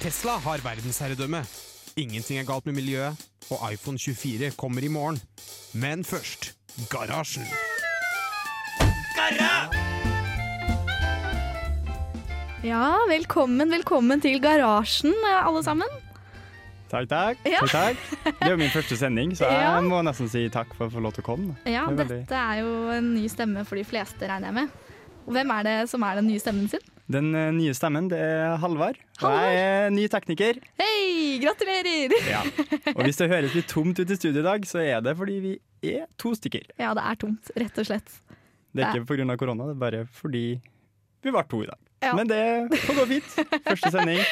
Tesla 0.00 0.32
har 0.44 0.58
verdensherredømme. 0.64 1.42
Ingenting 1.96 2.38
er 2.40 2.46
galt 2.48 2.66
med 2.66 2.74
miljøet, 2.78 3.26
og 3.50 3.72
iPhone 3.72 3.98
24 3.98 4.50
kommer 4.56 4.84
i 4.84 4.88
morgen. 4.88 5.20
Men 5.74 6.04
først 6.04 6.52
Garasjen. 6.90 7.46
Ja, 12.64 12.92
velkommen, 13.08 13.70
velkommen 13.72 14.20
til 14.20 14.36
garasjen, 14.42 15.14
eh, 15.16 15.46
alle 15.46 15.62
sammen. 15.64 15.88
Takk, 16.90 17.06
takk. 17.08 17.44
Ja. 17.46 17.60
takk, 17.62 17.70
takk. 17.72 18.24
Det 18.26 18.48
er 18.48 18.50
jo 18.50 18.58
min 18.60 18.72
første 18.74 18.96
sending, 18.98 19.32
så 19.38 19.46
Ja. 19.46 19.76
jeg 19.78 19.84
må 19.88 20.02
nesten 20.04 20.28
si 20.28 20.48
takk 20.48 20.74
for 20.74 20.88
å 20.88 20.92
få 20.92 21.00
lov 21.00 21.14
til 21.14 21.22
å 21.22 21.26
komme. 21.26 21.56
Ja, 21.64 21.86
Det 21.86 22.00
er 22.00 22.04
veldig- 22.04 22.26
dette 22.26 22.34
er 22.36 22.60
jo 22.60 22.90
en 22.90 23.14
ny 23.14 23.28
stemme 23.28 23.64
for 23.64 23.76
de 23.76 23.84
fleste, 23.84 24.18
regner 24.28 24.46
jeg 24.46 24.54
med. 24.54 24.68
Hvem 25.28 25.50
er 25.50 25.62
det 25.62 25.88
som 25.88 26.02
er 26.02 26.16
den 26.16 26.26
nye 26.26 26.38
stemmen 26.40 26.68
sin? 26.68 26.80
Den 27.10 27.32
eh, 27.34 27.48
nye 27.56 27.74
stemmen, 27.74 28.06
det 28.10 28.18
er 28.22 28.56
Halvard. 28.62 28.98
Jeg 29.18 29.54
er 29.58 29.88
ny 29.90 30.04
tekniker. 30.12 30.60
Hei, 30.78 31.40
gratulerer! 31.42 32.14
Ja. 32.28 32.44
Og 32.94 33.02
hvis 33.02 33.18
det 33.18 33.26
høres 33.32 33.56
litt 33.56 33.66
tomt 33.70 33.98
ut 33.98 34.12
i 34.14 34.18
studio 34.18 34.44
i 34.44 34.46
dag, 34.46 34.66
så 34.68 34.78
er 34.84 35.02
det 35.02 35.16
fordi 35.18 35.38
vi 35.42 35.54
er 35.90 36.06
to 36.20 36.36
stykker. 36.38 36.68
Ja, 36.78 36.92
det 36.94 37.02
er 37.02 37.18
tomt, 37.18 37.50
rett 37.58 37.82
og 37.82 37.88
slett. 37.88 38.14
Det 38.70 38.86
er 38.86 39.00
ikke 39.00 39.16
pga. 39.16 39.36
korona, 39.40 39.66
det 39.66 39.74
er 39.74 39.82
bare 39.82 40.04
fordi 40.14 40.44
vi 41.24 41.34
var 41.34 41.50
to 41.50 41.64
i 41.64 41.70
dag. 41.72 41.80
Ja. 42.00 42.14
Men 42.16 42.30
det 42.30 42.78
får 42.86 43.00
gå 43.02 43.08
fint. 43.16 43.34
Første 43.66 43.90
sending. 43.92 44.22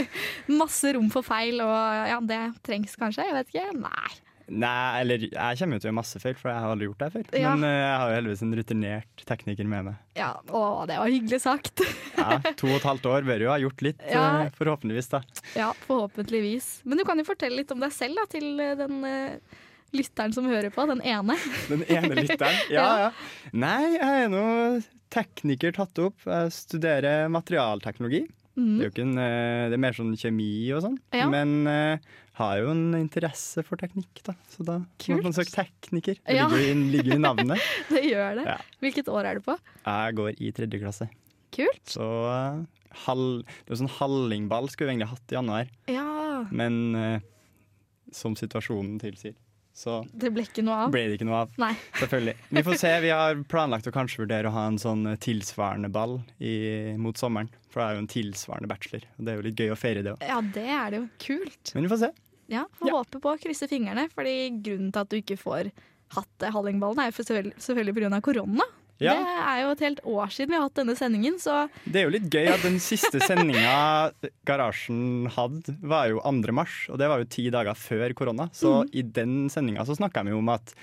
Masse 0.60 0.90
rom 0.96 1.06
for 1.14 1.24
feil, 1.24 1.62
og 1.62 2.10
ja, 2.10 2.18
det 2.18 2.42
trengs 2.66 2.98
kanskje, 2.98 3.28
jeg 3.30 3.38
vet 3.38 3.54
ikke. 3.54 3.68
Nei. 3.78 4.23
Nei, 4.52 5.00
eller 5.00 5.22
jeg 5.24 5.58
kommer 5.58 5.78
jo 5.78 5.80
til 5.80 5.88
å 5.88 5.90
gjøre 5.90 5.96
masse 5.96 6.20
feil, 6.20 6.34
for 6.36 6.50
jeg 6.52 6.60
har 6.60 6.72
aldri 6.74 6.88
gjort 6.90 7.00
det 7.04 7.08
før. 7.14 7.28
Ja. 7.40 7.52
Men 7.54 7.64
eh, 7.68 7.76
jeg 7.80 7.98
har 8.00 8.10
jo 8.10 8.16
heldigvis 8.18 8.42
en 8.44 8.56
rutinert 8.58 9.24
tekniker 9.30 9.68
med 9.70 9.86
meg. 9.88 10.00
Ja, 10.18 10.30
å, 10.52 10.62
det 10.90 10.98
var 11.00 11.12
hyggelig 11.12 11.40
sagt. 11.46 11.84
Ja, 12.14 12.36
To 12.60 12.68
og 12.70 12.76
et 12.78 12.84
halvt 12.86 13.06
år 13.10 13.24
bør 13.26 13.42
jo 13.42 13.48
ha 13.50 13.56
gjort 13.58 13.82
litt, 13.84 14.02
Ja. 14.08 14.24
eh, 14.44 14.52
forhåpentligvis. 14.56 15.08
da. 15.12 15.22
Ja, 15.58 15.72
forhåpentligvis. 15.88 16.68
Men 16.84 17.00
du 17.00 17.04
kan 17.08 17.18
jo 17.18 17.24
fortelle 17.26 17.58
litt 17.58 17.72
om 17.74 17.80
deg 17.82 17.92
selv 17.92 18.20
da, 18.20 18.26
til 18.30 18.60
eh, 18.62 18.76
den 18.78 19.00
uh, 19.02 19.58
lytteren 19.96 20.32
som 20.36 20.46
hører 20.48 20.70
på, 20.74 20.84
den 20.92 21.02
ene. 21.02 21.34
Den 21.72 21.82
ene 21.88 22.14
lytteren. 22.20 22.60
Ja, 22.76 22.86
ja. 23.06 23.10
Nei, 23.52 23.96
jeg 23.96 24.22
er 24.26 24.30
nå 24.32 24.44
tekniker 25.14 25.74
tatt 25.76 25.98
opp. 26.02 26.22
Jeg 26.26 26.54
studerer 26.54 27.28
materialteknologi. 27.34 28.24
Det 28.54 28.62
er 28.62 28.66
Mm. 28.70 28.80
jo 28.84 28.90
ikke 28.90 29.02
en, 29.02 29.18
eh, 29.18 29.68
det 29.68 29.74
er 29.74 29.82
mer 29.82 29.92
sånn 29.96 30.12
kjemi 30.16 30.72
og 30.76 30.82
sånn. 30.84 30.98
Ja. 31.12 31.26
Men 31.28 31.66
uh, 31.66 31.96
har 32.38 32.58
jo 32.60 32.70
en 32.70 32.94
interesse 32.94 33.64
for 33.66 33.76
teknikk, 33.76 34.22
da. 34.22 34.34
Så 34.48 34.64
da 34.64 34.76
Kult. 34.98 35.18
må 35.18 35.22
man 35.24 35.32
søke 35.34 35.50
tekniker. 35.50 36.20
Det 36.24 36.36
Ja. 36.36 36.46
ligger, 36.48 37.14
i- 37.16 37.18
navnet. 37.18 37.58
Det 37.90 38.02
gjør 38.12 38.36
det. 38.38 38.44
Ja. 38.46 38.56
Hvilket 38.80 39.08
år 39.10 39.24
er 39.26 39.34
du 39.34 39.40
på? 39.40 39.58
Jeg 39.84 40.14
går 40.14 40.34
i 40.38 40.52
tredje 40.52 40.78
klasse. 40.80 41.08
Kult. 41.50 41.82
Så 41.86 42.06
uh, 42.30 42.64
halv, 43.06 43.42
det 43.66 43.74
er 43.74 43.80
sånn 43.82 43.90
hallingball 43.98 44.70
skulle 44.70 44.86
vi 44.92 44.96
egentlig 44.98 45.10
hatt 45.10 45.32
i 45.32 45.34
januar, 45.34 45.68
Ja, 45.90 46.44
men 46.50 46.94
uh, 46.94 47.18
som 48.12 48.36
situasjonen 48.38 49.00
tilsier, 49.02 49.34
så 49.74 50.04
det 50.14 50.30
ble 50.32 50.44
ikke 50.46 50.62
noe 50.62 50.84
av. 50.84 50.92
ble 50.94 51.08
det 51.08 51.18
ikke 51.18 51.26
noe 51.26 51.40
av. 51.42 51.50
Nei. 51.58 51.72
Selvfølgelig. 51.98 52.36
Vi 52.54 52.62
får 52.62 52.78
se. 52.78 52.92
Vi 53.02 53.08
har 53.10 53.34
planlagt 53.50 53.88
å 53.90 53.94
kanskje 53.94 54.22
vurdere 54.22 54.46
å 54.46 54.54
ha 54.54 54.68
en 54.70 54.78
sånn 54.78 55.02
eh, 55.10 55.16
tilsvarende 55.18 55.90
ball 55.90 56.20
i, 56.38 56.94
mot 56.96 57.18
sommeren. 57.18 57.50
For 57.74 57.82
det 57.82 57.86
er 57.88 57.96
jo 57.98 58.02
en 58.04 58.10
tilsvarende 58.12 58.70
bachelor, 58.70 59.02
og 59.18 59.24
det 59.26 59.32
er 59.32 59.40
jo 59.40 59.44
litt 59.48 59.58
gøy 59.64 59.72
å 59.74 59.78
feire 59.80 60.04
det 60.06 60.12
òg. 60.14 60.22
Ja, 60.22 60.36
det 60.54 60.66
er 60.70 60.92
det 60.94 61.00
jo. 61.00 61.08
Kult. 61.24 61.72
Men 61.74 61.88
vi 61.88 61.90
får 61.90 62.00
se. 62.04 62.10
Ja, 62.54 62.62
Får 62.78 62.86
Ja. 62.86 62.94
håpe 63.00 63.18
på, 63.24 63.32
å 63.34 63.40
krysse 63.42 63.66
fingrene. 63.66 64.06
Fordi 64.14 64.34
grunnen 64.62 64.92
til 64.94 65.00
at 65.02 65.08
du 65.10 65.16
ikke 65.18 65.36
får 65.40 65.72
hatt 66.14 66.42
eh, 66.46 66.52
Hallingballen, 66.54 67.00
er 67.02 67.10
jo 67.10 67.16
selvfølgelig, 67.18 67.54
selvfølgelig 67.58 67.94
pga. 67.98 68.20
korona. 68.22 68.66
Ja, 69.02 69.14
Det 69.18 69.26
er 69.42 69.56
jo 69.64 69.70
et 69.74 69.80
helt 69.82 70.00
år 70.06 70.28
siden 70.30 70.52
vi 70.52 70.54
har 70.54 70.68
hatt 70.68 70.76
denne 70.78 70.94
sendingen, 70.94 71.34
så 71.42 71.68
Det 71.84 71.96
er 71.98 72.04
jo 72.06 72.12
litt 72.14 72.28
gøy 72.30 72.46
at 72.52 72.62
den 72.62 72.76
siste 72.78 73.18
sendinga 73.26 74.12
Garasjen 74.46 75.26
hadde, 75.34 75.74
var 75.82 76.08
jo 76.12 76.20
2. 76.22 76.52
mars, 76.54 76.76
og 76.92 76.98
det 77.00 77.08
var 77.10 77.18
jo 77.18 77.24
ti 77.26 77.48
dager 77.50 77.74
før 77.74 78.14
korona. 78.14 78.46
Så 78.54 78.84
i 78.94 79.02
den 79.02 79.48
sendinga 79.50 79.82
så 79.88 79.96
snakka 79.98 80.22
vi 80.24 80.32
om 80.36 80.48
at 80.54 80.74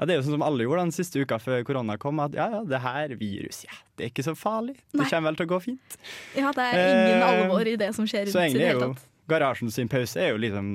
ja, 0.00 0.06
det 0.08 0.14
er 0.14 0.18
jo 0.22 0.22
sånn 0.24 0.38
som 0.38 0.44
alle 0.46 0.64
gjorde 0.64 0.86
den 0.86 0.94
siste 0.96 1.20
uka 1.20 1.36
før 1.38 1.60
korona 1.68 1.98
kom, 2.00 2.22
at 2.24 2.32
ja, 2.38 2.46
ja, 2.54 2.60
det 2.64 2.78
her 2.80 3.12
virus, 3.20 3.58
ja, 3.68 3.74
det 4.00 4.06
er 4.06 4.12
ikke 4.14 4.24
så 4.24 4.32
farlig. 4.38 4.78
Det 4.96 5.04
kommer 5.10 5.28
vel 5.30 5.36
til 5.42 5.46
å 5.46 5.50
gå 5.52 5.58
fint. 5.66 5.98
ja, 6.38 6.50
det 6.56 6.64
er 6.70 6.80
ingen 6.80 7.20
Eh, 7.20 7.26
alvor 7.28 7.68
i 7.68 7.76
det 7.76 7.90
som 7.94 8.06
skjer 8.08 8.24
rundt 8.24 8.32
Så 8.32 8.40
i 8.40 8.46
egentlig 8.48 8.64
det 8.64 8.70
er 8.72 8.80
jo. 8.88 8.94
Garasjen 9.28 9.70
sin 9.70 9.88
pause 9.92 10.16
er 10.24 10.32
jo 10.32 10.40
liksom 10.40 10.70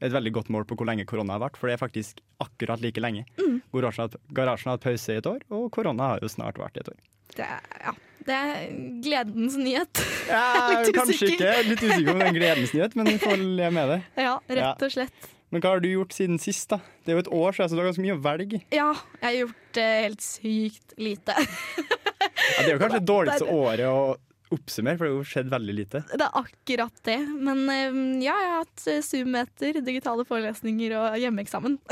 et 0.00 0.12
veldig 0.14 0.30
godt 0.32 0.48
mål 0.54 0.62
på 0.70 0.76
hvor 0.78 0.86
lenge 0.86 1.02
korona 1.10 1.34
har 1.34 1.42
vært, 1.42 1.56
for 1.58 1.66
det 1.66 1.74
er 1.74 1.80
faktisk 1.82 2.20
akkurat 2.40 2.78
like 2.80 3.02
lenge. 3.02 3.24
Mm. 3.40 3.56
Garasjen 3.74 4.14
Garasjen 4.32 4.70
har 4.70 4.78
hatt 4.78 4.86
pause 4.86 5.10
i 5.10 5.18
et 5.18 5.26
år, 5.26 5.40
og 5.50 5.66
korona 5.74 6.12
har 6.14 6.22
jo 6.22 6.30
snart 6.30 6.60
vært 6.62 6.78
i 6.78 6.84
et 6.84 6.92
år. 6.94 7.00
Det 7.34 7.44
er, 7.44 7.66
ja, 7.82 7.92
det 8.28 8.36
er 8.36 8.62
gledens 9.04 9.56
nyhet. 9.58 10.04
Ja, 10.30 10.44
Litt 10.84 10.94
kanskje 10.94 11.18
usikker. 11.18 11.34
ikke. 11.34 11.66
Litt 11.72 11.82
usikker 11.82 12.12
om 12.14 12.22
det 12.22 12.28
er 12.28 12.30
en 12.30 12.38
gledens 12.38 12.72
nyhet, 12.78 12.94
men 12.96 13.10
vi 13.10 13.18
får 13.26 13.42
leve 13.42 13.72
med 13.74 13.90
det. 13.96 13.98
Ja, 14.22 14.36
rett 14.60 14.86
og 14.86 14.94
slett. 14.94 15.28
Men 15.50 15.62
hva 15.64 15.70
har 15.74 15.80
du 15.80 15.88
gjort 15.88 16.12
siden 16.12 16.36
sist, 16.42 16.68
da? 16.72 16.78
Det 17.04 17.12
er 17.12 17.18
jo 17.18 17.24
et 17.24 17.32
år 17.32 17.56
siden, 17.56 17.70
så 17.70 17.76
du 17.76 17.80
har 17.82 17.88
ganske 17.88 18.04
mye 18.04 18.16
å 18.18 18.22
velge. 18.24 18.58
Ja, 18.74 18.90
jeg 19.22 19.26
har 19.28 19.36
gjort 19.42 19.78
eh, 19.80 19.98
helt 20.04 20.24
sykt 20.24 20.96
lite. 21.00 21.36
Ja, 21.38 22.64
det 22.64 22.66
er 22.66 22.74
jo 22.74 22.80
kanskje 22.82 22.98
det 23.00 23.08
dårligste 23.14 23.48
året 23.54 23.86
å 23.88 24.00
oppsummere, 24.48 24.96
for 24.96 25.04
det 25.04 25.10
har 25.12 25.18
jo 25.18 25.24
skjedd 25.28 25.50
veldig 25.52 25.74
lite. 25.76 26.00
Det 26.08 26.24
er 26.24 26.36
akkurat 26.40 27.00
det. 27.08 27.16
Men 27.48 27.58
eh, 27.72 27.98
ja, 28.24 28.36
jeg 28.40 28.50
har 28.52 28.62
hatt 28.62 28.84
eh, 28.92 29.00
Zoom-møter, 29.04 29.80
digitale 29.84 30.24
forelesninger 30.28 30.94
og 31.00 31.18
hjemmeeksamen. 31.20 31.78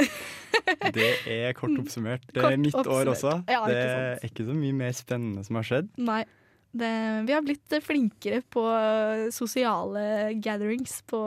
Det 0.66 1.04
er 1.30 1.52
kort 1.54 1.76
oppsummert. 1.78 2.24
Det 2.32 2.40
Kort 2.42 2.50
er 2.50 2.58
oppsummert. 2.58 2.88
år 2.90 3.10
også. 3.12 3.32
Ja, 3.52 3.60
det 3.68 3.76
er 3.78 4.24
ikke 4.26 4.46
så 4.48 4.54
mye 4.56 4.74
mer 4.74 4.94
spennende 4.96 5.44
som 5.46 5.58
har 5.60 5.66
skjedd. 5.68 5.92
Nei. 6.02 6.24
Det, 6.76 6.88
vi 7.28 7.32
har 7.36 7.44
blitt 7.46 7.72
eh, 7.76 7.84
flinkere 7.84 8.40
på 8.52 8.64
eh, 8.72 9.28
sosiale 9.32 10.02
gatherings 10.42 10.98
på 11.08 11.20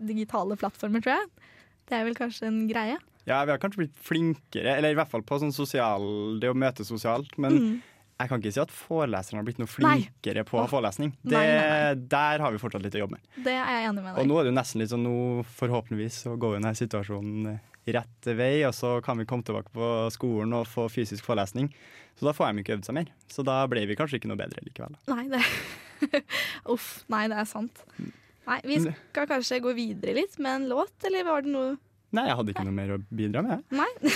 digitale 0.00 0.56
plattformer, 0.58 1.04
tror 1.04 1.18
jeg. 1.18 1.52
Det 1.86 1.94
er 2.00 2.04
vel 2.08 2.14
kanskje 2.18 2.48
en 2.50 2.62
greie. 2.70 2.96
Ja, 3.26 3.40
vi 3.44 3.50
har 3.54 3.58
kanskje 3.58 3.84
blitt 3.84 3.96
flinkere, 4.06 4.76
eller 4.78 4.90
i 4.94 4.98
hvert 4.98 5.10
fall 5.10 5.22
på 5.26 5.38
sånn 5.42 5.52
sosial, 5.54 6.38
det 6.40 6.50
å 6.50 6.54
møte 6.54 6.84
sosialt, 6.86 7.32
men 7.42 7.52
Mm. 7.58 7.82
jeg 8.20 8.28
kan 8.30 8.40
ikke 8.40 8.52
si 8.54 8.60
at 8.62 8.70
foreleserne 8.70 9.40
har 9.40 9.44
blitt 9.44 9.58
noe 9.58 9.66
Nei. 9.82 9.98
flinkere 10.06 10.44
på 10.46 10.60
Åh. 10.62 10.68
forelesning. 10.70 11.12
Det, 11.24 11.32
Nei, 11.32 11.46
nei, 11.46 11.94
Der 11.94 12.38
har 12.38 12.52
vi 12.52 12.58
fortsatt 12.58 12.82
litt 12.82 12.94
å 12.94 13.02
jobbe 13.02 13.18
med. 13.18 13.20
Det 13.44 13.52
er 13.52 13.66
jeg 13.66 13.88
enig 13.90 14.02
med 14.02 14.14
deg. 14.14 14.18
Og 14.22 14.26
nå 14.30 14.38
er 14.40 14.44
det 14.44 14.52
jo 14.54 14.58
nesten 14.60 14.80
litt 14.80 14.90
sånn, 14.90 15.02
nå 15.04 15.44
forhåpentligvis 15.58 16.22
så 16.24 16.36
går 16.38 16.54
jo 16.54 16.60
denne 16.60 16.74
situasjonen 16.78 17.60
rett 17.86 18.24
vei, 18.36 18.64
og 18.66 18.72
så 18.74 19.00
kan 19.02 19.18
vi 19.18 19.24
komme 19.24 19.44
tilbake 19.44 19.70
på 19.74 20.10
skolen 20.10 20.52
og 20.54 20.66
få 20.66 20.88
fysisk 20.90 21.22
forelesning. 21.24 21.70
Så 22.18 22.24
da 22.26 22.32
får 22.32 22.54
de 22.54 22.62
ikke 22.64 22.78
øvd 22.78 22.84
seg 22.86 22.94
mer. 22.94 23.06
Så 23.28 23.44
da 23.44 23.66
ble 23.66 23.86
vi 23.86 23.94
kanskje 23.94 24.18
ikke 24.18 24.26
noe 24.30 24.38
bedre 24.40 24.62
likevel. 24.64 24.96
Nei, 25.06 25.28
det 25.28 25.42
Uff. 26.72 27.04
Nei, 27.08 27.26
det 27.28 27.36
er 27.38 27.44
sant. 27.44 27.84
Nei, 28.46 28.60
Vi 28.64 28.78
Men- 28.78 28.94
skal 29.10 29.26
kanskje 29.26 29.60
gå 29.62 29.72
videre 29.74 30.14
litt 30.14 30.38
med 30.38 30.54
en 30.62 30.68
låt, 30.68 31.04
eller 31.04 31.24
var 31.24 31.42
det 31.42 31.50
noe 31.52 31.76
Nei, 32.12 32.26
jeg 32.28 32.36
hadde 32.38 32.50
ikke 32.54 32.64
noe 32.64 32.72
mer 32.72 32.88
å 32.94 32.98
bidra 33.12 33.42
med. 33.42 33.50
jeg. 33.50 33.62
Nei. 33.76 33.92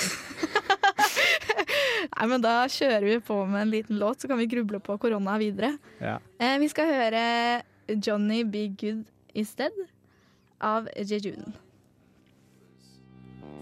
Nei, 2.17 2.27
men 2.31 2.41
da 2.41 2.53
kjører 2.71 3.03
vi 3.05 3.17
på 3.27 3.41
med 3.51 3.63
en 3.63 3.71
liten 3.73 3.99
låt, 3.99 4.21
så 4.23 4.29
kan 4.31 4.39
vi 4.39 4.47
gruble 4.47 4.79
på 4.81 4.95
korona 5.03 5.35
videre. 5.39 5.73
Ja. 6.01 6.19
Eh, 6.39 6.59
vi 6.63 6.69
skal 6.69 6.87
høre 6.87 7.63
'Johnny 7.89 8.45
Be 8.45 8.69
Good 8.69 9.05
Instead' 9.35 9.73
av 10.61 10.87
Jejun. 10.97 11.53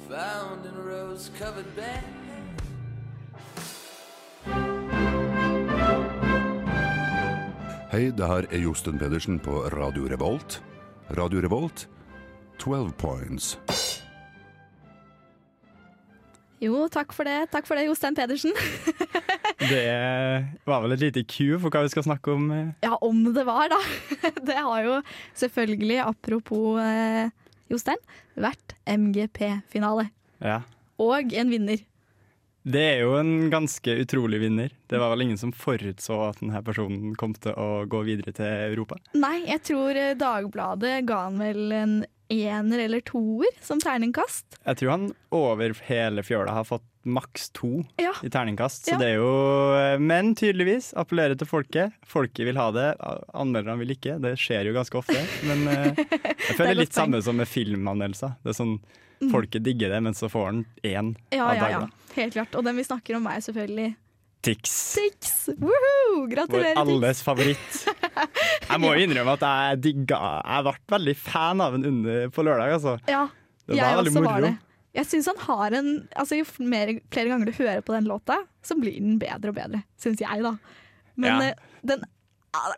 Found 0.08 0.66
in 0.66 0.74
a 0.76 0.80
rose 0.84 1.30
covered 1.38 1.74
bed. 1.74 2.04
Hei, 7.88 8.10
det 8.12 8.26
her 8.28 8.46
er 8.52 8.60
Josten 8.62 8.98
Pedersen 9.00 9.38
på 9.40 9.62
Radio 9.72 10.08
Revolt. 10.10 10.58
Radio 11.16 11.40
Revolt, 11.40 11.86
12 12.60 12.90
points. 13.00 13.54
Jo, 16.60 16.88
takk 16.90 17.14
for 17.14 17.28
det, 17.28 17.46
takk 17.52 17.68
for 17.68 17.78
det, 17.78 17.86
Jostein 17.88 18.16
Pedersen. 18.18 18.52
Det 19.58 19.80
var 20.68 20.84
vel 20.84 20.92
et 20.94 21.00
lite 21.02 21.22
cue 21.26 21.56
for 21.58 21.74
hva 21.74 21.80
vi 21.82 21.90
skal 21.90 22.04
snakke 22.06 22.30
om. 22.30 22.44
eh. 22.54 22.68
Ja, 22.84 22.92
om 23.02 23.24
det 23.34 23.42
var, 23.46 23.70
da. 23.72 23.78
Det 24.48 24.54
har 24.54 24.84
jo 24.86 24.98
selvfølgelig, 25.38 25.96
apropos 26.04 26.78
eh, 26.82 27.30
Jostein, 27.70 27.98
vært 28.38 28.76
MGP-finale. 28.86 30.08
Ja. 30.44 30.60
Og 31.02 31.34
en 31.34 31.50
vinner. 31.50 31.82
Det 32.68 32.82
er 32.84 32.98
jo 33.06 33.14
en 33.16 33.48
ganske 33.52 33.94
utrolig 34.02 34.40
vinner. 34.42 34.72
Det 34.90 34.98
var 35.00 35.14
vel 35.14 35.22
ingen 35.24 35.38
som 35.40 35.54
forutså 35.56 36.18
at 36.28 36.42
denne 36.42 36.60
personen 36.66 37.14
kom 37.18 37.32
til 37.38 37.54
å 37.56 37.86
gå 37.88 38.02
videre 38.04 38.34
til 38.36 38.44
Europa. 38.68 38.98
Nei, 39.16 39.38
jeg 39.48 39.62
tror 39.70 39.96
eh, 39.96 40.12
Dagbladet 40.20 40.98
ga 41.08 41.22
han 41.28 41.40
vel 41.40 41.72
en 41.72 41.94
ener 42.28 42.82
eller 42.84 43.00
toer 43.08 43.48
som 43.64 43.80
terningkast. 43.80 44.58
Jeg 44.66 44.76
tror 44.82 44.90
han 44.92 45.06
over 45.32 45.72
hele 45.86 46.20
fjøla 46.26 46.52
har 46.58 46.66
fått 46.68 46.84
maks 47.08 47.46
to 47.56 47.70
Ja. 47.96 48.12
i 48.22 48.28
terningkast. 48.28 48.84
Så 48.84 48.92
Ja. 48.92 48.98
det 49.00 49.06
er 49.14 49.16
jo 49.22 49.98
Men 50.04 50.34
tydeligvis 50.36 50.90
appellerer 50.92 51.38
til 51.40 51.48
folket. 51.48 51.92
Folket 52.04 52.44
vil 52.44 52.60
ha 52.60 52.68
det, 52.70 52.90
anmelderne 53.32 53.78
vil 53.80 53.96
ikke. 53.96 54.18
Det 54.20 54.34
skjer 54.36 54.68
jo 54.68 54.76
ganske 54.76 55.00
ofte. 55.00 55.16
Men 55.48 55.64
eh, 55.72 55.94
jeg 56.50 56.56
føler 56.60 56.82
litt 56.84 56.92
samme 56.92 57.22
som 57.24 57.40
med 57.40 57.48
filmanmeldelser. 57.48 58.36
Det 58.44 58.52
er 58.52 58.60
sånn 58.60 58.76
Folket 59.32 59.64
digger 59.66 59.90
det, 59.90 60.00
men 60.06 60.14
så 60.14 60.28
får 60.30 60.44
han 60.46 60.58
én 60.86 61.14
Ja, 61.34 61.48
av 61.48 61.54
ja, 61.54 61.54
ja. 61.54 61.78
Dagbladet. 61.80 62.12
Helt 62.18 62.32
klart. 62.36 62.54
Og 62.54 62.64
den 62.64 62.76
vi 62.78 62.84
snakker 62.86 63.16
om, 63.18 63.26
er 63.26 63.40
selvfølgelig 63.42 63.88
Tix. 64.46 64.74
Tix. 64.94 65.32
Woohoo! 65.58 66.20
Vår 66.20 66.28
Gratulerer, 66.30 66.76
Tix. 66.76 66.80
alles 66.84 67.22
favoritt. 67.26 67.78
Jeg 68.70 68.78
må 68.80 68.92
jo 68.94 69.02
innrømme 69.08 69.32
at 69.34 69.42
jeg 69.42 69.80
digga 69.82 70.18
Jeg 70.46 70.64
ble 70.68 70.74
veldig 70.94 71.14
fan 71.18 71.60
av 71.64 71.74
en 71.74 71.84
under 71.90 72.28
på 72.34 72.44
lørdag, 72.46 72.72
altså. 72.78 72.94
Ja, 73.10 73.24
Det 73.66 73.80
var 73.80 73.96
veldig 73.98 74.12
moro. 74.14 74.28
var 74.30 74.46
det. 74.46 74.52
Jeg 74.98 75.06
synes 75.10 75.26
han 75.32 75.42
har 75.46 75.74
en 75.78 75.90
altså, 76.16 76.38
Jo 76.38 76.46
mer, 76.70 76.94
flere 77.12 77.28
ganger 77.32 77.50
du 77.50 77.52
hører 77.58 77.82
på 77.86 77.92
den 77.96 78.06
låta, 78.10 78.38
så 78.64 78.78
blir 78.78 78.94
den 79.02 79.18
bedre 79.22 79.50
og 79.52 79.58
bedre. 79.58 79.82
Syns 80.00 80.22
jeg, 80.22 80.42
da. 80.46 80.54
Men 81.18 81.42
Ja. 81.42 81.48
eh, 81.50 81.54
den 81.86 82.02
ah, 82.54 82.72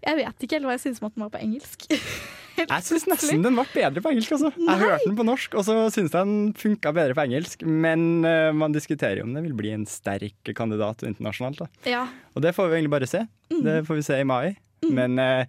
jeg 0.00 0.16
vet 0.16 0.46
ikke 0.46 0.56
helt 0.56 0.64
hva 0.70 0.74
jeg 0.78 0.84
syns 0.86 1.02
om 1.02 1.10
at 1.10 1.14
den 1.18 1.26
var 1.26 1.34
på 1.34 1.42
engelsk. 1.42 1.86
Jeg 2.74 2.86
syns 2.86 3.06
nesten 3.10 3.44
den 3.44 3.56
ble 3.56 3.64
bedre 3.72 4.02
på 4.04 4.12
engelsk. 4.12 4.36
Altså. 4.36 4.52
Jeg 4.56 4.82
hørte 4.82 5.08
den 5.08 5.18
på 5.18 5.26
norsk, 5.26 5.56
og 5.60 5.66
så 5.66 5.76
syns 5.92 6.12
jeg 6.12 6.28
den 6.28 6.52
funka 6.58 6.92
bedre 6.96 7.16
på 7.18 7.24
engelsk. 7.26 7.64
Men 7.66 8.24
uh, 8.26 8.50
man 8.56 8.76
diskuterer 8.76 9.22
jo 9.22 9.28
om 9.28 9.34
det 9.36 9.44
vil 9.48 9.56
bli 9.58 9.74
en 9.76 9.86
sterk 9.88 10.52
kandidat 10.56 11.04
internasjonalt. 11.08 11.64
Ja, 11.88 12.06
Og 12.34 12.44
det 12.44 12.54
får 12.56 12.70
vi 12.70 12.80
egentlig 12.80 12.94
bare 12.96 13.10
se. 13.10 13.24
Mm. 13.52 13.62
Det 13.66 13.76
får 13.88 14.00
vi 14.00 14.06
se 14.10 14.20
i 14.20 14.28
mai. 14.28 14.56
Men 14.88 15.20
uh, 15.20 15.44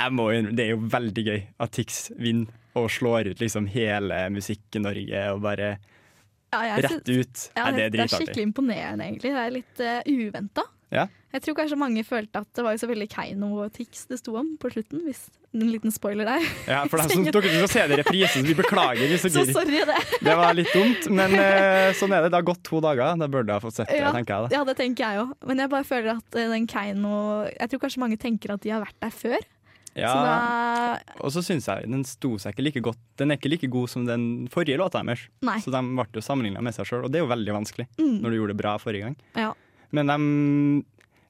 jeg 0.00 0.16
må, 0.16 0.30
det 0.56 0.64
er 0.64 0.74
jo 0.74 0.82
veldig 0.90 1.26
gøy 1.26 1.40
at 1.60 1.76
Tix 1.76 2.08
vinner 2.16 2.56
og 2.78 2.86
slår 2.94 3.32
ut 3.32 3.40
liksom 3.42 3.66
hele 3.72 4.28
Musikk-Norge 4.30 5.22
og 5.34 5.40
bare 5.42 5.72
ja 6.50 6.76
rett 6.82 7.06
ut. 7.06 7.42
Ja, 7.54 7.66
Nei, 7.66 7.72
det 7.76 7.82
er 7.82 7.90
det, 7.90 7.96
det 7.96 8.04
er 8.04 8.12
skikkelig 8.12 8.44
imponerende, 8.48 9.06
egentlig. 9.06 9.32
Det 9.34 9.42
er 9.42 9.52
litt 9.54 9.82
uh, 9.82 9.98
uventa. 10.06 10.64
Ja. 10.90 11.06
Jeg 11.32 11.42
tror 11.44 11.54
kanskje 11.60 11.76
mange 11.78 12.02
følte 12.02 12.40
at 12.42 12.48
det 12.58 12.62
var 12.66 12.74
jo 12.74 12.80
selvfølgelig 12.82 13.10
Keiino 13.12 13.48
og 13.62 13.72
Tix 13.72 14.06
det 14.10 14.18
sto 14.18 14.32
om 14.40 14.56
på 14.58 14.70
slutten. 14.72 15.04
Hvis 15.06 15.28
En 15.54 15.66
liten 15.70 15.90
spoiler 15.94 16.24
der. 16.26 16.44
Ja, 16.66 16.80
for 16.90 16.98
som 17.06 17.22
dere 17.26 17.42
som 17.42 17.66
skal 17.66 17.70
se 17.70 17.84
det 17.90 17.96
i 17.96 18.00
reprise, 18.02 18.32
så 18.38 18.42
vi 18.46 18.54
beklager. 18.58 19.14
Så 19.18 19.30
Så 19.34 19.44
sorry, 19.52 19.80
det. 19.86 19.96
Det 20.26 20.34
var 20.38 20.54
litt 20.54 20.70
dumt, 20.74 21.06
men 21.14 21.34
eh, 21.38 21.90
sånn 21.98 22.14
er 22.14 22.22
det. 22.26 22.30
Det 22.34 22.38
har 22.38 22.46
gått 22.50 22.62
to 22.66 22.80
dager. 22.82 23.14
Da 23.18 23.26
burde 23.30 23.54
jeg 23.56 23.62
fått 23.64 23.78
sett 23.80 23.88
det, 23.90 23.98
Ja. 24.02 24.12
tenker 24.14 24.34
jeg. 24.34 24.50
da. 24.50 24.58
Ja, 24.58 24.64
det 24.66 24.76
tenker 24.78 25.06
jeg 25.06 25.22
òg. 25.24 25.32
Men 25.50 25.58
jeg 25.64 25.70
bare 25.70 25.86
føler 25.86 26.12
at 26.18 26.34
eh, 26.38 26.50
den 26.50 26.66
Keiino 26.70 27.14
Jeg 27.54 27.70
tror 27.72 27.82
kanskje 27.86 28.02
mange 28.04 28.18
tenker 28.18 28.54
at 28.54 28.62
de 28.66 28.70
har 28.74 28.82
vært 28.84 28.98
der 29.02 29.10
før. 29.14 29.48
Ja, 29.98 30.10
Så 30.14 31.24
Og 31.26 31.32
så 31.34 31.42
syns 31.42 31.66
jeg 31.66 31.88
den 31.90 32.04
sto 32.06 32.36
seg 32.38 32.54
ikke 32.54 32.62
like 32.68 32.80
godt. 32.90 32.98
Den 33.18 33.32
er 33.34 33.38
ikke 33.40 33.50
like 33.50 33.66
god 33.70 33.90
som 33.90 34.04
den 34.06 34.46
forrige 34.52 34.78
låta 34.78 35.02
deres. 35.02 35.26
Så 35.64 35.70
de 35.74 35.80
ble 35.82 36.06
jo 36.14 36.22
sammenligna 36.22 36.62
med 36.62 36.74
seg 36.74 36.86
sjøl, 36.86 37.04
og 37.06 37.10
det 37.10 37.18
er 37.18 37.24
jo 37.26 37.30
veldig 37.34 37.54
vanskelig 37.58 37.86
Mm. 37.98 38.20
når 38.22 38.30
du 38.30 38.36
gjorde 38.38 38.54
det 38.54 38.60
bra 38.62 38.76
forrige 38.78 39.02
gang. 39.08 39.16
Ja. 39.34 39.50
Men 39.90 40.06
de 40.06 40.84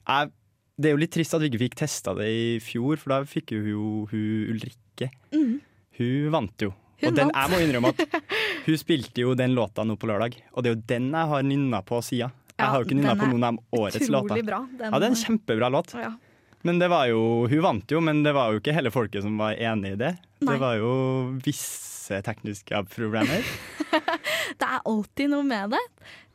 jeg, 0.07 0.31
Det 0.81 0.89
er 0.89 0.95
jo 0.95 1.01
litt 1.01 1.11
trist 1.13 1.33
at 1.37 1.41
vi 1.43 1.49
ikke 1.51 1.61
fikk 1.65 1.75
testa 1.83 2.13
det 2.17 2.27
i 2.31 2.45
fjor, 2.63 2.97
for 2.97 3.13
da 3.13 3.19
fikk 3.27 3.53
jo 3.57 3.61
hun, 3.65 4.07
hun 4.11 4.55
Ulrikke 4.55 5.09
Mm. 5.33 5.59
Hun 5.97 6.31
vant 6.33 6.61
jo. 6.61 6.71
Hun 7.01 7.07
og 7.09 7.15
den, 7.17 7.29
jeg 7.33 7.49
må 7.49 7.59
innrømme 7.63 7.89
at 7.95 8.01
hun 8.67 8.77
spilte 8.77 9.23
jo 9.23 9.31
den 9.37 9.55
låta 9.57 9.83
nå 9.87 9.95
på 9.97 10.05
lørdag, 10.09 10.35
og 10.53 10.61
det 10.61 10.69
er 10.69 10.75
jo 10.75 10.81
den 10.91 11.07
jeg 11.15 11.29
har 11.31 11.45
nynna 11.47 11.79
på 11.87 12.01
sida. 12.05 12.27
Jeg 12.59 12.67
har 12.69 12.81
jo 12.83 12.85
ikke 12.85 12.97
nynna 12.99 13.15
på 13.17 13.25
er 13.25 13.31
noen 13.31 13.45
av 13.47 13.57
årets 13.79 14.09
låter. 14.13 14.43
Bra. 14.45 14.59
Den, 14.77 14.91
Ja, 14.91 14.99
det 15.01 15.07
er 15.07 15.13
en 15.15 15.21
kjempebra 15.23 15.69
låt. 15.73 15.95
ja. 15.97 16.11
Men 16.63 16.77
det 16.77 16.91
var 16.93 17.07
jo, 17.09 17.47
hun 17.49 17.61
vant 17.65 17.89
jo, 17.89 17.97
men 18.05 18.21
det 18.21 18.35
var 18.37 18.51
jo 18.53 18.59
ikke 18.61 18.75
hele 18.77 18.91
folket 18.93 19.23
som 19.25 19.33
var 19.41 19.55
enig 19.57 19.95
i 19.95 19.97
det. 19.97 20.11
Nei. 20.43 20.51
Det 20.51 20.59
var 20.61 20.75
jo 20.77 20.91
visse 21.41 21.90
tekniske 22.25 22.83
problemer. 22.95 23.45
Det 24.61 24.67
er 24.67 24.81
alltid 24.87 25.29
noe 25.31 25.43
med 25.47 25.71
det. 25.73 25.79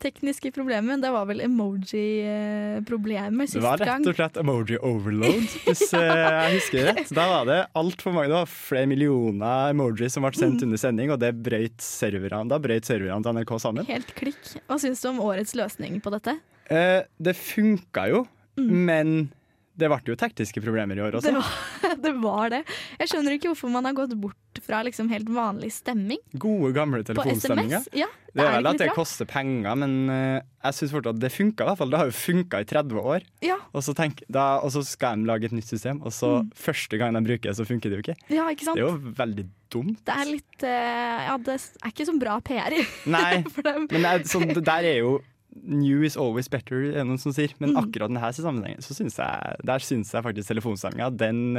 Tekniske 0.03 0.51
problemer. 0.55 0.97
Det 1.01 1.11
var 1.13 1.27
vel 1.29 1.41
emoji-problemer 1.45 3.49
Det 3.51 3.63
var 3.65 3.79
rett 3.81 4.07
og 4.09 4.17
slett 4.19 4.37
emoji 4.41 4.77
overload, 4.81 5.45
hvis 5.67 5.85
eh, 5.97 6.23
jeg 6.23 6.55
husker 6.57 6.89
rett. 6.91 7.13
Da 7.17 7.25
var 7.31 7.43
det 7.49 7.59
altfor 7.79 8.11
mange, 8.17 8.29
det 8.33 8.39
var 8.39 8.51
flere 8.51 8.89
millioner 8.91 9.71
emojis 9.75 10.17
som 10.17 10.23
ble 10.27 10.33
sendt 10.37 10.57
Mm. 10.57 10.63
under 10.69 10.79
sending, 10.81 11.11
og 11.13 11.19
det 11.21 11.33
brøyt 11.45 11.81
serverne. 11.85 12.47
Da 12.49 12.57
brøyt 12.62 12.87
serverne 12.89 13.21
til 13.25 13.33
NRK 13.37 13.51
sammen. 13.61 13.85
Helt 13.89 14.12
klikk. 14.17 14.41
Hva 14.69 14.77
syns 14.81 15.03
du 15.05 15.09
om 15.11 15.19
årets 15.25 15.53
løsning 15.59 15.99
på 16.05 16.12
dette? 16.15 16.33
Eh, 16.73 17.01
det 17.21 17.35
funka 17.37 18.07
jo, 18.12 18.21
men 18.57 19.29
det 19.76 19.88
ble 19.93 19.99
jo 20.08 20.17
tekniske 20.17 20.62
problemer 20.64 20.96
i 20.99 21.02
år 21.05 21.19
også. 21.19 21.28
Det 21.28 21.37
var, 21.37 21.96
det 22.06 22.12
var 22.23 22.50
det. 22.55 22.62
Jeg 23.00 23.11
skjønner 23.12 23.37
ikke 23.37 23.50
hvorfor 23.52 23.73
man 23.75 23.84
har 23.88 23.96
gått 23.99 24.14
bort 24.20 24.61
fra 24.64 24.78
liksom 24.87 25.11
helt 25.12 25.28
vanlig 25.28 25.69
stemming 25.76 26.19
Gode, 26.40 26.70
gamle. 26.73 27.02
SMS. 27.05 27.88
Ja, 27.93 28.06
Det 28.32 28.40
er 28.44 28.55
vel 28.56 28.69
at 28.70 28.78
det 28.81 28.87
bra? 28.88 28.94
koster 28.96 29.28
penger, 29.28 29.76
men 29.76 29.93
eh, 30.12 30.38
jeg 30.64 30.76
syns 30.78 30.94
fortsatt 30.96 31.19
at 31.19 31.20
det 31.20 31.31
funka. 31.34 31.64
i 31.64 31.69
hvert 31.69 31.81
fall. 31.82 31.93
Det 31.93 32.00
har 32.00 32.08
jo 32.08 32.17
funka 32.17 32.62
i 32.64 32.69
30 32.73 33.02
år. 33.12 33.26
Ja, 33.44 33.58
Og 33.76 33.84
så, 33.84 33.93
tenk, 33.96 34.23
da, 34.32 34.46
og 34.64 34.73
så 34.73 34.81
skal 34.88 35.20
de 35.20 35.28
lage 35.28 35.50
et 35.50 35.52
nytt 35.56 35.69
system, 35.69 36.00
og 36.02 36.12
så 36.17 36.32
Mm. 36.40 36.50
første 36.56 36.99
gang 36.99 37.14
de 37.14 37.20
bruker 37.28 37.49
det, 37.52 37.56
så 37.56 37.64
funker 37.69 37.93
det 37.93 37.96
jo 38.00 38.02
ikke. 38.06 38.17
ja, 38.34 38.49
ikke 38.50 38.64
sant? 38.64 38.76
Det 38.81 38.84
er 38.84 38.90
jo 38.96 39.14
veldig 39.20 39.46
dumt. 39.73 40.00
Det 40.05 40.17
er 40.17 40.26
litt 40.32 40.62
eh, 40.64 41.23
Ja, 41.28 41.37
det 41.38 41.55
er 41.61 41.88
ikke 41.93 42.06
så 42.08 42.17
bra 42.19 42.40
PR. 42.40 42.76
Nei, 43.06 43.44
men 43.64 43.88
det, 43.93 44.05
er, 44.05 44.25
sånn, 44.28 44.49
det 44.56 44.64
der 44.64 44.84
er 44.94 44.99
jo 45.05 45.19
New 45.64 46.03
is 46.05 46.17
always 46.17 46.49
better, 46.49 46.82
er 46.91 47.00
det 47.00 47.06
noen 47.06 47.19
som 47.19 47.32
sier. 47.32 47.53
Men 47.58 47.73
Mm. 47.75 47.79
akkurat 47.85 48.08
denne 48.12 48.32
sammenhengen 48.32 48.82
så 48.85 48.94
syns 48.94 49.17
jeg, 49.17 49.56
der 49.64 49.79
syns 49.79 50.12
jeg 50.12 50.23
faktisk 50.23 50.49
telefonstemninga 50.53 51.11
den 51.17 51.56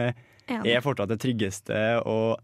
ja. 0.49 0.61
Er 0.63 0.81
fortsatt 0.81 1.09
det 1.09 1.19
tryggeste, 1.19 2.01
og 2.05 2.39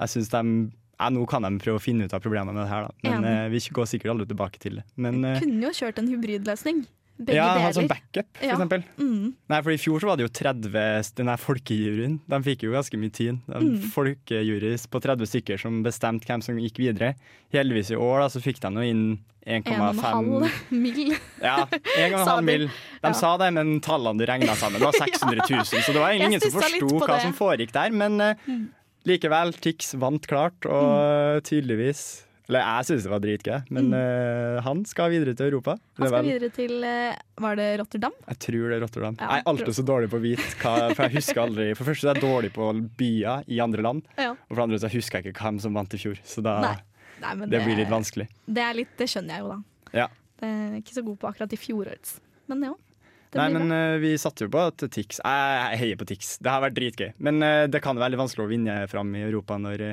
jeg 0.00 0.08
syns 0.08 0.28
de 0.30 0.70
ja, 0.98 1.10
Nå 1.10 1.26
kan 1.28 1.42
de 1.42 1.58
prøve 1.60 1.76
å 1.78 1.82
finne 1.82 2.04
ut 2.08 2.14
av 2.16 2.20
problemene 2.24 2.54
med 2.54 2.64
det 2.64 2.70
her, 2.72 2.86
da. 2.88 2.92
men 3.04 3.24
Enig. 3.24 3.44
eh, 3.44 3.48
vi 3.52 3.58
går 3.76 3.84
sikkert 3.86 4.10
aldri 4.14 4.26
tilbake 4.26 4.58
til 4.58 4.76
det. 4.80 4.84
Men 4.96 5.22
eh, 5.24 5.38
Kunne 5.40 5.62
jo 5.68 5.70
kjørt 5.76 5.98
en 5.98 6.08
hybridløsning. 6.08 6.86
Begge 7.18 7.34
ja, 7.38 7.46
han 7.48 7.62
deler. 7.62 7.72
sånn 7.78 7.88
backup, 7.88 8.26
for 8.36 8.44
Ja. 8.44 8.54
eksempel. 8.56 8.82
Mm. 8.98 9.34
Nei, 9.48 9.60
for 9.62 9.70
I 9.72 9.76
fjor 9.80 10.00
så 10.00 10.06
var 10.10 10.16
det 10.18 10.26
jo 10.26 10.32
30 10.36 11.14
Den 11.16 11.28
her 11.28 11.36
folkejuryen. 11.40 12.20
De 12.28 12.40
fikk 12.44 12.62
jo 12.66 12.72
ganske 12.72 12.98
mye 13.00 13.12
tid. 13.12 13.38
Mm. 13.48 13.78
Folkejurys 13.94 14.86
på 14.86 15.00
30 15.00 15.26
stykker 15.26 15.58
som 15.58 15.82
bestemte 15.82 16.26
hvem 16.28 16.42
som 16.44 16.56
gikk 16.60 16.76
videre. 16.78 17.14
Heldigvis 17.52 17.90
i 17.90 17.96
år 17.96 18.20
da, 18.20 18.28
så 18.28 18.42
fikk 18.44 18.60
de 18.60 18.68
nå 18.68 18.84
inn 18.84 19.18
1,5 19.46 19.94
1,5 19.94 20.50
mill. 20.72 21.16
Ja, 21.40 21.66
1,5 21.70 22.24
Sa 22.24 22.36
de. 22.36 22.42
mil. 22.42 22.66
De 22.66 23.08
Ja. 23.08 23.12
sa 23.12 23.36
det, 23.38 23.52
men 23.54 23.80
tallene 23.80 24.18
du 24.18 24.26
regna 24.26 24.54
sammen, 24.56 24.80
det 24.80 24.86
var 24.86 24.92
600 25.06 25.40
000. 25.48 25.64
Så 25.64 25.92
det 25.92 26.00
var 26.02 26.10
ingen 26.10 26.40
som 26.40 26.50
forsto 26.50 26.88
hva 27.00 27.06
det. 27.16 27.22
som 27.22 27.32
foregikk 27.32 27.72
der. 27.72 27.90
Men 27.92 28.20
eh, 28.20 28.34
Mm. 28.48 28.68
likevel, 29.06 29.52
Tix 29.60 29.94
vant 29.94 30.26
klart, 30.26 30.66
og 30.66 31.42
tydeligvis 31.44 32.24
Eller 32.46 32.62
jeg 32.62 32.86
syns 32.86 33.06
det 33.06 33.10
var 33.10 33.22
dritgøy, 33.24 33.54
men 33.74 33.88
eh, 33.98 34.56
han 34.62 34.84
skal 34.86 35.10
videre 35.10 35.34
til 35.34 35.48
Europa. 35.48 35.74
Mm. 35.74 35.96
Han 35.98 36.10
skal 36.12 36.26
videre 36.28 36.50
til 36.54 36.74
uh, 36.78 37.16
Var 37.42 37.58
det 37.58 37.66
Rotterdam? 37.80 38.14
Jeg 38.30 38.40
tror 38.44 38.66
det 38.70 38.76
er 38.76 38.82
Rotterdam. 38.84 39.16
Ja, 39.18 39.30
jeg 39.32 39.42
er 39.42 39.50
alltid 39.50 39.78
så 39.80 39.84
dårlig 39.88 40.10
på 40.12 40.20
å 40.20 40.22
vite 40.22 40.46
hva 40.60 40.74
For 40.92 41.02
jeg 41.08 41.16
husker 41.16 41.42
aldri 41.42 41.66
For 41.72 41.82
det 41.82 41.88
første 41.90 42.06
så 42.06 42.12
er 42.12 42.20
jeg 42.20 42.22
dårlig 42.22 42.52
på 42.54 42.68
byer 43.00 43.50
i 43.50 43.58
andre 43.64 43.86
land, 43.88 44.06
Ja. 44.14 44.30
og 44.36 44.52
for 44.52 44.60
det 44.60 44.66
andre 44.68 44.80
så 44.84 44.92
husker 44.94 45.18
jeg 45.18 45.34
ikke 45.34 45.42
hvem 45.42 45.58
som 45.66 45.74
vant 45.74 45.98
i 45.98 46.00
fjor. 46.00 46.22
Så 46.22 46.44
da 46.46 46.56
Nei. 46.62 46.76
Nei, 47.24 47.34
men 47.40 47.50
det 47.50 47.62
blir 47.64 47.78
litt 47.80 47.90
vanskelig. 47.90 48.28
Det, 48.44 48.62
er 48.62 48.76
litt, 48.76 48.90
det 49.00 49.06
skjønner 49.08 49.38
jeg 49.38 49.42
jo, 49.42 49.54
da. 49.54 49.92
Ja. 49.96 50.10
Det 50.36 50.50
er 50.52 50.74
ikke 50.82 50.98
så 50.98 51.02
god 51.06 51.16
på 51.22 51.30
akkurat 51.30 51.54
i 51.56 51.58
fjorårets. 51.58 52.18
Men 52.52 52.66
jo. 52.68 52.74
Det 53.32 53.40
Nei, 53.40 53.46
men 53.56 53.72
uh, 53.72 53.96
vi 53.98 54.12
satser 54.20 54.46
jo 54.46 54.52
på 54.54 54.60
at 54.68 54.84
Tix 54.92 55.18
Jeg 55.18 55.78
heier 55.80 55.98
på 55.98 56.06
Tix. 56.06 56.36
Det 56.38 56.52
har 56.52 56.62
vært 56.62 56.76
dritgøy. 56.76 57.08
Men 57.26 57.40
det 57.72 57.80
kan 57.82 57.96
være 57.96 58.12
veldig 58.12 58.20
vanskelig 58.20 58.44
å 58.44 58.52
vinne 58.52 58.76
fram 58.92 59.16
i 59.16 59.24
Europa 59.26 59.56
når 59.58 59.88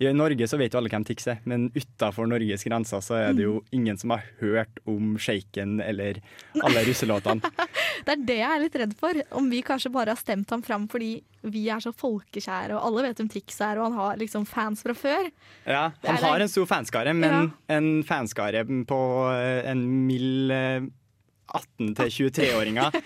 I 0.00 0.12
Norge 0.14 0.46
så 0.46 0.56
vet 0.60 0.70
jo 0.72 0.78
alle 0.78 0.90
hvem 0.92 1.02
Tix 1.08 1.26
er, 1.26 1.40
men 1.50 1.64
utafor 1.74 2.28
Norges 2.30 2.62
grenser 2.62 3.00
så 3.02 3.16
er 3.18 3.32
det 3.34 3.42
Mm. 3.42 3.48
jo 3.48 3.64
ingen 3.74 3.96
som 3.98 4.10
har 4.14 4.22
hørt 4.40 4.78
om 4.86 5.16
Shaken 5.18 5.80
eller 5.82 6.20
alle 6.62 6.84
russelåtene. 6.86 7.42
Det 8.06 8.12
er 8.14 8.20
det 8.28 8.36
jeg 8.38 8.48
er 8.54 8.60
litt 8.62 8.76
redd 8.78 8.92
for. 8.96 9.12
Om 9.34 9.48
vi 9.50 9.58
kanskje 9.66 9.90
bare 9.92 10.10
har 10.14 10.16
stemt 10.20 10.48
ham 10.54 10.62
fram 10.62 10.84
fordi 10.88 11.16
vi 11.50 11.64
er 11.68 11.80
så 11.82 11.90
folkekjære, 11.92 12.76
og 12.78 12.84
alle 12.86 13.02
vet 13.08 13.18
hvem 13.18 13.28
Tix 13.32 13.58
er, 13.60 13.76
og 13.82 13.88
han 13.90 13.98
har 13.98 14.16
liksom 14.22 14.46
fans 14.46 14.84
fra 14.86 14.94
før. 14.94 15.26
Ja, 15.66 15.90
han 16.06 16.16
har 16.22 16.40
en 16.40 16.48
stor 16.48 16.66
fanskare, 16.70 17.12
men 17.14 17.50
en 17.68 17.90
fanskare 18.06 18.62
på 18.86 19.00
eh, 19.34 19.66
en 19.72 19.82
mild 20.06 20.54
eh, 20.54 20.80
18- 21.54 21.94
til 21.96 22.10
23-åringer 22.28 22.98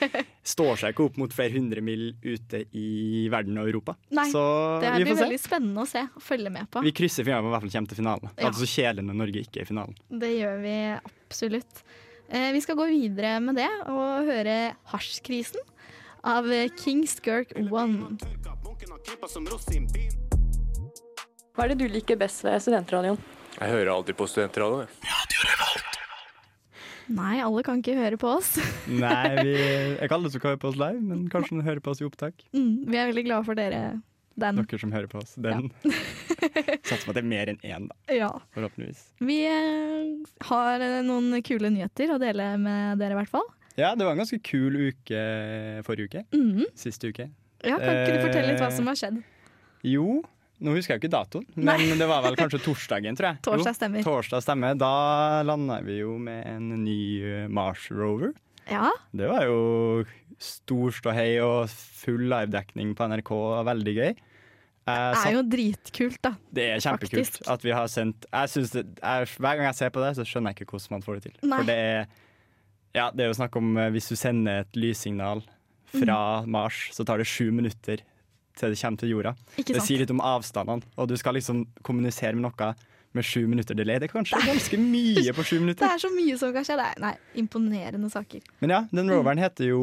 står 0.42 0.76
seg 0.80 0.92
ikke 0.94 1.04
opp 1.06 1.16
mot 1.22 1.32
flere 1.34 1.54
hundre 1.54 1.80
mil 1.84 2.08
ute 2.24 2.64
i 2.74 3.28
verden 3.32 3.58
og 3.62 3.68
Europa. 3.70 3.94
Nei, 4.10 4.24
Så 4.32 4.42
Det 4.82 4.88
her 4.90 4.98
vi 4.98 5.04
blir 5.04 5.12
får 5.14 5.18
se. 5.20 5.24
veldig 5.26 5.40
spennende 5.42 5.84
å 5.84 5.88
se 5.88 6.02
og 6.08 6.22
følge 6.22 6.50
med 6.50 6.70
på. 6.70 6.82
Vi 6.82 6.92
krysser 6.92 7.22
at 7.22 7.26
vi 7.28 7.32
i 7.32 7.52
hvert 7.52 7.62
fall 7.66 7.74
kommer 7.76 7.88
til 7.92 8.00
finalen. 8.02 8.30
Ja. 8.38 8.48
Altså 8.50 8.66
kjedelig 8.66 9.04
når 9.06 9.20
Norge 9.22 9.44
ikke 9.46 9.60
er 9.62 9.66
i 9.66 9.70
finalen. 9.70 9.94
Det 10.24 10.32
gjør 10.40 10.62
vi 10.64 10.76
absolutt. 11.28 11.82
Eh, 12.32 12.50
vi 12.56 12.60
skal 12.64 12.76
gå 12.80 12.86
videre 12.88 13.36
med 13.44 13.56
det 13.60 13.68
og 13.92 14.26
høre 14.26 14.56
Hasjkrisen 14.92 15.60
av 16.24 16.46
King 16.78 17.04
Skirk 17.06 17.52
One. 17.70 18.16
Hva 21.52 21.64
er 21.66 21.74
det 21.74 21.78
du 21.82 21.88
liker 21.92 22.16
best 22.16 22.42
ved 22.46 22.62
studentradioen? 22.64 23.18
Jeg 23.58 23.68
hører 23.68 23.92
aldri 23.92 24.14
på 24.16 24.24
studentradioen. 24.30 24.88
jeg. 24.88 25.91
Nei, 27.10 27.40
alle 27.42 27.62
kan 27.66 27.80
ikke 27.82 27.96
høre 27.98 28.18
på 28.20 28.30
oss. 28.36 28.54
Nei, 28.86 29.32
vi, 29.42 29.52
jeg 29.58 30.08
kaller 30.10 30.28
det 30.28 30.34
som 30.36 30.44
hører 30.44 30.60
på 30.62 30.70
oss 30.70 30.78
live, 30.80 31.02
men 31.02 31.26
kanskje 31.32 31.56
den 31.56 31.66
hører 31.66 31.82
på 31.84 31.92
oss 31.94 32.02
i 32.02 32.06
opptak. 32.06 32.44
Mm, 32.54 32.72
vi 32.86 32.98
er 33.00 33.10
veldig 33.10 33.24
glade 33.28 33.48
for 33.48 33.58
dere. 33.58 33.82
Den. 34.40 34.56
Dere 34.62 34.78
som 34.80 34.92
hører 34.94 35.10
på 35.12 35.20
oss. 35.20 35.34
Den. 35.44 35.66
Satser 36.88 37.04
på 37.04 37.12
at 37.12 37.18
det 37.18 37.22
er 37.24 37.28
mer 37.28 37.50
enn 37.52 37.58
én, 37.68 37.88
da. 37.90 37.96
Ja. 38.16 38.30
Forhåpentligvis. 38.54 39.02
Vi 39.20 39.42
eh, 39.44 40.30
har 40.48 40.84
eh, 40.86 41.00
noen 41.04 41.36
kule 41.44 41.68
nyheter 41.74 42.14
å 42.14 42.20
dele 42.22 42.54
med 42.62 43.02
dere, 43.02 43.12
i 43.16 43.20
hvert 43.20 43.32
fall. 43.34 43.44
Ja, 43.76 43.94
det 43.96 44.04
var 44.04 44.14
en 44.16 44.22
ganske 44.22 44.40
kul 44.44 44.76
uke 44.88 45.20
forrige 45.86 46.08
uke. 46.08 46.24
Mhm. 46.36 46.66
Siste 46.76 47.08
uke. 47.12 47.28
Ja, 47.62 47.76
kan 47.78 48.00
ikke 48.02 48.16
du 48.16 48.24
fortelle 48.26 48.48
litt 48.52 48.60
hva 48.62 48.70
Eh, 48.72 48.76
som 48.76 48.88
har 48.90 48.98
skjedd? 48.98 49.20
Jo, 49.86 50.22
nå 50.62 50.74
husker 50.76 50.94
jeg 50.94 51.02
ikke 51.02 51.12
datoen, 51.12 51.44
men 51.58 51.98
det 51.98 52.06
var 52.08 52.22
vel 52.24 52.36
kanskje 52.38 52.60
torsdagen, 52.64 53.16
tror 53.18 53.32
jeg. 53.32 53.40
Torsdag 53.48 53.72
Jo, 53.74 53.78
stemmer. 53.80 54.06
torsdag 54.06 54.44
stemmer. 54.46 54.76
Da 54.80 54.92
landa 55.46 55.80
vi 55.84 55.98
jo 56.00 56.16
med 56.22 56.46
en 56.46 56.68
ny 56.84 56.98
eh, 57.26 57.46
Mars 57.52 57.88
Rover. 57.90 58.32
Ja, 58.70 58.88
Det 59.10 59.26
var 59.28 59.44
jo 59.48 60.04
stor 60.42 60.90
ståhei 60.94 61.32
og 61.42 61.68
full 61.70 62.28
livedekning 62.30 62.94
på 62.98 63.06
NRK. 63.10 63.32
Veldig 63.66 63.94
gøy. 63.98 64.12
Jeg 64.82 65.14
Det 65.14 65.22
er 65.28 65.34
jo 65.36 65.42
dritkult, 65.46 66.16
da. 66.26 66.32
det 66.50 66.64
er 66.72 66.80
kjempekult 66.82 67.28
faktisk. 67.36 67.44
at 67.54 67.62
vi 67.62 67.70
har 67.70 67.86
sendt 67.86 68.24
det, 68.26 68.82
jeg, 68.98 69.28
Hver 69.38 69.54
gang 69.60 69.66
jeg 69.68 69.76
ser 69.78 69.92
på 69.94 70.02
det, 70.02 70.08
så 70.18 70.24
skjønner 70.26 70.50
jeg 70.50 70.58
ikke 70.66 70.72
hvordan 70.74 70.96
man 70.96 71.04
får 71.06 71.18
det 71.20 71.22
til. 71.28 71.36
Nei. 71.46 71.58
For 71.60 71.68
det 71.70 71.76
er, 71.78 72.08
ja, 72.98 73.04
det 73.14 73.22
er 73.22 73.30
jo 73.30 73.36
snakk 73.38 73.58
om 73.60 73.68
eh, 73.78 73.90
hvis 73.94 74.08
du 74.10 74.16
sender 74.18 74.64
et 74.64 74.78
lyssignal 74.78 75.44
fra 75.92 76.16
Mm. 76.42 76.48
Mars, 76.54 76.88
så 76.96 77.04
tar 77.04 77.20
det 77.20 77.26
sju 77.28 77.50
minutter 77.52 78.00
til 78.58 78.72
det 78.74 78.80
kommer 78.80 78.98
til 79.02 79.12
jorda. 79.14 79.34
Ikke 79.56 79.72
Det 79.72 79.80
sant? 79.80 79.88
sier 79.88 80.02
litt 80.02 80.10
om 80.14 80.22
avstandene, 80.24 80.82
og 80.96 81.08
du 81.10 81.16
skal 81.20 81.34
liksom 81.38 81.64
kommunisere 81.82 82.34
med 82.38 82.46
noe 82.48 82.72
med 83.12 83.26
sju 83.28 83.42
minutter 83.44 83.76
delay. 83.76 83.98
Det 84.00 84.08
er 84.08 84.12
kanskje 84.14 84.38
ganske 84.40 84.78
mye 84.80 85.32
på 85.36 85.44
sju 85.44 85.58
minutter. 85.60 85.84
Det 85.84 85.90
er 85.98 86.00
så 86.00 86.08
mye 86.14 86.36
som 86.40 86.52
kan 86.54 86.64
skje. 86.64 86.76
Det 86.80 86.86
er 86.94 87.00
nei, 87.04 87.14
imponerende 87.42 88.08
saker. 88.12 88.40
Men 88.64 88.72
ja, 88.72 88.78
den 88.92 89.10
roveren 89.12 89.40
heter 89.42 89.68
jo 89.68 89.82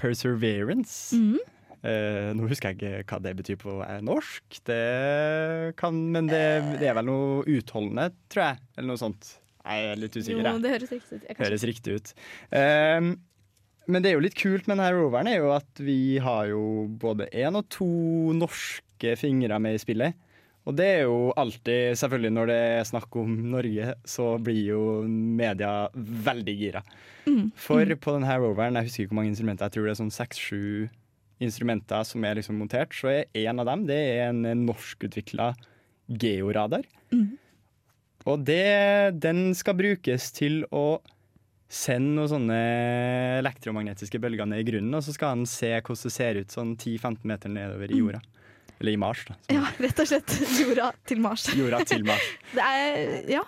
Perseverance. 0.00 1.14
Mhm. 1.18 1.38
Eh, 1.84 2.30
nå 2.32 2.46
husker 2.48 2.72
jeg 2.72 2.78
ikke 3.04 3.12
hva 3.12 3.18
det 3.20 3.34
betyr 3.36 3.58
på 3.60 3.74
eh, 3.84 3.98
norsk, 4.00 4.56
det 4.64 5.74
kan, 5.76 5.98
men 6.14 6.30
det, 6.30 6.40
det 6.80 6.88
er 6.88 6.94
vel 6.96 7.04
noe 7.10 7.42
utholdende, 7.44 8.06
tror 8.32 8.46
jeg. 8.46 8.62
Eller 8.78 8.88
noe 8.88 9.00
sånt. 9.02 9.34
Jeg 9.64 9.90
er 9.90 10.00
litt 10.00 10.16
usikker. 10.16 10.40
Jo, 10.48 10.54
det 10.64 10.72
høres 10.74 10.94
riktig 10.94 11.18
ut. 11.20 11.28
Høres 11.42 11.66
riktig 11.68 11.98
ut. 11.98 12.12
Ehm, 12.56 13.10
men 13.86 14.02
det 14.02 14.10
er 14.10 14.16
jo 14.16 14.24
litt 14.24 14.38
kult 14.38 14.68
med 14.68 14.78
denne 14.78 14.92
roveren 14.96 15.28
er 15.28 15.40
jo 15.40 15.50
at 15.54 15.80
vi 15.82 16.16
har 16.22 16.48
jo 16.50 16.86
både 17.00 17.28
én 17.32 17.58
og 17.58 17.66
to 17.72 17.88
norske 18.36 19.16
fingre 19.20 19.58
med 19.60 19.76
i 19.76 19.82
spillet. 19.82 20.16
Og 20.64 20.76
det 20.78 20.86
er 20.88 21.02
jo 21.04 21.28
alltid, 21.36 21.92
selvfølgelig 22.00 22.32
når 22.32 22.48
det 22.48 22.58
er 22.78 22.86
snakk 22.88 23.16
om 23.20 23.32
Norge, 23.52 23.94
så 24.08 24.30
blir 24.40 24.62
jo 24.70 24.82
media 25.04 25.90
veldig 25.94 26.54
gira. 26.56 26.80
Mm. 27.28 27.50
For 27.56 27.84
på 28.00 28.14
denne 28.16 28.38
roveren, 28.40 28.78
jeg 28.80 28.88
husker 28.88 29.04
ikke 29.04 29.12
hvor 29.12 29.20
mange 29.20 29.34
instrumenter, 29.34 29.68
jeg 29.68 29.76
tror 29.76 29.88
det 29.88 29.92
er 29.92 30.00
sånn 30.00 30.14
seks-sju 30.14 30.64
instrumenter 31.44 32.06
som 32.08 32.24
er 32.24 32.38
liksom 32.38 32.56
montert, 32.62 32.96
så 32.96 33.12
er 33.12 33.44
en 33.44 33.60
av 33.60 33.68
dem 33.68 33.84
det 33.90 34.00
er 34.14 34.30
en 34.30 34.64
norskutvikla 34.64 35.52
georadar. 36.08 36.88
Mm. 37.12 37.34
Og 38.24 38.44
det, 38.48 39.20
den 39.20 39.50
skal 39.56 39.76
brukes 39.76 40.30
til 40.32 40.62
å 40.72 41.02
sende 41.70 42.14
noen 42.18 42.30
sånne 42.30 42.58
elektromagnetiske 43.40 44.20
bølger 44.22 44.46
ned 44.48 44.62
i 44.62 44.66
grunnen, 44.68 44.94
og 44.98 45.02
så 45.06 45.14
skal 45.16 45.34
han 45.34 45.44
se 45.48 45.72
hvordan 45.80 46.04
det 46.06 46.12
ser 46.14 46.38
ut 46.40 46.54
sånn 46.54 46.74
10-15 46.76 47.24
meter 47.30 47.52
nedover 47.52 47.90
i 47.94 47.98
jorda. 48.02 48.20
Eller 48.80 48.92
i 48.96 49.00
Mars, 49.00 49.24
da. 49.28 49.36
Mm. 49.48 49.56
Ja, 49.56 49.66
rett 49.86 50.00
og 50.02 50.08
slett 50.10 50.34
jorda 50.60 50.88
til 51.08 51.20
Mars. 51.24 51.46
Jorda 51.56 51.82
til 51.88 52.04
Mars. 52.06 52.26
Det 52.56 52.64
er, 52.64 53.14
ja, 53.30 53.42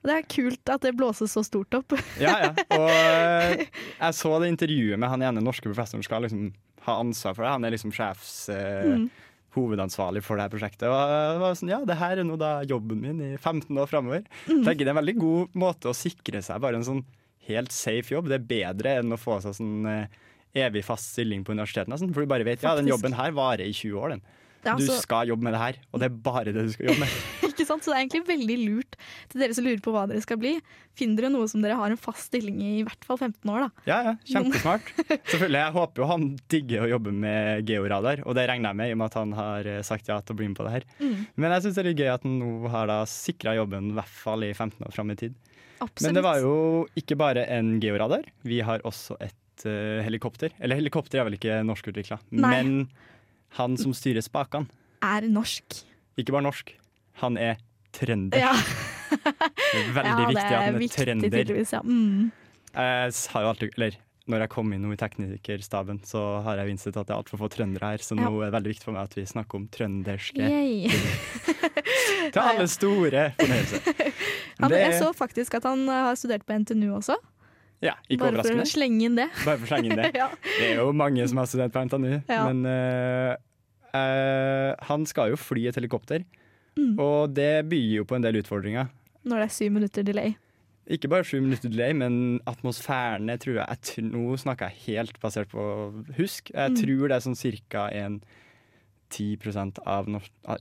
det 0.00 0.14
er 0.16 0.26
kult 0.32 0.72
at 0.72 0.80
det 0.86 0.94
blåses 0.96 1.34
så 1.36 1.42
stort 1.46 1.76
opp. 1.76 1.94
Ja, 2.24 2.34
ja. 2.48 2.50
Og 2.76 2.88
eh, 2.88 3.66
jeg 4.00 4.16
så 4.18 4.34
det 4.40 4.48
intervjuet 4.54 4.98
med 5.00 5.12
han 5.12 5.26
ene 5.30 5.42
norske 5.44 5.68
professoren 5.68 6.04
skal 6.06 6.24
liksom 6.26 6.50
ha 6.86 6.94
ansvar 7.02 7.36
for 7.36 7.44
det. 7.44 7.50
Han 7.58 7.66
er 7.68 7.74
liksom 7.76 7.92
sjefs 7.94 8.32
eh, 8.54 8.86
Mm. 8.88 9.10
hovedansvarlig 9.56 10.22
for 10.24 10.38
det 10.40 10.46
her 10.46 10.52
prosjektet. 10.52 10.86
Og 10.88 11.12
det 11.12 11.40
var 11.42 11.56
sånn, 11.58 11.72
ja, 11.74 11.80
det 11.84 11.96
her 12.00 12.20
er 12.22 12.24
nå 12.26 12.36
da 12.40 12.52
jobben 12.64 13.00
min 13.04 13.20
i 13.20 13.30
15 13.36 13.68
år 13.82 13.88
framover. 13.90 14.22
Mm. 14.48 14.62
Tenker 14.64 14.84
det 14.86 14.88
er 14.88 14.94
en 14.96 15.00
veldig 15.02 15.16
god 15.20 15.56
måte 15.60 15.90
å 15.92 15.96
sikre 15.96 16.40
seg 16.46 16.60
bare 16.64 16.80
en 16.80 16.86
sånn 16.86 17.02
helt 17.50 17.74
safe 17.74 18.14
jobb. 18.14 18.30
Det 18.32 18.40
er 18.40 18.48
bedre 18.56 18.98
enn 19.02 19.12
å 19.16 19.20
få 19.20 19.40
seg 19.44 19.56
sånn 19.60 19.86
eh, 19.90 20.20
evig 20.66 20.82
fast 20.86 21.12
stilling 21.14 21.44
på 21.46 21.52
universitetet. 21.54 21.92
nesten. 21.92 22.14
For 22.14 22.24
du 22.26 22.30
bare 22.30 22.46
vet 22.48 22.62
ja, 22.66 22.74
den 22.78 22.90
jobben 22.90 23.14
her 23.18 23.30
varer 23.36 23.66
i 23.68 23.72
20 23.76 23.98
år. 24.02 24.16
den. 24.16 24.22
Er 24.60 24.76
Du 24.76 24.82
altså- 24.84 25.00
skal 25.00 25.28
jobbe 25.30 25.42
med 25.46 25.54
det 25.54 25.60
her, 25.60 25.76
og 25.90 26.00
det 26.02 26.06
er 26.10 26.16
bare 26.20 26.44
det 26.52 26.52
du 26.66 26.68
skal 26.74 26.90
jobbe 26.90 27.00
med. 27.00 27.08
Ikke 27.50 27.64
sant? 27.64 27.80
Så 27.84 27.92
det 27.92 27.96
er 27.96 28.02
egentlig 28.04 28.26
veldig 28.28 28.56
lurt 28.66 28.96
til 29.32 29.40
dere 29.40 29.54
som 29.56 29.64
lurer 29.64 29.80
på 29.80 29.92
hva 29.94 30.02
dere 30.08 30.20
skal 30.20 30.36
bli. 30.40 30.52
Finn 30.96 31.14
dere 31.16 31.30
noe 31.32 31.48
som 31.48 31.62
dere 31.64 31.78
har 31.80 31.92
en 31.92 31.96
fast 32.00 32.28
stilling 32.28 32.58
i 32.60 32.70
i 32.80 32.84
hvert 32.84 33.04
fall 33.08 33.16
15 33.16 33.48
år. 33.52 33.64
da. 33.64 33.70
Ja, 33.88 33.98
ja, 34.10 34.12
kjempesmart. 34.28 34.90
Selvfølgelig, 35.32 35.60
Jeg 35.64 35.72
håper 35.78 36.02
jo 36.04 36.08
han 36.12 36.26
digger 36.52 36.84
å 36.84 36.90
jobbe 36.92 37.12
med 37.24 37.64
georadar, 37.72 38.20
og 38.26 38.36
det 38.36 38.46
regner 38.52 38.68
jeg 38.74 38.76
med 38.82 38.88
i 38.88 38.92
og 38.92 39.00
med 39.00 39.06
at 39.08 39.18
han 39.22 39.32
har 39.40 39.70
eh, 39.72 39.80
sagt 39.86 40.08
ja 40.12 40.20
til 40.20 40.36
å 40.36 40.40
bli 40.42 40.48
med 40.52 40.58
på 40.60 40.68
det 40.68 40.72
her. 40.76 40.84
Mm. 41.00 41.16
Men 41.40 41.56
jeg 41.56 41.62
syns 41.64 41.74
det 41.80 41.84
er 41.86 41.88
litt 41.90 42.02
gøy 42.04 42.12
at 42.18 42.28
han 42.28 42.38
nå 42.40 42.52
har 42.76 42.92
da 42.92 42.98
sikra 43.08 43.56
jobben 43.56 43.90
i 43.94 43.96
hvert 43.96 44.16
fall 44.28 44.44
i 44.44 44.52
15 44.52 44.84
år 44.88 44.92
fram 44.92 45.10
i 45.16 45.16
tid. 45.24 45.40
Absolutt. 45.80 46.02
Men 46.06 46.14
det 46.18 46.22
var 46.26 46.40
jo 46.42 46.54
ikke 47.00 47.16
bare 47.16 47.46
en 47.56 47.78
georadar. 47.80 48.26
Vi 48.44 48.60
har 48.66 48.82
også 48.84 49.16
et 49.24 49.64
uh, 49.64 50.00
helikopter. 50.04 50.52
Eller 50.60 50.76
helikopter 50.80 51.20
er 51.22 51.24
vel 51.28 51.38
ikke 51.38 51.60
norskutvikla, 51.64 52.18
men 52.30 52.88
han 53.58 53.76
som 53.80 53.94
styrer 53.96 54.22
spakene, 54.24 54.68
Er 55.02 55.24
norsk. 55.26 55.80
ikke 56.20 56.32
bare 56.36 56.44
norsk, 56.44 56.74
han 57.24 57.38
er 57.40 57.56
trønder. 57.96 58.38
Ja, 58.38 58.52
Det 59.10 59.80
er 59.80 59.96
veldig 59.96 60.12
ja 60.12 60.20
det 60.20 60.28
viktig 60.28 60.44
at 60.44 60.52
han 60.60 60.74
er 60.74 60.78
viktig 60.84 61.06
trønder. 61.08 61.56
Ja. 61.72 61.80
Mm. 61.82 62.30
Jeg 62.76 63.12
har 63.32 63.42
jo 63.42 63.48
alltid, 63.50 63.72
eller 63.80 63.96
når 64.30 64.44
jeg 64.44 64.50
kom 64.52 64.72
inn 64.76 64.84
i 64.92 64.96
teknikerstaben, 65.00 65.98
så 66.06 66.20
har 66.44 66.60
jeg 66.60 66.70
innsett 66.76 66.94
at 67.00 67.08
det 67.08 67.14
er 67.16 67.18
altfor 67.18 67.40
få 67.40 67.48
trøndere 67.50 67.88
her, 67.96 68.04
så 68.04 68.14
Ja. 68.14 68.28
nå 68.28 68.38
er 68.44 68.50
det 68.52 68.54
veldig 68.60 68.70
viktig 68.76 68.84
for 68.86 68.94
meg 68.94 69.08
at 69.08 69.16
vi 69.18 69.24
snakker 69.26 69.58
om 69.58 69.66
trønderske. 69.74 70.38
til 72.36 72.40
alle 72.42 72.66
store 72.68 73.24
fornøyelse. 73.40 73.80
Han, 74.60 74.70
Det- 74.70 74.80
jeg 74.84 74.94
så 75.02 75.12
faktisk 75.16 75.54
at 75.60 75.64
han 75.64 75.86
uh, 75.88 75.94
har 76.10 76.14
studert 76.20 76.44
på 76.46 76.52
NTNU 76.58 76.94
også. 76.98 77.16
Ja, 77.82 77.94
ikke 78.10 78.24
Bare 78.26 78.42
for 78.44 78.60
å 78.60 78.66
slenge 78.68 79.06
inn 79.08 79.16
det. 79.16 79.28
Bare 79.44 79.56
for 79.58 79.64
å 79.64 79.70
slenge 79.72 79.88
inn 79.92 80.02
det. 80.02 80.10
ja. 80.14 80.28
Det 80.44 80.66
er 80.74 80.82
jo 80.82 80.90
mange 80.92 81.24
som 81.30 81.38
har 81.40 81.46
studert 81.48 81.72
på 81.72 81.84
NTNU, 81.88 82.10
Ja. 82.28 82.42
men 82.52 82.66
uh, 82.68 83.36
uh, 83.94 84.74
han 84.90 85.06
skal 85.08 85.32
jo 85.32 85.40
fly 85.40 85.66
et 85.70 85.80
helikopter, 85.80 86.24
Mm. 86.78 86.92
og 87.02 87.32
det 87.34 87.66
byr 87.68 87.96
jo 87.98 88.04
på 88.06 88.14
en 88.14 88.22
del 88.22 88.36
utfordringer. 88.38 88.86
Når 89.26 89.40
det 89.42 89.46
er 89.48 89.52
syv 89.52 89.72
minutter 89.74 90.04
delay. 90.06 90.36
Ikke 90.88 91.08
bare 91.10 91.26
sju 91.26 91.40
minutter 91.42 91.68
delay, 91.68 91.92
men 91.92 92.38
atmosfærene 92.48 93.34
tror 93.42 93.58
jeg, 93.58 93.78
jeg 93.96 94.04
Nå 94.06 94.36
snakker 94.38 94.70
jeg 94.70 94.78
helt 94.86 95.18
basert 95.20 95.50
på 95.50 95.60
husk. 96.16 96.50
Jeg 96.54 96.70
Mm. 96.70 96.76
tror 96.78 97.08
det 97.08 97.16
er 97.16 97.24
sånn 97.26 97.36
cirka 97.36 97.88
en 97.92 98.20
10 99.10 99.80
av 99.86 100.08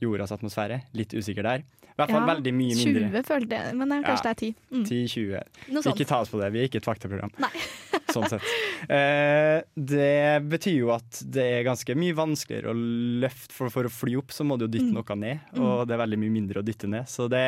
jordas 0.02 0.32
atmosfære. 0.36 0.82
Litt 0.98 1.14
usikker 1.14 1.44
der. 1.44 1.64
I 1.90 2.00
hvert 2.00 2.14
fall 2.14 2.24
Ja, 2.24 2.34
veldig 2.34 2.54
mye 2.56 2.76
mindre. 2.80 3.10
20 3.12 3.26
følte 3.28 3.58
jeg, 3.58 3.76
men 3.76 3.90
kanskje 3.90 4.24
Ja. 4.24 4.24
det 4.24 4.30
er 4.32 4.40
10. 4.40 4.56
Mm. 4.72 4.84
10-20. 4.86 5.74
Noe. 5.76 5.84
Ikke 5.94 6.08
ta 6.08 6.20
oss 6.24 6.30
på 6.32 6.40
det, 6.40 6.52
vi 6.54 6.60
er 6.62 6.70
ikke 6.70 6.80
et 6.80 6.88
faktaprogram. 6.88 7.32
Sånn 8.14 8.26
sett. 8.32 8.42
Eh, 8.90 9.62
det 9.76 10.42
betyr 10.50 10.78
jo 10.80 10.90
at 10.96 11.20
det 11.30 11.44
er 11.60 11.68
ganske 11.68 11.94
mye 12.00 12.16
vanskeligere 12.18 12.72
å 12.72 12.78
løfte, 13.22 13.54
for, 13.54 13.70
for 13.70 13.84
å 13.86 13.92
fly 13.92 14.16
opp 14.18 14.32
så 14.34 14.46
må 14.48 14.58
du 14.58 14.66
jo 14.66 14.72
dytte 14.72 14.88
Mm. 14.90 14.96
noe 14.96 15.16
ned, 15.20 15.40
og 15.60 15.88
det 15.88 15.94
er 15.98 16.02
veldig 16.06 16.18
mye 16.24 16.34
mindre 16.40 16.62
å 16.64 16.66
dytte 16.66 16.88
ned. 16.90 17.06
Så 17.12 17.28
det 17.30 17.44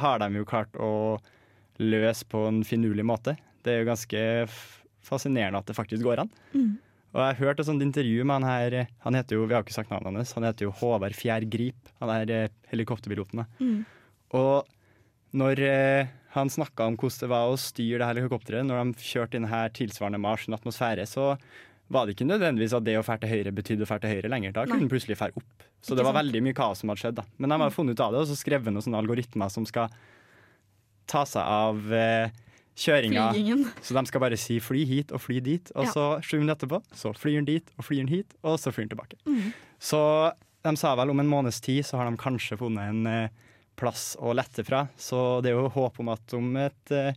har 0.00 0.18
de 0.22 0.30
jo 0.38 0.44
klart 0.48 0.72
å 0.78 1.18
løse 1.82 2.24
på 2.30 2.46
en 2.48 2.62
finurlig 2.64 3.04
måte. 3.04 3.36
Det 3.66 3.74
er 3.74 3.82
jo 3.84 3.90
ganske 3.90 4.22
fascinerende 5.02 5.58
at 5.58 5.66
det 5.66 5.76
faktisk 5.76 6.02
går 6.06 6.22
an. 6.24 6.30
Mm. 6.54 6.78
Og 7.16 7.22
jeg 7.22 7.38
hørte 7.40 7.64
et 7.64 7.68
sånt 7.70 7.80
intervju 7.84 8.24
med 8.28 8.42
han 8.42 8.44
her 8.44 8.74
Han 9.06 9.16
heter 9.16 9.38
jo, 9.38 9.46
vi 9.48 9.56
har 9.56 9.64
ikke 9.64 9.72
sagt 9.76 9.92
navnet 9.92 10.20
hans, 10.20 10.34
han 10.36 10.44
heter 10.44 10.68
jo 10.68 10.74
Håvard 10.82 11.16
Fjærgrip. 11.16 11.92
Han 12.02 12.12
er 12.12 12.32
eh, 12.34 12.56
helikopterpiloten. 12.72 13.46
Mm. 13.56 13.78
Og 14.36 14.68
når 15.36 15.62
eh, 15.64 16.10
han 16.36 16.52
snakka 16.52 16.90
om 16.90 16.98
hvordan 17.00 17.22
det 17.24 17.30
var 17.32 17.48
å 17.48 17.56
styre 17.60 18.02
det 18.02 18.10
her 18.10 18.20
helikopteret 18.20 18.68
når 18.68 18.92
de 18.92 19.06
kjørte 19.08 19.40
inn 19.40 19.48
her 19.48 19.72
tilsvarende 19.72 20.20
Mars 20.20 20.44
atmosfære, 20.52 21.06
så 21.08 21.32
var 21.92 22.04
det 22.04 22.16
ikke 22.16 22.26
nødvendigvis 22.28 22.74
at 22.76 22.84
det 22.84 22.96
å 22.98 23.04
fære 23.06 23.22
til 23.24 23.32
høyre 23.32 23.54
betydde 23.54 23.86
å 23.86 23.88
fære 23.88 24.02
til 24.04 24.16
høyre 24.16 24.30
lenger. 24.32 24.52
Da 24.56 24.64
kunne 24.66 24.82
den 24.82 24.90
plutselig 24.90 25.16
fære 25.20 25.38
opp. 25.38 25.66
Så 25.80 25.92
Ikke 25.94 26.00
det 26.00 26.06
var 26.08 26.16
sant. 26.16 26.20
veldig 26.24 26.42
mye 26.42 26.56
kaos 26.58 26.82
som 26.82 26.90
hadde 26.90 27.02
skjedd. 27.04 27.18
da. 27.20 27.24
Men 27.38 27.54
de 27.54 27.58
har 27.62 27.74
funnet 27.74 27.94
ut 27.96 28.02
av 28.02 28.12
det, 28.12 28.22
og 28.24 28.28
så 28.28 28.38
skrevet 28.38 28.74
noen 28.74 28.84
sånne 28.84 29.00
algoritmer 29.00 29.52
som 29.54 29.66
skal 29.68 29.94
ta 31.06 31.22
seg 31.30 31.46
av 31.46 31.94
eh, 31.94 32.34
kjøringa. 32.76 33.30
Så 33.82 33.94
de 33.96 34.06
skal 34.06 34.20
bare 34.20 34.36
si 34.36 34.58
'fly 34.60 34.84
hit' 34.86 35.12
og 35.12 35.20
'fly 35.20 35.40
dit', 35.40 35.70
og 35.74 35.84
Ja. 35.86 35.90
så 35.92 36.04
sju 36.22 36.38
minutter 36.38 36.66
etterpå 36.66 36.82
så 36.94 37.12
flyr 37.16 37.36
den 37.40 37.44
dit 37.46 37.70
og 37.78 37.84
flyr 37.84 37.96
den 38.04 38.08
hit, 38.08 38.34
og 38.44 38.58
så 38.58 38.70
flyr 38.72 38.88
den 38.88 38.96
tilbake. 38.96 39.16
Mm. 39.26 39.52
Så 39.80 40.32
de 40.64 40.76
sa 40.76 40.94
vel 40.96 41.10
om 41.10 41.20
en 41.20 41.28
måneds 41.28 41.60
tid 41.60 41.84
så 41.84 41.96
har 41.96 42.10
de 42.10 42.16
kanskje 42.16 42.58
funnet 42.58 42.88
en 42.88 43.06
eh, 43.06 43.28
plass 43.76 44.16
å 44.20 44.34
lette 44.34 44.64
fra. 44.64 44.88
Så 44.96 45.42
det 45.42 45.50
er 45.52 45.56
jo 45.60 45.68
håp 45.68 46.00
om 46.00 46.08
at 46.08 46.34
om 46.34 46.56
et 46.56 46.90
eh, 46.90 47.12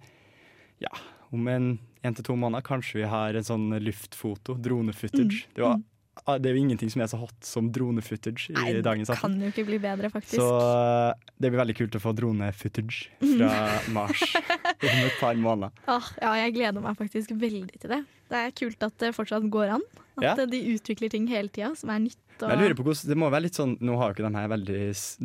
ja, 0.81 0.89
om 1.33 1.47
en 1.47 1.79
én 2.03 2.15
til 2.15 2.23
to 2.23 2.35
måneder 2.35 2.61
kanskje 2.63 3.01
vi 3.01 3.07
har 3.09 3.33
en 3.35 3.43
sånn 3.43 3.79
luftfoto, 3.83 4.55
drone-footage. 4.55 5.45
Mm. 5.47 5.53
Det, 5.55 5.61
var- 5.63 5.73
ah, 5.75 5.81
det 6.27 6.49
er 6.49 6.55
jo 6.57 6.61
ingenting 6.61 6.91
som 6.91 7.03
er 7.03 7.09
så 7.11 7.19
hot 7.21 7.37
som 7.45 7.69
drone-footage 7.73 8.51
i 8.51 8.57
Nei, 8.57 8.81
dagens 8.85 9.09
det 9.11 9.17
kan 9.21 9.35
jo 9.39 9.49
ikke 9.51 9.65
bli 9.67 9.79
bedre, 9.81 10.11
faktisk. 10.13 10.37
Så 10.41 10.47
eh, 10.59 11.31
det 11.39 11.51
blir 11.51 11.61
veldig 11.61 11.77
kult 11.79 11.97
å 11.97 12.03
få 12.03 12.13
drone-footage 12.17 13.09
fra 13.35 13.51
Mars 13.95 14.23
om 14.35 15.01
et 15.05 15.19
par 15.21 15.39
måneder. 15.39 15.73
Ah, 15.89 16.11
ja, 16.21 16.35
jeg 16.43 16.57
gleder 16.59 16.83
meg 16.85 16.99
faktisk 16.99 17.33
veldig 17.39 17.81
til 17.81 17.95
det. 17.95 18.01
Det 18.29 18.37
er 18.45 18.51
kult 18.53 18.83
at 18.85 18.97
det 19.01 19.13
fortsatt 19.17 19.49
går 19.49 19.75
an. 19.79 19.85
At 20.19 20.23
Ja. 20.37 20.45
de 20.45 20.57
utvikler 20.75 21.09
ting 21.09 21.27
hele 21.31 21.47
tida 21.47 21.71
som 21.79 21.89
er 21.89 21.99
nytt. 22.03 22.17
Og... 22.41 22.47
Jeg 22.51 22.59
lurer 22.59 22.75
på 22.75 22.83
hvordan, 22.87 23.07
det 23.09 23.15
må 23.19 23.27
være 23.31 23.43
litt 23.43 23.55
sånn, 23.57 23.73
Nå 23.83 23.97
har 23.99 24.11
jo 24.11 24.15
ikke 24.15 24.29
de 24.31 24.37
her 24.39 24.47
veldig 24.47 24.75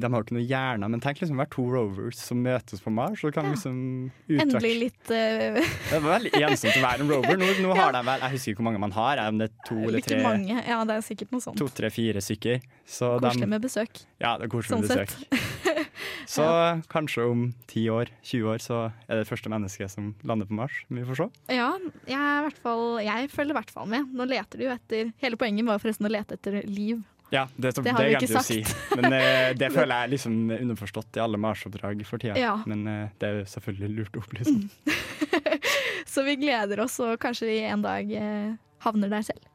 De 0.03 0.09
har 0.11 0.15
jo 0.19 0.25
ikke 0.25 0.35
noe 0.35 0.47
hjerne, 0.51 0.89
men 0.91 1.01
tenk 1.03 1.21
liksom 1.23 1.37
å 1.39 1.43
være 1.45 1.51
to 1.55 1.65
rovers 1.71 2.19
som 2.19 2.41
møtes 2.43 2.83
på 2.83 2.91
Mars. 2.91 3.21
Så 3.23 3.31
kan 3.35 3.45
Ja. 3.47 3.53
liksom 3.55 4.11
Endelig 4.31 4.73
litt 4.81 5.13
uh... 5.15 5.61
Det 5.93 6.01
var 6.03 6.19
veldig 6.19 6.33
ensomt 6.43 6.75
å 6.75 6.83
være 6.83 7.01
en 7.07 7.13
rover. 7.15 7.37
Nå, 7.39 7.51
nå 7.63 7.75
har 7.79 7.93
de 7.95 8.03
vel 8.09 8.21
Jeg 8.27 8.31
husker 8.35 8.51
ikke 8.55 8.63
hvor 8.65 8.69
mange 8.71 8.83
man 8.83 8.97
har. 8.99 9.23
Om 9.29 9.39
det 9.39 9.51
er 9.51 9.55
to 9.69 9.77
eller 9.79 10.01
tre? 10.09 10.23
mange. 10.27 10.59
Ja, 10.67 10.81
det 10.91 10.97
er 10.99 11.07
sikkert 11.07 11.31
noe 11.37 11.41
sånt. 11.47 11.59
To, 11.63 11.69
tre, 11.71 11.91
fire 11.95 12.19
stykker. 12.25 12.63
Så 12.87 13.13
Koselig 13.23 13.47
de, 13.47 13.51
med 13.55 13.63
besøk. 13.63 14.03
ja, 14.19 14.35
det 14.39 14.49
er 14.49 14.55
koselig 14.57 14.75
Sånn 14.75 14.83
med 14.83 14.91
besøk. 14.91 15.11
sett. 15.15 15.84
Så 16.31 16.45
kanskje 16.93 17.27
om 17.31 17.47
10 17.71 17.89
år, 17.95 18.13
20 18.23 18.51
år, 18.55 18.63
så 18.65 18.81
er 19.09 19.21
det 19.21 19.29
første 19.29 19.53
mennesket 19.53 19.93
som 19.93 20.13
lander 20.27 20.49
på 20.49 20.57
Mars. 20.59 20.83
Vi 20.89 21.05
får 21.07 21.21
se. 21.21 21.29
Ja, 21.55 21.73
jeg, 22.11 22.55
fall, 22.65 22.87
jeg 23.05 23.31
følger 23.33 23.55
i 23.55 23.59
hvert 23.61 23.75
fall 23.75 23.91
med. 23.91 24.13
Nå 24.15 24.29
leter 24.31 24.61
du 24.61 24.69
jo 24.69 24.75
etter 24.75 25.13
Hele 25.23 25.39
poenget 25.41 25.67
var 25.69 25.83
forresten 25.83 26.09
å 26.09 26.13
lete 26.13 26.39
etter 26.39 26.63
liv. 26.69 27.03
Ja, 27.35 27.49
det, 27.57 27.71
det, 27.71 27.83
Det 27.83 27.93
har 27.95 28.05
vi 28.05 28.17
ikke 28.19 28.39
å 28.39 28.45
si. 28.45 28.61
Men 28.99 29.17
uh, 29.17 29.51
det 29.61 29.71
føler 29.75 29.93
jeg 29.95 30.07
er 30.07 30.13
liksom 30.13 30.37
underforstått 30.55 31.19
i 31.19 31.23
alle 31.25 31.41
Mars-oppdrag 31.41 32.05
for 32.09 32.23
tida. 32.23 32.37
Ja. 32.39 32.55
Men 32.71 32.85
uh, 32.87 33.07
det 33.19 33.31
er 33.31 33.41
jo 33.41 33.49
selvfølgelig 33.57 33.91
lurt 33.99 34.19
å 34.19 34.25
opplyse 34.25 34.55
Mm. 34.55 34.69
Så 36.15 36.23
vi 36.23 36.37
gleder 36.39 36.79
oss, 36.85 36.99
og 37.03 37.17
kanskje 37.19 37.49
vi 37.49 37.57
en 37.67 37.83
dag 37.83 38.11
uh, 38.13 38.55
havner 38.85 39.11
der 39.11 39.25
selv. 39.27 39.49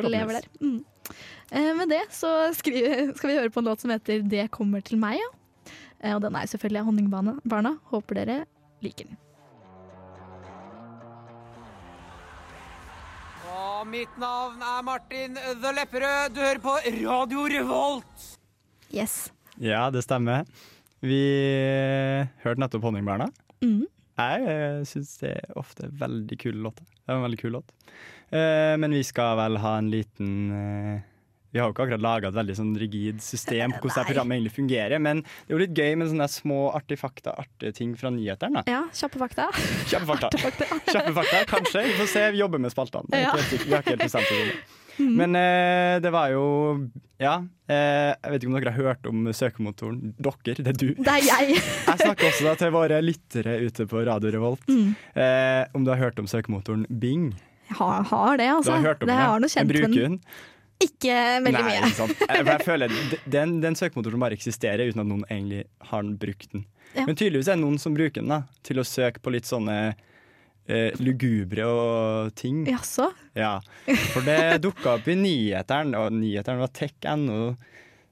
Lever 0.00 0.38
der. 0.38 0.46
Mm. 0.62 0.78
Med 1.76 1.90
det 1.90 2.04
så 2.14 2.30
skal 2.56 2.72
vi 2.72 3.36
høre 3.36 3.50
på 3.50 3.60
en 3.60 3.68
låt 3.68 3.82
som 3.82 3.90
heter 3.90 4.22
'Det 4.22 4.48
kommer 4.54 4.80
til 4.80 5.00
meg'. 5.02 5.18
Ja. 5.18 5.30
Eh, 6.00 6.14
og 6.14 6.22
den 6.24 6.36
er 6.36 6.48
selvfølgelig 6.50 6.80
av 6.80 6.88
Honningbarna. 6.90 7.74
Håper 7.92 8.22
dere 8.22 8.38
liker 8.84 9.10
den. 9.10 9.18
Og 13.50 13.86
mitt 13.88 14.18
navn 14.20 14.60
er 14.64 14.82
Martin 14.84 15.36
The 15.36 15.72
Lepperød. 15.76 16.34
Du 16.36 16.42
hører 16.42 16.60
på 16.64 16.76
Radio 17.00 17.46
Revolt. 17.52 18.26
Yes. 18.92 19.30
Ja, 19.60 19.88
det 19.92 20.04
stemmer. 20.06 20.48
Vi 21.00 21.22
hørte 22.44 22.60
nettopp 22.60 22.84
Honningbarna. 22.88 23.30
Mm. 23.64 23.84
Jeg 24.20 24.44
uh, 24.44 24.80
syns 24.88 25.14
det 25.22 25.34
er 25.38 25.60
ofte 25.60 25.88
veldig 26.00 26.36
kule 26.40 26.64
låter. 26.66 26.84
Det 26.84 27.08
er 27.08 27.18
en 27.18 27.24
veldig 27.24 27.40
kul 27.40 27.54
låt. 27.56 27.72
Eh, 28.30 28.76
men 28.78 28.92
vi 28.94 29.02
skal 29.02 29.34
vel 29.40 29.56
ha 29.58 29.72
en 29.80 29.88
liten 29.90 30.34
eh, 30.54 31.06
Vi 31.50 31.58
har 31.58 31.66
jo 31.66 31.74
ikke 31.74 31.86
akkurat 31.88 32.02
laga 32.04 32.30
et 32.30 32.36
veldig 32.36 32.54
sånn 32.60 32.72
rigid 32.78 33.22
system 33.24 33.74
på 33.74 33.88
hvordan 33.88 34.06
programmet 34.10 34.38
egentlig 34.38 34.54
fungerer, 34.54 35.02
men 35.02 35.22
det 35.24 35.50
er 35.50 35.56
jo 35.56 35.62
litt 35.64 35.78
gøy 35.78 35.96
med 35.98 36.10
sånne 36.12 36.28
små 36.30 36.60
artige 36.78 37.00
fakta, 37.00 37.34
artige 37.42 37.74
ting 37.80 37.96
fra 37.98 38.12
nyhetene. 38.14 38.62
Ja, 38.70 38.84
kjappe 38.94 39.22
fakta. 39.22 39.48
Kjappe 39.90 40.06
fakta. 40.12 40.30
Kjappe 40.94 41.14
fakta, 41.16 41.46
kanskje. 41.50 41.86
Vi 41.88 41.96
får 41.98 42.12
se. 42.14 42.26
Vi 42.36 42.44
jobber 42.44 42.62
med 42.62 42.74
spaltene. 42.74 43.10
Ja. 43.24 43.34
Vi 43.34 43.72
har 43.72 43.82
ikke 43.82 43.96
helt 43.96 44.06
bestemt 44.06 44.30
oss 44.30 44.44
ennå. 44.44 44.60
Men 45.00 45.36
eh, 45.38 45.96
det 46.02 46.10
var 46.12 46.28
jo 46.34 46.44
Ja. 47.20 47.38
Eh, 47.70 48.10
jeg 48.12 48.32
vet 48.32 48.42
ikke 48.42 48.50
om 48.50 48.56
dere 48.58 48.72
har 48.74 48.88
hørt 48.90 49.06
om 49.08 49.28
søkemotoren. 49.32 50.14
Dere, 50.20 50.56
det 50.60 50.72
er 50.74 50.78
du. 50.78 50.88
Det 50.98 51.14
er 51.14 51.24
jeg. 51.24 51.58
Jeg 51.60 52.02
snakker 52.02 52.28
også 52.30 52.46
da 52.48 52.54
til 52.60 52.72
våre 52.74 53.00
lyttere 53.04 53.58
ute 53.64 53.86
på 53.90 54.04
Radio 54.08 54.32
Revolt. 54.34 54.64
Mm. 54.68 54.94
Eh, 55.14 55.62
om 55.76 55.86
du 55.86 55.92
har 55.94 56.00
hørt 56.02 56.20
om 56.20 56.28
søkemotoren 56.30 56.86
Bing? 56.90 57.30
Jeg 57.70 57.78
har, 57.78 58.02
har 58.10 58.40
det, 58.40 58.48
Du 58.50 58.56
altså. 58.56 58.72
har 58.76 58.88
hørt 58.90 59.04
om 59.04 59.08
det 59.10 59.14
Jeg 59.14 59.28
har 59.30 59.42
noe 59.44 59.50
En 59.50 59.54
kjent, 59.54 59.70
bruker 59.70 59.88
men 59.88 60.00
den? 60.00 60.16
Ikke 60.80 61.14
veldig 61.44 61.52
Nei, 61.58 61.62
mye. 61.68 61.80
ikke 61.86 61.96
sant. 61.98 62.22
Eh, 62.26 62.36
for 62.40 62.50
Jeg 62.54 62.66
føler 62.66 62.92
det, 62.92 63.18
er 63.32 63.42
en, 63.46 63.56
det 63.60 63.66
er 63.68 63.72
en 63.74 63.78
søkemotor 63.80 64.14
som 64.14 64.24
bare 64.24 64.36
eksisterer 64.38 64.90
uten 64.90 65.02
at 65.04 65.08
noen 65.10 65.24
egentlig 65.28 65.64
har 65.90 66.04
den 66.06 66.14
brukt 66.20 66.48
den. 66.54 66.64
Ja. 66.94 67.04
Men 67.06 67.14
tydeligvis 67.18 67.50
er 67.50 67.58
det 67.58 67.62
noen 67.64 67.78
som 67.82 67.94
bruker 67.96 68.22
den 68.24 68.32
da, 68.32 68.40
til 68.66 68.80
å 68.82 68.86
søke 68.86 69.22
på 69.22 69.32
litt 69.34 69.46
sånne 69.46 69.76
eh, 70.70 70.96
lugubre 71.02 71.66
og 71.68 72.32
ting. 72.38 72.64
Jaså? 72.68 73.10
Ja, 73.38 73.58
for 74.14 74.26
det 74.26 74.60
dukka 74.64 74.96
opp 74.98 75.06
i 75.10 75.16
nyhetene, 75.18 76.00
og 76.00 76.16
nyhetene 76.16 76.64
var 76.64 76.72
tech.no, 76.74 77.52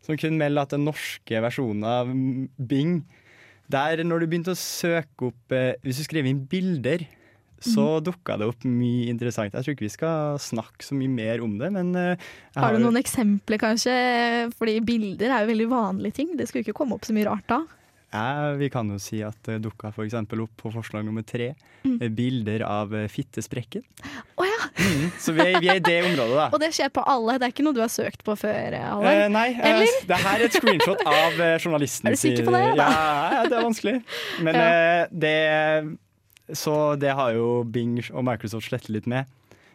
som 0.04 0.16
kunne 0.20 0.38
melde 0.40 0.62
at 0.62 0.74
den 0.76 0.86
norske 0.86 1.40
versjonen 1.42 1.82
av 1.84 2.10
Bing 2.70 3.00
Der 3.68 4.00
når 4.06 4.22
du 4.22 4.26
begynte 4.30 4.54
å 4.54 4.56
søke 4.56 5.26
opp 5.32 5.52
eh, 5.52 5.74
Hvis 5.84 5.98
du 6.00 6.04
skrev 6.06 6.28
inn 6.30 6.44
bilder, 6.48 7.02
så 7.64 7.86
dukka 8.04 8.36
det 8.38 8.46
opp 8.50 8.64
mye 8.68 9.08
interessant. 9.10 9.54
Jeg 9.54 9.64
tror 9.66 9.74
ikke 9.76 9.86
vi 9.88 9.94
skal 9.94 10.38
snakke 10.42 10.84
så 10.86 10.94
mye 10.98 11.10
mer 11.10 11.40
om 11.44 11.56
det, 11.58 11.72
men 11.74 11.94
eh, 11.96 12.14
jeg 12.54 12.62
Har 12.62 12.76
du 12.76 12.82
noen 12.84 13.00
eksempler, 13.00 13.58
kanskje? 13.62 13.96
Fordi 14.58 14.78
bilder 14.86 15.30
er 15.34 15.42
jo 15.46 15.52
veldig 15.54 15.68
vanlige 15.72 16.14
ting. 16.20 16.36
Det 16.38 16.46
skulle 16.48 16.62
ikke 16.66 16.76
komme 16.78 16.94
opp 16.98 17.04
så 17.08 17.16
mye 17.16 17.26
rart 17.30 17.46
da. 17.50 17.62
Ja, 18.08 18.54
vi 18.56 18.70
kan 18.72 18.88
jo 18.88 18.96
si 18.96 19.18
at 19.20 19.36
det 19.44 19.58
dukka 19.66 19.90
f.eks. 19.92 20.14
opp 20.16 20.54
på 20.56 20.70
forslag 20.72 21.04
nummer 21.04 21.22
tre 21.28 21.54
Mm. 21.86 22.00
eh, 22.02 22.08
bilder 22.10 22.62
av 22.66 22.90
eh, 22.92 23.04
fittesprekken. 23.06 23.84
Å 24.34 24.44
ja! 24.44 24.64
Mm, 24.82 25.04
så 25.22 25.30
vi 25.36 25.44
er, 25.44 25.60
vi 25.62 25.68
er 25.70 25.78
i 25.78 25.84
det 25.86 26.00
området, 26.08 26.34
da. 26.34 26.46
Og 26.56 26.58
det 26.58 26.72
skjer 26.74 26.90
på 26.90 27.04
alle. 27.06 27.36
Det 27.38 27.46
er 27.46 27.52
ikke 27.54 27.62
noe 27.68 27.76
du 27.76 27.78
har 27.84 27.92
søkt 27.92 28.24
på 28.26 28.34
før? 28.36 28.74
Alle. 28.80 29.12
Eh, 29.12 29.28
nei, 29.30 29.44
eh, 29.54 29.68
Eller? 29.70 30.00
det 30.10 30.18
her 30.24 30.40
er 30.42 30.44
et 30.48 30.56
screenshot 30.58 31.04
av 31.06 31.38
eh, 31.38 31.54
journalisten. 31.62 32.06
Er 32.10 32.16
du 32.18 32.20
sikker 32.24 32.48
på 32.48 32.56
det, 32.56 32.64
da? 32.74 32.88
Ja, 32.90 33.06
ja, 33.36 33.44
det 33.46 33.60
er 33.60 33.68
vanskelig. 33.68 33.94
Men 34.42 34.58
Ja. 34.58 34.66
eh, 34.66 35.06
det 35.22 35.36
Så 36.52 36.96
det 37.00 37.12
har 37.14 37.32
jo 37.36 37.64
Bing 37.64 37.98
og 38.12 38.24
Microsoft 38.24 38.68
slettet 38.70 38.88
litt 38.94 39.06
med. 39.06 39.26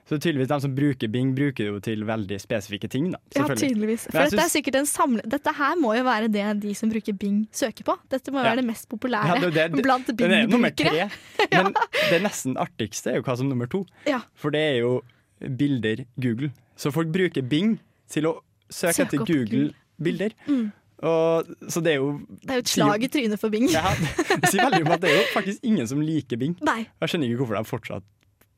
Så 0.04 0.18
tydeligvis 0.20 0.50
de 0.50 0.58
som 0.60 0.74
bruker 0.76 1.08
Bing, 1.08 1.30
bruker 1.36 1.64
det 1.64 1.70
jo 1.72 1.80
til 1.80 2.02
veldig 2.04 2.36
spesifikke 2.42 2.90
ting. 2.92 3.06
Da, 3.14 3.20
Ja, 3.38 3.46
tydeligvis. 3.56 4.04
For 4.12 4.20
dette 4.28 4.76
en 4.82 4.86
samle... 4.90 5.22
Dette 5.24 5.54
her 5.56 5.78
må 5.80 5.94
jo 5.96 6.04
være 6.04 6.28
det 6.28 6.44
de 6.60 6.74
som 6.76 6.90
bruker 6.92 7.16
Bing, 7.16 7.46
søker 7.56 7.86
på. 7.88 7.96
Dette 8.12 8.34
må 8.34 8.42
jo 8.42 8.44
Ja. 8.44 8.50
være 8.52 8.60
det 8.62 8.66
mest 8.68 8.90
populære 8.92 9.28
ja, 9.32 9.40
det- 9.40 9.72
det- 9.72 9.84
blant 9.86 10.10
er 10.10 10.14
Bing-brukere. 10.14 11.10
Men 11.54 11.74
det 12.10 12.22
nesten 12.22 12.58
artigste 12.60 13.12
er 13.14 13.16
jo 13.22 13.24
hva 13.24 13.38
som 13.38 13.48
nummer 13.48 13.66
to. 13.72 13.86
Ja. 14.06 14.20
For 14.36 14.52
det 14.52 14.60
er 14.74 14.78
jo 14.84 15.02
bilder 15.40 16.04
Google. 16.20 16.52
Så 16.76 16.92
folk 16.92 17.08
bruker 17.14 17.42
Bing 17.42 17.80
til 18.12 18.28
å 18.28 18.42
søke 18.70 18.94
Søk 18.94 19.06
etter 19.08 19.24
Google-bilder. 19.26 20.36
Mm. 20.48 20.72
Og, 21.04 21.50
så 21.68 21.82
det 21.84 21.94
er 21.94 22.00
jo 22.00 22.14
Det 22.40 22.54
er 22.54 22.60
jo 22.62 22.64
et 22.64 22.72
slag 22.72 23.04
i 23.04 23.10
trynet 23.12 23.42
for 23.42 23.52
Bing. 23.52 23.66
ja, 23.74 23.92
Det 23.92 24.50
sier 24.54 24.64
veldig 24.64 24.86
om 24.86 24.92
at 24.96 25.02
det 25.04 25.10
er 25.12 25.18
jo 25.20 25.26
faktisk 25.34 25.66
ingen 25.68 25.88
som 25.90 26.00
liker 26.04 26.40
Bing. 26.40 26.54
Nei. 26.64 26.86
Jeg 27.04 27.12
skjønner 27.12 27.28
ikke 27.28 27.42
hvorfor 27.44 27.60
de 27.60 27.70
fortsatt 27.74 28.06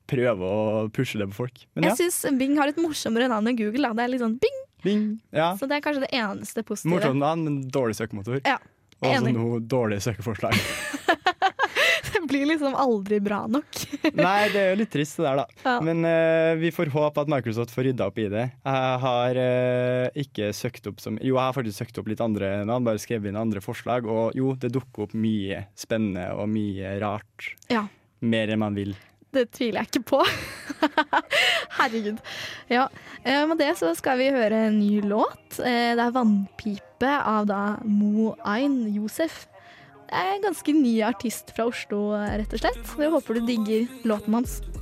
prøver 0.06 0.46
å 0.46 0.84
pushe 0.94 1.18
det 1.18 1.26
på 1.32 1.40
folk. 1.40 1.64
Men 1.74 1.88
ja, 1.88 1.96
Jeg 1.96 2.12
syns 2.12 2.38
Bing 2.38 2.54
har 2.62 2.70
et 2.70 2.78
morsommere 2.78 3.30
navn 3.32 3.50
enn 3.50 3.58
Google. 3.58 3.90
Da. 3.90 3.98
Det 3.98 4.06
er 4.06 4.14
litt 4.14 4.22
sånn 4.22 4.38
Bing, 4.44 4.60
Bing. 4.86 5.06
Ja. 5.34 5.56
så 5.58 5.66
det 5.70 5.80
er 5.80 5.86
kanskje 5.88 6.06
det 6.06 6.12
eneste 6.14 6.62
positive. 6.68 6.94
Morsomt 6.94 7.22
navn, 7.24 7.48
men 7.48 7.58
dårlig 7.74 7.98
søkemotor. 7.98 8.38
Ja, 8.46 8.60
Og 9.02 9.10
så 9.18 9.34
noe 9.34 9.60
dårlig 9.66 9.98
søkeforslag. 10.06 10.54
Blir 12.36 12.50
liksom 12.50 12.76
aldri 12.76 13.22
bra 13.24 13.46
nok. 13.48 13.78
Nei, 14.18 14.50
det 14.52 14.60
er 14.60 14.70
jo 14.74 14.80
litt 14.82 14.92
trist 14.92 15.16
det 15.22 15.24
der, 15.24 15.40
da. 15.40 15.46
Ja. 15.64 15.76
Men 15.88 16.04
uh, 16.04 16.52
vi 16.60 16.72
får 16.76 16.92
håpe 16.92 17.24
at 17.24 17.32
Microsoft 17.32 17.72
får 17.72 17.88
rydda 17.88 18.10
opp 18.12 18.20
i 18.20 18.28
det. 18.34 18.44
Jeg 18.68 19.00
har 19.06 19.40
uh, 19.40 20.20
ikke 20.26 20.50
søkt 20.58 20.90
opp 20.92 21.00
som 21.04 21.16
Jo, 21.22 21.38
jeg 21.38 21.42
har 21.46 21.56
faktisk 21.56 21.80
søkt 21.86 22.02
opp 22.02 22.12
litt 22.12 22.24
andre 22.24 22.52
navn, 22.68 22.84
bare 22.88 23.00
skrevet 23.00 23.32
inn 23.32 23.40
andre 23.40 23.64
forslag. 23.64 24.10
Og 24.12 24.36
jo, 24.36 24.52
det 24.60 24.74
dukker 24.76 25.08
opp 25.08 25.16
mye 25.16 25.64
spennende 25.80 26.28
og 26.36 26.52
mye 26.52 26.98
rart. 27.00 27.54
Ja. 27.72 27.86
Mer 28.26 28.52
enn 28.52 28.64
man 28.66 28.76
vil. 28.76 28.92
Det 29.36 29.50
tviler 29.56 29.84
jeg 29.84 29.92
ikke 29.94 30.06
på. 30.12 30.22
Herregud. 31.80 32.20
Ja. 32.72 32.86
eh, 33.24 33.42
Med 33.48 33.60
det 33.60 33.74
så 33.80 33.92
skal 33.98 34.20
vi 34.22 34.30
høre 34.32 34.68
en 34.70 34.80
ny 34.80 35.02
låt. 35.04 35.58
Det 35.58 36.00
er 36.00 36.12
'Vannpipe' 36.16 37.18
av 37.20 37.48
da 37.50 37.64
Mo 37.84 38.36
Ain 38.44 38.86
Josef. 38.96 39.46
Er 40.10 40.36
en 40.36 40.42
ganske 40.44 40.74
ny 40.74 41.02
artist 41.04 41.52
fra 41.56 41.66
Oslo, 41.70 42.14
rett 42.14 42.54
og 42.54 42.60
slett. 42.62 42.82
Så 42.88 43.02
jeg 43.02 43.12
håper 43.12 43.34
du 43.34 43.46
digger 43.46 43.88
låten 44.04 44.34
hans. 44.38 44.62
Er 44.62 44.76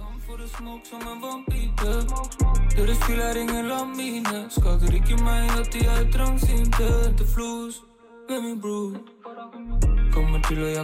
Kommer 10.14 10.40
er 10.40 10.80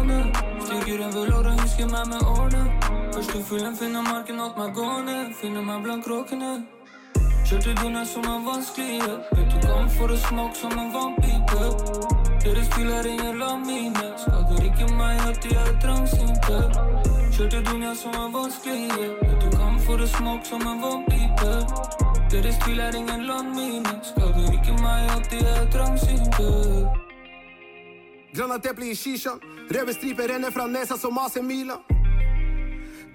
er 0.00 0.53
husker 1.74 1.90
meg 1.90 2.06
med 2.06 2.22
årene. 2.22 2.72
Første 3.14 3.42
fuglen 3.48 3.76
finner 3.76 4.02
marken, 4.02 4.40
alt 4.40 4.56
meg 4.58 4.74
gående. 4.74 5.34
Finner 5.40 5.62
meg 5.62 5.82
blant 5.82 6.04
kråkene. 6.04 6.62
Kjørte 7.44 7.74
du 7.74 8.04
som 8.06 8.24
en 8.24 8.44
vanskelighet. 8.46 9.20
Vet 9.34 9.50
du 9.50 9.66
kom 9.66 9.88
for 9.90 10.10
å 10.10 10.16
smoke 10.16 10.54
som 10.54 10.72
en 10.78 10.92
vannpipe 10.94 11.64
Deres 12.44 12.68
biler 12.76 13.06
ingen 13.06 13.38
lamine. 13.38 14.06
Skader 14.22 14.64
ikke 14.64 14.86
meg 14.94 15.18
at 15.28 15.42
de 15.42 15.56
er 15.56 15.72
trangsynte 15.82 16.60
Kjørte 17.34 17.62
du 17.66 17.94
som 17.94 18.14
en 18.22 18.34
vanskelighet. 18.34 19.16
Vet 19.22 19.40
du 19.42 19.56
kom 19.56 19.80
for 19.86 19.98
å 19.98 20.06
smoke 20.06 20.46
som 20.46 20.62
en 20.62 20.84
vannpipe 20.84 21.52
Dere 22.30 22.52
spiller 22.52 22.94
ingen 22.96 23.26
lamine. 23.26 23.98
Skader 24.02 24.54
ikke 24.54 24.78
meg 24.78 25.10
at 25.16 25.26
de 25.30 25.42
er 25.42 25.66
trangsynte 25.74 27.13
Granateple 28.34 28.84
i 28.84 28.94
shisha. 28.94 29.30
Revestriper 29.68 30.28
renner 30.28 30.50
fra 30.50 30.66
nesa 30.66 30.96
som 30.98 31.18
AC 31.18 31.36
Milan. 31.36 31.78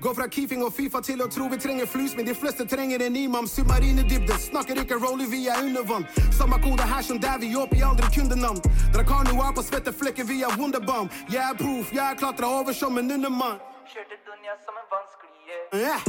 Gå 0.01 0.13
fra 0.15 0.27
keefing 0.31 0.61
og 0.63 0.71
Fifa 0.73 1.01
til 1.03 1.19
å 1.19 1.25
tro 1.27 1.49
vi 1.51 1.57
trenger 1.59 1.87
flus, 1.91 2.13
men 2.15 2.23
de 2.25 2.31
fleste 2.33 2.63
trenger 2.71 3.01
en 3.03 3.15
imam. 3.19 3.47
Submarinedybde, 3.47 4.37
snakker 4.39 4.79
ikke 4.79 4.95
roly, 4.95 5.25
vi 5.27 5.41
er 5.51 5.59
under 5.59 5.83
vann. 5.83 6.07
Samme 6.31 6.55
kode 6.63 6.87
her 6.87 7.03
som 7.03 7.19
der 7.19 7.35
vi 7.41 7.51
opp 7.55 7.73
i 7.75 7.81
aldri 7.83 8.07
kundenavn. 8.15 8.61
Jo 8.95 9.41
er 9.43 9.51
på 9.55 9.63
svetteflekker, 9.63 10.23
via 10.23 10.47
er 10.47 10.55
wunderbomb. 10.55 11.11
Jeg 11.29 11.43
er 11.43 11.57
proof, 11.59 11.91
jeg 11.91 12.05
er 12.05 12.15
klatra 12.15 12.47
over 12.47 12.73
som 12.73 12.97
en 12.97 13.11
undermann. 13.11 13.59
Kjørte 13.91 14.15
dunja 14.23 14.55
som 14.63 14.79
en 14.79 14.87
vanskelighet 14.95 15.29
Yeah. 15.73 16.01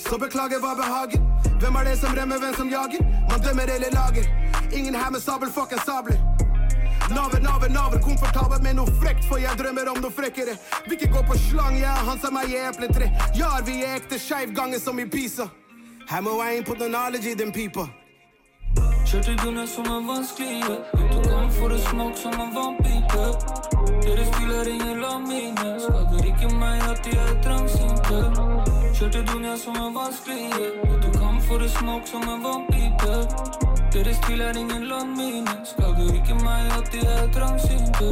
Så 0.00 0.18
beklager 0.18 0.58
hva 0.58 0.74
behager. 0.74 1.20
Hvem 1.60 1.76
er 1.76 1.84
det 1.84 1.98
som 1.98 2.14
remmer, 2.16 2.38
hvem 2.38 2.54
som 2.54 2.68
jager? 2.68 3.06
Man 3.30 3.40
dømmer 3.40 3.70
hele 3.70 3.94
lager. 3.94 4.26
Ingen 4.72 4.94
her 4.94 5.10
med 5.10 5.20
sabel, 5.20 5.52
fucking 5.52 5.80
sabler. 5.86 6.18
Naver, 7.10 7.40
naver, 7.42 7.68
naver, 7.68 7.98
komfortabel 8.02 8.62
med 8.62 8.76
noe 8.78 8.92
frekt, 9.00 9.24
for 9.26 9.42
jeg 9.42 9.58
drømmer 9.58 9.88
om 9.90 9.98
noe 10.02 10.14
frekkere. 10.14 10.54
Vil 10.86 10.94
ikke 10.98 11.10
gå 11.16 11.22
på 11.26 11.38
slang, 11.48 11.78
jeg 11.80 11.90
er 11.90 12.04
han 12.06 12.20
som 12.22 12.36
er 12.38 12.50
i 12.50 12.60
epletre. 12.68 13.10
Jar, 13.34 13.64
vi 13.66 13.80
er 13.82 13.96
ekte 13.98 14.18
skeiv 14.18 14.54
gange 14.54 14.78
som 14.78 14.98
i 15.02 15.08
Pisa. 15.10 15.48
Her 16.10 16.22
må 16.26 16.36
jeg 16.42 16.60
inn 16.60 16.68
på 16.68 16.78
knowledge 16.78 17.32
i 17.32 17.34
den 17.38 17.50
pipa. 17.52 17.88
Kjørte 19.10 19.34
gunner 19.42 19.66
som 19.66 19.86
er 19.90 20.06
vanskelige. 20.06 20.76
Du 20.94 21.18
kan 21.26 21.50
få 21.50 21.68
det 21.68 21.80
smak 21.88 22.16
som 22.18 22.34
en 22.44 22.54
vannpipe. 22.54 23.24
Dere 24.06 24.26
spiller 24.30 24.70
ingen 24.70 25.00
la 25.02 25.18
mine. 25.18 25.74
Skader 25.82 26.30
ikke 26.30 26.52
meg 26.60 26.84
at 26.92 27.02
de 27.04 27.16
er 27.18 27.34
trangsynte. 27.42 28.22
Kjørte 28.94 29.24
dunja 29.32 29.56
som 29.58 29.82
er 29.82 29.90
vanskelige. 29.98 30.70
Du 31.02 31.10
kan 31.18 31.42
få 31.48 31.58
det 31.58 31.70
smak 31.74 32.06
som 32.06 32.22
en 32.22 32.46
vannpipe. 32.46 33.79
Dere 33.90 34.10
er 34.50 34.56
ingen 34.56 34.84
landmine. 34.88 35.50
Skader 35.66 36.14
ikke 36.14 36.34
meg 36.44 36.68
at 36.76 36.92
de 36.92 37.00
er 37.02 37.24
trangsynte. 37.34 38.10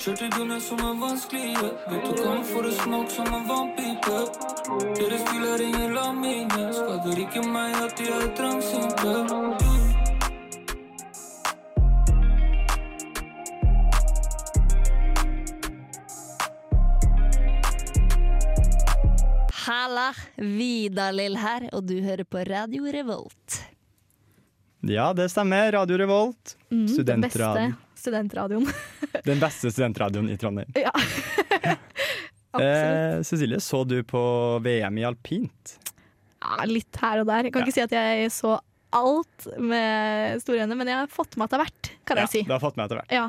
Kjørte 0.00 0.30
dunja 0.32 0.56
som 0.64 0.80
en 0.80 1.02
vanskelige. 1.02 1.68
Vet 1.90 2.06
du 2.08 2.22
kan 2.22 2.40
for 2.48 2.64
å 2.64 2.70
smak 2.72 3.12
som 3.12 3.28
en 3.36 3.44
vannpipe. 3.44 4.22
Dere 4.96 5.18
er 5.50 5.64
ingen 5.66 5.92
landmine. 5.92 6.70
Skader 6.72 7.20
ikke 7.20 7.44
meg 7.44 7.76
at 7.82 8.00
de 8.00 8.08
er 8.16 8.32
trangsynte. 8.38 9.12
Halla, 19.66 20.08
Vidar-Lill 20.40 21.36
her, 21.44 21.68
og 21.76 21.84
du 21.92 21.98
hører 22.00 22.24
på 22.24 22.48
Radio 22.48 22.88
Revolt. 22.88 23.73
Ja, 24.90 25.12
det 25.16 25.28
stemmer. 25.32 25.72
Radio 25.72 25.96
Revolt. 25.98 26.56
Mm, 26.70 26.86
den 27.04 27.20
beste 27.24 27.74
Studentradioen. 28.04 28.66
Den 29.24 29.38
beste 29.40 29.70
studentradioen 29.72 30.28
i 30.28 30.36
Trondheim. 30.36 30.68
ja. 30.76 30.92
Eh, 32.54 33.22
Cecilie, 33.26 33.58
så 33.60 33.80
du 33.84 33.96
på 34.06 34.20
VM 34.62 34.98
i 34.98 35.04
alpint? 35.04 35.72
ja, 36.44 36.64
litt 36.70 36.96
her 37.02 37.18
og 37.22 37.26
der. 37.26 37.48
Jeg 37.48 37.52
kan 37.54 37.64
Ja. 37.64 37.66
ikke 37.66 37.74
si 37.74 37.82
at 37.82 37.90
jeg 37.96 38.28
så 38.30 38.52
alt 38.94 39.46
med 39.58 40.38
store 40.44 40.60
øyne, 40.62 40.76
men 40.78 40.86
jeg 40.86 41.00
har 41.00 41.08
fått 41.10 41.34
med 41.36 41.48
at 41.48 41.50
det 41.50 41.58
har 41.58 41.64
vært, 41.66 41.90
kan 42.06 42.16
jeg 42.22 42.28
si. 42.30 42.42
Du 42.46 42.52
har 42.54 42.60
fått 42.62 42.76
med 42.78 42.84
etter 42.86 43.00
hvert. 43.00 43.10
Ja. 43.10 43.24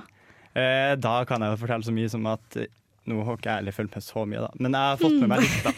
Eh, 0.54 0.94
da 1.02 1.16
kan 1.26 1.42
jeg 1.42 1.58
fortelle 1.58 1.88
så 1.88 1.96
mye 1.96 2.12
som 2.14 2.28
at 2.30 2.60
Nå 3.06 3.20
har 3.22 3.36
ikke 3.38 3.52
jeg 3.52 3.60
heller 3.62 3.76
fulgt 3.76 3.94
med 4.00 4.04
så 4.04 4.22
mye, 4.26 4.40
da. 4.42 4.48
Men 4.66 4.74
jeg 4.74 4.90
har 4.92 4.98
fått 4.98 5.16
med 5.22 5.30
meg 5.30 5.44
litt, 5.44 5.66
da. 5.66 5.72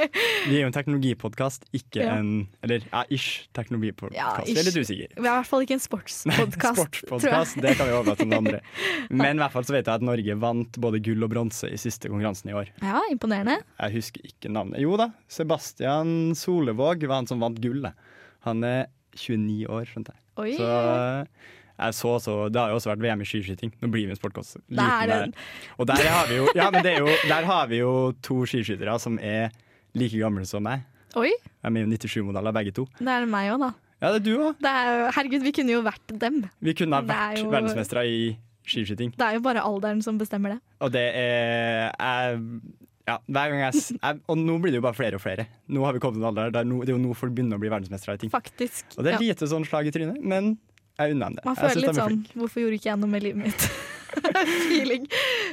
Vi 0.48 0.56
er 0.58 0.60
jo 0.60 0.66
en 0.68 0.74
teknologipodkast, 0.76 1.62
ikke 1.72 2.02
Ja. 2.04 2.16
en 2.20 2.32
Eller 2.66 2.82
ja, 2.90 3.04
ish 3.08 3.46
teknologipodkast. 3.56 4.18
Ja, 4.18 4.34
Vi 4.44 4.56
er 4.60 4.66
litt 4.68 4.76
usikker. 4.76 5.14
Vi 5.16 5.22
er 5.22 5.30
i 5.30 5.36
hvert 5.38 5.48
fall 5.48 5.64
ikke 5.64 5.78
en 5.78 5.82
sportspodkast. 5.84 6.82
Sportspodkast, 7.08 7.56
det 7.64 7.72
kan 7.78 7.88
vi 7.88 7.94
overlate 7.96 8.20
til 8.20 8.28
noen 8.28 8.42
andre. 8.46 8.60
Men 9.22 9.40
i 9.40 9.42
hvert 9.44 9.54
fall 9.56 9.64
så 9.64 9.76
vet 9.78 9.88
jeg 9.88 9.94
at 10.02 10.04
Norge 10.04 10.36
vant 10.44 10.80
både 10.84 11.00
gull 11.08 11.24
og 11.24 11.32
bronse 11.32 11.70
i 11.72 11.80
siste 11.80 12.12
konkurransen 12.12 12.52
i 12.52 12.58
år. 12.60 12.68
Ja, 12.84 13.00
imponerende. 13.14 13.56
Jeg 13.80 13.96
husker 13.96 14.28
ikke 14.28 14.52
navnet. 14.52 14.82
Jo 14.84 14.98
da, 15.00 15.08
Sebastian 15.32 16.34
Solevåg 16.36 17.08
var 17.08 17.22
han 17.22 17.30
som 17.30 17.40
vant 17.40 17.60
gullet. 17.64 17.96
Han 18.44 18.60
er 18.68 18.86
29 19.16 19.64
år, 19.72 19.88
skjønte 19.88 20.12
jeg. 20.12 20.20
Oi. 20.42 20.52
Så 20.58 20.68
jeg 21.74 21.94
så 21.98 22.08
også, 22.16 22.34
Det 22.54 22.60
har 22.60 22.70
jo 22.70 22.78
også 22.78 22.92
vært 22.92 23.02
VM 23.02 23.22
i 23.24 23.26
skiskyting. 23.26 23.72
Nå 23.82 23.90
blir 23.90 24.06
vi 24.06 24.14
en 24.14 24.18
sportkost. 24.18 24.60
Og 24.70 25.86
der 25.90 26.06
har 26.06 26.28
vi 26.30 26.36
jo, 26.38 26.48
ja, 26.54 26.70
men 26.70 26.84
det 26.86 26.98
jo, 27.00 27.08
der 27.28 27.48
har 27.48 27.66
vi 27.70 27.80
jo 27.82 28.12
to 28.22 28.44
skiskyttere 28.46 28.94
som 29.02 29.18
er 29.18 29.50
like 29.98 30.18
gamle 30.18 30.46
som 30.46 30.62
meg. 30.62 30.84
Oi, 31.18 31.30
De 31.30 31.70
er 31.70 31.84
jo 31.84 31.90
97-modeller 31.94 32.54
begge 32.54 32.74
to. 32.74 32.86
det 32.98 33.10
er 33.10 33.26
meg 33.30 33.52
òg, 33.54 33.60
da. 33.62 33.72
Ja, 34.02 34.10
det 34.12 34.20
er 34.20 34.24
du 34.26 34.32
òg. 34.36 34.56
Det 34.62 34.70
er, 34.70 35.04
herregud, 35.16 35.44
vi 35.46 35.52
kunne 35.54 35.74
jo 35.76 35.82
vært 35.86 36.14
dem. 36.20 36.40
Vi 36.60 36.74
kunne 36.74 36.98
ha 36.98 37.06
vært 37.06 37.42
jo- 37.42 37.50
verdensmestere 37.52 38.06
i 38.06 38.36
skiskyting. 38.66 39.14
Det 39.16 39.26
er 39.26 39.38
jo 39.38 39.44
bare 39.44 39.62
alderen 39.62 40.02
som 40.02 40.18
bestemmer 40.18 40.56
det. 40.56 40.60
Og 40.80 40.92
det 40.92 41.04
er 41.14 41.90
jeg, 41.94 42.40
ja, 43.06 43.18
hver 43.28 43.52
gang 43.52 43.60
jeg, 43.66 43.82
jeg 44.02 44.20
Og 44.28 44.38
nå 44.40 44.58
blir 44.58 44.74
det 44.74 44.80
jo 44.80 44.86
bare 44.86 44.98
flere 44.98 45.18
og 45.18 45.22
flere. 45.24 45.46
Nå 45.68 45.84
har 45.84 45.94
vi 45.96 46.02
kommet 46.02 46.18
til 46.18 46.24
en 46.24 46.30
alder 46.32 46.54
der 46.54 46.68
no, 46.68 46.82
det 46.82 46.92
er 46.92 46.98
jo 46.98 47.02
nå 47.02 47.16
folk 47.18 47.34
begynner 47.36 47.60
å 47.60 47.62
bli 47.62 47.72
verdensmestere 47.72 48.18
i 48.18 48.24
ting. 48.24 48.32
Faktisk. 48.34 48.86
Og 48.96 49.04
det 49.04 49.14
er 49.14 49.18
ja. 49.18 49.24
lite 49.30 49.48
sånn 49.50 49.66
slag 49.68 49.90
i 49.90 49.94
trynet, 49.94 50.20
men 50.20 50.56
jeg 50.98 51.14
unner 51.14 51.26
dem 51.32 51.36
det. 51.40 51.44
Man 51.44 51.56
føler 51.58 51.80
litt 51.82 51.98
sånn. 51.98 52.20
Hvorfor 52.34 52.62
gjorde 52.64 52.78
ikke 52.78 52.90
jeg 52.92 53.00
noe 53.02 53.10
med 53.10 53.22
livet 53.24 53.44
mitt? 53.46 53.66
Feeling. 54.68 55.06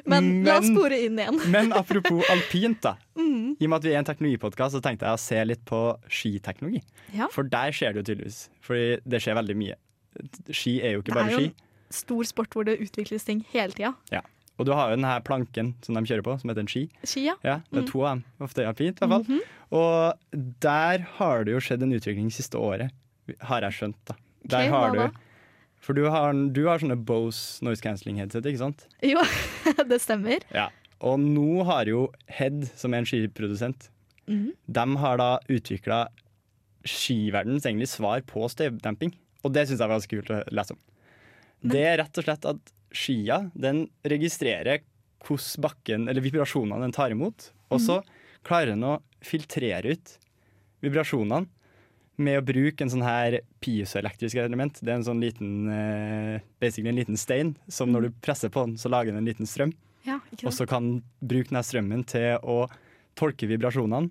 Men, 0.05 0.27
la 0.45 0.59
oss 0.59 0.67
spore 0.69 0.97
inn 1.07 1.17
igjen. 1.19 1.39
Men 1.55 1.71
apropos 1.73 2.21
alpint, 2.29 2.77
da. 2.83 2.95
Mm. 3.17 3.55
I 3.59 3.65
og 3.65 3.71
med 3.73 3.77
at 3.79 3.87
vi 3.87 3.93
er 3.95 4.01
en 4.01 4.07
teknologipodkast, 4.09 4.75
så 4.77 4.81
tenkte 4.85 5.07
jeg 5.09 5.17
å 5.17 5.21
se 5.21 5.39
litt 5.49 5.63
på 5.69 5.79
skiteknologi. 6.11 6.83
Ja. 7.15 7.27
For 7.33 7.47
der 7.47 7.73
skjer 7.75 7.95
det 7.95 8.03
jo 8.03 8.09
tydeligvis. 8.11 8.43
Fordi 8.65 8.99
det 9.09 9.21
skjer 9.23 9.37
veldig 9.39 9.57
mye. 9.63 9.79
Ski 10.53 10.75
er 10.85 10.97
jo 10.97 11.01
ikke 11.03 11.15
bare 11.17 11.31
ski. 11.33 11.47
Det 11.47 11.47
er 11.47 11.49
jo 11.49 11.89
en 11.91 11.97
stor 12.01 12.29
sport 12.29 12.53
hvor 12.55 12.67
det 12.69 12.77
utvikles 12.83 13.25
ting 13.27 13.41
hele 13.51 13.73
tida. 13.75 13.95
Ja. 14.13 14.21
Og 14.59 14.67
du 14.67 14.73
har 14.77 14.91
jo 14.91 14.99
den 14.99 15.07
her 15.09 15.23
planken 15.25 15.71
som 15.81 15.97
de 15.97 16.03
kjører 16.05 16.21
på, 16.27 16.35
som 16.41 16.51
heter 16.51 16.61
en 16.61 16.69
ski. 16.69 16.83
Ski, 17.07 17.23
ja. 17.31 17.35
Ja, 17.41 17.57
det 17.71 17.79
er 17.81 17.85
Mm. 17.87 17.89
to 17.89 18.01
av 18.05 18.11
dem. 18.13 18.23
Ofte 18.45 18.67
alpint, 18.67 18.99
i 19.01 19.07
hvert 19.07 19.09
fall. 19.09 19.25
Mhm. 19.25 19.41
Og 19.71 20.51
der 20.61 21.05
har 21.17 21.43
det 21.47 21.53
jo 21.55 21.61
skjedd 21.63 21.81
en 21.87 21.93
utvikling 21.97 22.29
siste 22.29 22.59
året, 22.59 22.91
har 23.47 23.61
jeg 23.65 23.73
skjønt. 23.79 23.97
da. 24.05 24.15
Der 24.45 24.67
okay, 24.67 24.69
har 24.69 24.91
du? 24.91 25.19
For 25.81 25.97
du 25.97 26.03
har, 26.13 26.33
du 26.53 26.61
har 26.67 26.77
sånne 26.81 26.97
Bose 27.05 27.63
noise 27.65 27.81
cancelling 27.81 28.19
headset, 28.21 28.45
ikke 28.45 28.61
sant? 28.61 28.83
Jo, 29.01 29.23
det 29.89 29.97
stemmer. 30.03 30.43
Ja. 30.53 30.67
Og 31.01 31.17
nå 31.23 31.63
har 31.65 31.89
jo 31.89 32.03
Head, 32.29 32.67
som 32.77 32.93
er 32.93 33.01
en 33.03 33.09
skiprodusent, 33.09 33.89
Mhm. 34.29 34.51
de 34.69 34.83
har 35.01 35.17
da 35.17 35.31
utvikla 35.49 36.03
skiverdens 36.87 37.65
egentlig 37.65 37.89
svar 37.89 38.21
på 38.29 38.45
støvdemping. 38.49 39.11
Og 39.43 39.51
det 39.53 39.65
syns 39.67 39.79
jeg 39.81 39.89
var 39.89 39.97
ganske 39.97 40.13
kult 40.21 40.29
å 40.31 40.39
lese 40.53 40.75
om. 40.75 40.79
Det 41.73 41.81
er 41.89 41.97
rett 42.01 42.17
og 42.21 42.25
slett 42.25 42.45
at 42.49 42.71
skia 42.93 43.39
den 43.57 43.87
registrerer 44.05 44.83
hvordan 45.25 45.61
bakken, 45.65 46.07
eller 46.09 46.21
vibrasjonene 46.25 46.81
den 46.85 46.93
tar 46.95 47.13
imot, 47.13 47.49
og 47.73 47.81
så 47.81 47.99
klarer 48.47 48.73
den 48.73 48.85
å 48.87 48.95
filtrere 49.25 49.93
ut 49.97 50.15
vibrasjonene 50.81 51.45
med 52.23 52.39
å 52.39 52.45
bruke 52.45 52.85
en 52.85 52.91
sånn 52.91 53.05
her 53.05 53.39
piezoelektrisk 53.63 54.39
element. 54.41 54.79
Det 54.81 54.91
er 54.91 54.99
en 54.99 55.07
sånn 55.07 55.21
liten 55.23 55.69
eh, 55.71 56.43
basically 56.61 56.91
en 56.93 56.99
liten 57.01 57.19
stein 57.19 57.55
som 57.71 57.91
når 57.93 58.07
du 58.07 58.19
presser 58.23 58.51
på 58.53 58.65
den, 58.67 58.77
så 58.81 58.91
lager 58.91 59.11
den 59.13 59.21
en 59.23 59.29
liten 59.29 59.49
strøm. 59.49 59.73
Ja, 60.07 60.17
Og 60.45 60.53
så 60.55 60.65
kan 60.69 60.87
den 60.87 61.01
bruke 61.21 61.51
denne 61.51 61.61
strømmen 61.65 62.05
til 62.09 62.39
å 62.41 62.63
tolke 63.19 63.49
vibrasjonene. 63.49 64.09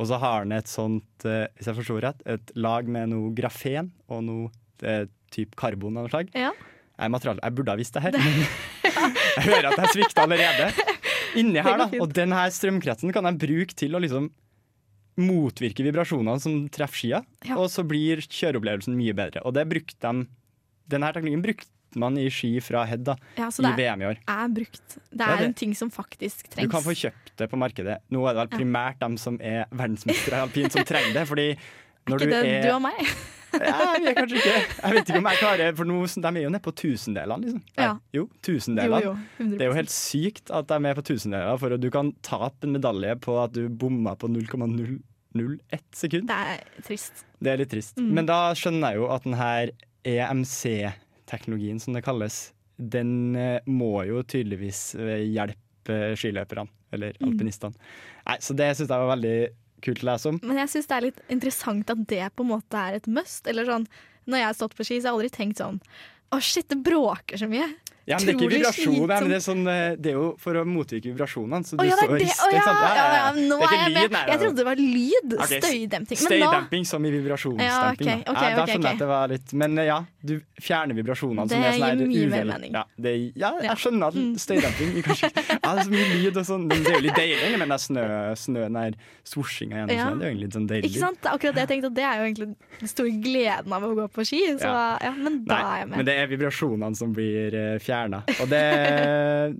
Og 0.00 0.08
så 0.08 0.18
har 0.22 0.44
den 0.46 0.54
et 0.56 0.70
sånt, 0.70 1.26
eh, 1.28 1.46
hvis 1.56 1.68
jeg 1.70 1.78
forstår 1.78 2.04
rett, 2.06 2.22
et 2.26 2.52
lag 2.58 2.88
med 2.90 3.10
noe 3.12 3.32
grafen 3.36 3.92
og 4.10 4.22
noe 4.26 4.50
eh, 4.82 5.06
type 5.34 5.58
karbon 5.58 5.96
av 5.98 6.06
noe 6.06 6.12
slag. 6.12 6.30
Ja. 6.34 6.52
Jeg, 7.02 7.38
jeg 7.40 7.54
burde 7.56 7.72
ha 7.72 7.78
visst 7.80 7.96
det 7.96 8.02
her, 8.04 8.16
men 8.18 8.42
jeg 9.38 9.46
hører 9.48 9.70
at 9.72 9.80
jeg 9.84 9.94
svikter 9.96 10.26
allerede. 10.26 10.70
Inni 11.40 11.62
her, 11.64 11.78
da, 11.80 11.88
og 12.02 12.12
denne 12.14 12.44
strømkretsen 12.52 13.14
kan 13.14 13.26
jeg 13.30 13.40
bruke 13.40 13.76
til 13.78 13.96
å 13.96 14.02
liksom 14.02 14.28
motvirke 15.22 15.84
vibrasjonene 15.86 16.40
som 16.42 16.68
treffer 16.68 16.98
skia, 17.02 17.20
Ja. 17.46 17.56
og 17.56 17.70
så 17.70 17.84
blir 17.86 18.20
kjøreopplevelsen 18.26 18.94
mye 18.98 19.14
bedre. 19.14 19.42
Og 19.46 19.54
det 19.54 19.68
brukte 19.70 19.98
de 20.00 20.26
Denne 20.92 21.08
teknikken 21.14 21.40
brukte 21.44 21.68
man 21.96 22.16
i 22.18 22.26
ski 22.28 22.58
fra 22.60 22.82
Head 22.84 23.04
da, 23.06 23.14
Ja, 23.38 23.46
i 23.48 23.62
det 23.62 23.70
er, 23.70 23.76
VM 23.78 24.02
i 24.02 24.06
år. 24.10 24.16
er 24.28 24.48
brukt. 24.48 24.98
Det 25.10 25.20
Ja, 25.20 25.34
er 25.34 25.36
det- 25.38 25.46
en 25.46 25.54
ting 25.54 25.74
som 25.74 25.90
faktisk 25.90 26.48
trengs. 26.50 26.66
Du 26.66 26.68
kan 26.68 26.82
få 26.82 26.92
kjøpt 26.92 27.36
det 27.38 27.48
på 27.50 27.56
markedet. 27.56 27.98
Nå 28.10 28.26
er 28.28 28.34
det 28.34 28.40
vel 28.42 28.48
Ja. 28.50 28.58
primært 28.58 28.98
dem 28.98 29.16
som 29.16 29.38
er 29.40 29.66
verdensmestere 29.72 30.34
i 30.34 30.42
alpint 30.48 30.72
som 30.72 30.84
trenger 30.84 31.12
det. 31.14 31.28
Fordi 31.28 31.56
når 32.08 32.16
er 32.16 32.18
ikke 32.18 32.26
du 32.26 32.42
det 32.42 32.46
er 32.46 32.62
du 32.62 32.74
og 32.74 32.82
meg? 32.82 32.98
ja, 33.52 33.94
jeg, 34.00 34.16
kanskje 34.16 34.36
ikke. 34.36 34.82
jeg 34.82 34.92
vet 34.92 35.08
ikke 35.08 35.18
om 35.18 35.24
jeg 35.24 35.36
klarer 35.38 35.76
For 35.76 35.84
nå, 35.84 36.06
de 36.20 36.28
er 36.28 36.42
jo 36.42 36.50
nede 36.50 36.62
på 36.62 36.72
tusendelene, 36.74 37.40
liksom. 37.44 37.62
Nei, 37.76 37.84
Ja. 37.84 37.98
Jo, 38.12 38.28
tusendelene. 38.42 39.02
jo. 39.02 39.12
100 39.38 39.58
Det 39.58 39.60
er 39.60 39.68
jo 39.70 39.74
helt 39.74 39.90
sykt 39.90 40.50
at 40.50 40.66
de 40.66 40.74
er 40.74 40.78
med 40.80 40.96
på 40.96 41.02
tusendeler, 41.04 41.58
for 41.58 41.76
du 41.76 41.90
kan 41.90 42.12
tape 42.22 42.64
en 42.64 42.72
medalje 42.72 43.14
på 43.20 43.44
at 43.44 43.52
du 43.52 43.68
bomma 43.68 44.14
på 44.16 44.28
0,001 45.38 45.84
sekund. 45.96 46.28
Det 46.30 46.38
er 46.54 46.82
trist. 46.86 47.24
Det 47.42 47.52
er 47.52 47.62
litt 47.62 47.72
trist. 47.72 47.98
Mm. 47.98 48.10
Men 48.18 48.28
da 48.30 48.40
skjønner 48.58 48.92
jeg 48.92 49.02
jo 49.02 49.08
at 49.14 49.26
den 49.26 49.38
her 49.38 49.72
EMC-teknologien, 50.08 51.80
som 51.80 51.96
det 51.96 52.04
kalles, 52.06 52.52
den 52.76 53.36
eh, 53.38 53.60
må 53.70 54.04
jo 54.08 54.22
tydeligvis 54.26 54.94
eh, 54.98 55.26
hjelpe 55.30 56.14
skiløperne, 56.18 56.68
eller 56.94 57.16
Mm. 57.22 57.38
Nei, 58.26 58.36
så 58.38 58.54
det 58.54 58.68
syns 58.76 58.90
jeg 58.90 59.02
var 59.02 59.16
veldig 59.16 59.36
kult 59.82 60.02
å 60.04 60.08
lese 60.12 60.30
om. 60.30 60.38
Men 60.42 60.60
jeg 60.62 60.70
syns 60.70 60.88
det 60.90 60.96
er 60.96 61.06
litt 61.08 61.22
interessant 61.32 61.90
at 61.90 62.02
det 62.08 62.26
på 62.36 62.44
en 62.44 62.52
måte 62.52 62.78
er 62.78 62.98
et 62.98 63.08
must. 63.10 63.46
Eller 63.50 63.66
sånn, 63.66 63.86
når 64.30 64.38
jeg 64.38 64.46
har 64.46 64.58
stått 64.58 64.76
på 64.78 64.86
ski, 64.86 65.00
så 65.00 65.08
har 65.08 65.16
jeg 65.16 65.18
aldri 65.18 65.32
tenkt 65.34 65.62
sånn 65.62 65.80
Å, 66.32 66.38
shit, 66.40 66.68
det 66.70 66.78
bråker 66.80 67.36
så 67.40 67.48
mye. 67.50 67.66
Ja, 68.04 68.16
men 68.18 68.26
det 68.26 68.32
er 68.32 68.38
ikke 68.38 68.50
vibrasjon, 68.50 69.06
det 69.06 69.36
er, 69.36 69.42
sånn, 69.44 69.60
eh, 69.70 69.94
det 69.94 70.10
er 70.10 70.16
jo 70.16 70.24
for 70.42 70.58
å 70.58 70.64
motvirke 70.66 71.06
vibrasjonene. 71.12 71.62
Så 71.62 71.76
du 71.78 71.82
du 71.82 71.86
ja, 71.86 71.96
står 72.00 72.10
og 72.10 72.18
rister. 72.18 72.48
Oh, 72.48 72.54
ja, 72.56 72.62
ja, 72.66 73.04
ja, 73.14 73.28
nå 73.36 73.58
Det 73.60 73.66
er 73.68 73.72
er 73.72 73.94
jeg 73.94 74.10
med. 74.10 74.30
Jeg 74.32 74.40
trodde 74.42 74.56
det 74.58 74.64
var 74.66 74.80
lyd. 74.80 75.36
Okay, 75.36 75.60
Støydemping. 75.62 76.18
Støydemping 76.22 76.86
som 76.88 77.06
i 77.06 77.12
vibrasjonsdemping. 77.14 78.10
Ja, 78.10 78.16
ok, 78.26 78.34
da. 78.34 78.48
Ja, 78.50 78.56
da 78.58 78.64
skjønner 78.66 78.88
jeg 78.88 78.98
at 78.98 79.02
det 79.04 79.08
var 79.12 79.32
litt 79.32 79.52
Men 79.62 79.78
eh, 79.78 79.86
ja, 79.86 79.98
du 80.22 80.34
fjerner 80.62 80.98
vibrasjonene. 80.98 81.46
Det 81.46 81.54
som 81.54 81.62
er 81.62 81.78
sånn 81.78 82.02
gir 82.02 82.10
mye 82.10 82.32
mer 82.32 82.48
mening. 82.50 82.74
Ja, 82.74 82.84
det, 83.06 83.14
ja, 83.38 83.52
jeg 83.68 83.78
skjønner 83.84 84.06
at 84.10 84.18
Mm. 84.22 84.34
støydemping 84.38 84.90
kanskje 85.06 85.28
Ja, 85.32 85.70
det 85.74 85.78
er 85.80 85.84
så 85.86 85.90
mye 85.94 86.08
lyd 86.12 86.36
og 86.36 86.44
sånn. 86.46 86.66
Det 86.68 86.76
er 86.82 86.98
jo 86.98 87.04
litt 87.06 87.16
deilig 87.16 87.58
med 87.58 87.68
den 87.72 87.78
snø, 87.86 88.04
snøen 88.38 88.76
der 88.78 88.98
svosjinga 89.24 89.78
gjennom 89.80 89.94
Ja. 89.96 90.10
Det 90.10 90.26
er 90.26 90.26
jo 90.26 90.32
egentlig 90.32 90.46
litt 90.46 90.56
sånn 90.58 90.68
deilig. 90.68 90.90
Ikke 90.90 91.02
sant? 91.06 91.30
Akkurat 91.32 91.54
det 91.54 91.62
jeg 91.64 91.70
tenkte, 91.72 91.86
at 91.92 91.96
det 91.96 92.04
er 92.04 92.16
jo 92.18 92.26
egentlig 92.28 92.48
den 92.82 92.88
store 92.92 93.14
gleden 93.24 93.72
av 93.78 93.82
å 93.86 93.94
gå 93.94 94.06
på 94.10 94.26
ski. 94.26 94.42
Så 94.58 94.72
men 95.22 95.44
da 95.46 95.54
er 95.62 95.78
jeg 95.82 95.88
med. 95.88 95.96
men 95.96 96.06
det 96.06 96.14
er 96.18 96.26
vibrasjonene 96.30 96.96
som 96.96 97.12
blir 97.14 97.54
uh, 97.54 97.78
fjerna. 97.92 98.22
Og 98.40 98.48
det 98.48 98.64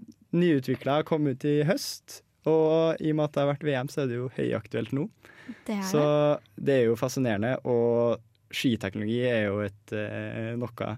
nyutvikla 0.42 1.02
kom 1.08 1.28
ut 1.28 1.44
i 1.48 1.58
høst. 1.68 2.22
Og 2.48 2.98
i 2.98 3.12
og 3.12 3.18
med 3.20 3.28
at 3.28 3.34
det 3.36 3.42
har 3.44 3.50
vært 3.52 3.66
VM, 3.68 3.90
så 3.92 4.02
er 4.02 4.08
det 4.10 4.16
jo 4.18 4.28
høyaktuelt 4.34 4.92
nå. 4.96 5.04
Det 5.66 5.76
er 5.76 5.84
Så 5.86 6.02
det 6.58 6.80
er 6.80 6.84
jo 6.88 6.96
fascinerende, 6.98 7.52
og 7.68 8.18
skiteknologi 8.52 9.20
er 9.28 9.44
jo 9.48 9.60
et 9.64 9.92
eh, 9.96 10.52
noe 10.58 10.88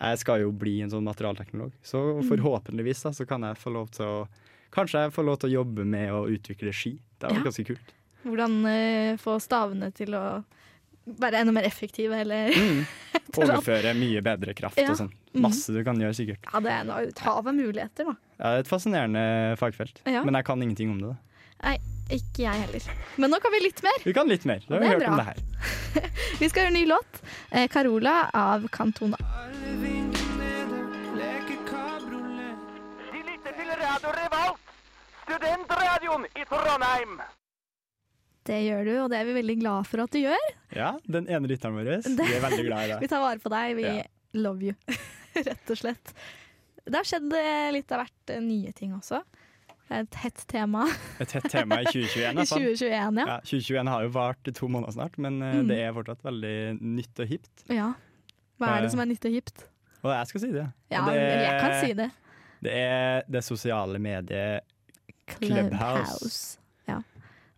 Jeg 0.00 0.18
skal 0.22 0.40
jo 0.42 0.50
bli 0.56 0.78
en 0.84 0.90
sånn 0.92 1.04
materialteknolog, 1.06 1.72
så 1.84 2.00
Mm. 2.20 2.26
forhåpentligvis 2.28 3.02
da, 3.06 3.10
så 3.12 3.26
kan 3.28 3.42
jeg 3.46 3.56
få 3.60 3.72
lov 3.72 3.90
til 3.94 4.06
å 4.06 4.28
Kanskje 4.70 5.00
jeg 5.02 5.12
får 5.16 5.24
lov 5.26 5.38
til 5.42 5.48
å 5.50 5.54
jobbe 5.58 5.84
med 5.84 6.12
å 6.14 6.20
utvikle 6.30 6.70
ski. 6.72 6.92
Det 7.18 7.26
er 7.26 7.34
Ja. 7.34 7.42
ganske 7.42 7.64
kult. 7.66 7.88
Hvordan 8.22 8.52
eh, 8.70 9.16
få 9.18 9.34
stavene 9.42 9.88
til 9.92 10.14
å 10.14 10.44
være 11.18 11.40
enda 11.40 11.52
mer 11.52 11.62
effektive, 11.66 12.12
eller 12.20 12.50
Mm. 12.54 12.86
annet. 13.14 13.38
Overføre 13.38 13.94
mye 13.94 14.20
bedre 14.22 14.54
kraft 14.54 14.76
Ja. 14.78 14.90
og 14.90 14.96
sånn. 14.98 15.10
Mhm. 15.34 15.42
Masse 15.42 15.72
du 15.72 15.82
kan 15.84 15.96
gjøre, 15.98 16.14
sikkert. 16.14 16.38
Ja, 16.52 16.60
det 16.60 16.70
er 16.70 17.08
et 17.08 17.18
hav 17.18 17.46
av 17.46 17.54
muligheter, 17.54 18.04
da. 18.04 18.14
Ja, 18.38 18.44
det 18.50 18.56
er 18.56 18.60
et 18.60 18.68
fascinerende 18.68 19.56
fagfelt, 19.58 20.00
Ja. 20.06 20.22
men 20.24 20.34
jeg 20.34 20.44
kan 20.44 20.60
ingenting 20.62 20.90
om 20.90 20.98
det. 21.00 21.08
da. 21.08 21.16
Nei, 21.62 21.76
ikke 22.10 22.38
jeg 22.46 22.54
heller. 22.66 22.80
Men 23.18 23.30
nå 23.30 23.40
kan 23.40 23.52
vi 23.52 23.60
litt 23.60 23.82
mer. 23.82 23.98
Vi 24.04 24.12
kan 24.12 24.26
litt 24.28 24.44
mer. 24.46 24.60
Da 24.68 24.74
har 24.74 24.80
vi 24.80 24.86
hørt 24.88 25.02
hørt 25.02 25.10
om 25.10 25.16
det 25.16 25.26
her. 25.26 25.36
Vi 26.40 26.48
skal 26.48 26.62
høre 26.62 26.68
en 26.68 26.74
ny 26.74 26.86
låt. 26.86 27.20
Eh, 27.52 27.66
'Carola' 27.68 28.30
av 28.32 28.66
Cantona. 28.68 29.16
De 33.12 33.18
lytter 33.26 33.52
til 33.58 33.70
Radio 33.82 34.10
Revolt, 34.18 34.60
studentradioen 35.24 36.24
i 36.36 36.44
Trondheim. 36.50 37.20
Det 38.48 38.56
gjør 38.64 38.84
du, 38.88 38.92
og 39.04 39.10
det 39.12 39.18
er 39.20 39.26
vi 39.28 39.34
veldig 39.36 39.56
glad 39.60 39.86
for 39.86 40.00
at 40.04 40.10
du 40.14 40.18
gjør. 40.22 40.44
Ja, 40.74 40.94
den 41.06 41.26
ene 41.28 41.48
lytteren 41.50 41.74
vår. 41.76 41.90
Vi 42.16 42.34
er 42.36 42.40
veldig 42.40 42.64
glad 42.66 42.88
i 42.94 43.00
Vi 43.02 43.08
tar 43.12 43.20
vare 43.20 43.38
på 43.42 43.50
deg. 43.52 43.74
Vi 43.76 43.82
Ja. 43.84 44.04
love 44.32 44.62
you, 44.64 44.74
rett 45.50 45.70
og 45.70 45.76
slett. 45.76 46.14
Det 46.86 46.94
har 46.96 47.04
skjedd 47.04 47.32
eh, 47.36 47.68
litt 47.74 47.92
av 47.92 48.00
hvert 48.04 48.32
eh, 48.32 48.40
nye 48.40 48.72
ting 48.72 48.94
også. 48.96 49.20
Er 49.90 50.04
Et 50.06 50.14
hett 50.22 50.44
tema 50.48 50.84
Et 51.20 51.32
hett 51.34 51.48
tema 51.50 51.80
i 51.82 51.84
2021. 51.90 52.14
i 52.16 52.22
i 52.30 52.34
hvert 52.38 52.48
fall. 52.48 52.62
2021, 52.62 53.18
ja. 53.20 53.26
Ja, 53.26 53.36
2021 53.42 53.90
har 53.90 54.04
jo 54.06 54.12
vart 54.14 54.48
i 54.48 54.52
to 54.54 54.68
måneder 54.70 54.94
snart, 54.94 55.18
men 55.18 55.42
eh, 55.42 55.58
Mm. 55.60 55.68
det 55.68 55.78
er 55.84 55.92
fortsatt 55.98 56.22
veldig 56.24 56.54
nytt 56.80 57.20
og 57.20 57.26
hipt. 57.34 57.66
ja. 57.68 57.90
Hva 58.60 58.74
er 58.76 58.82
det 58.84 58.90
som 58.92 59.00
er 59.00 59.08
nytt 59.08 59.24
og 59.24 59.32
hipt? 59.32 59.62
Og 60.04 60.10
jeg 60.12 60.26
skal 60.30 60.40
si 60.42 60.48
det. 60.52 60.66
Ja, 60.92 61.04
det 61.08 61.14
det, 61.16 61.36
jeg 61.44 61.60
kan 61.60 61.74
si 61.80 61.92
det. 61.96 62.10
Det 62.62 62.72
er 62.76 63.22
det 63.28 63.40
sosiale 63.44 63.98
mediet 63.98 64.62
Clubhouse. 65.30 66.56
Ja. 66.56 66.59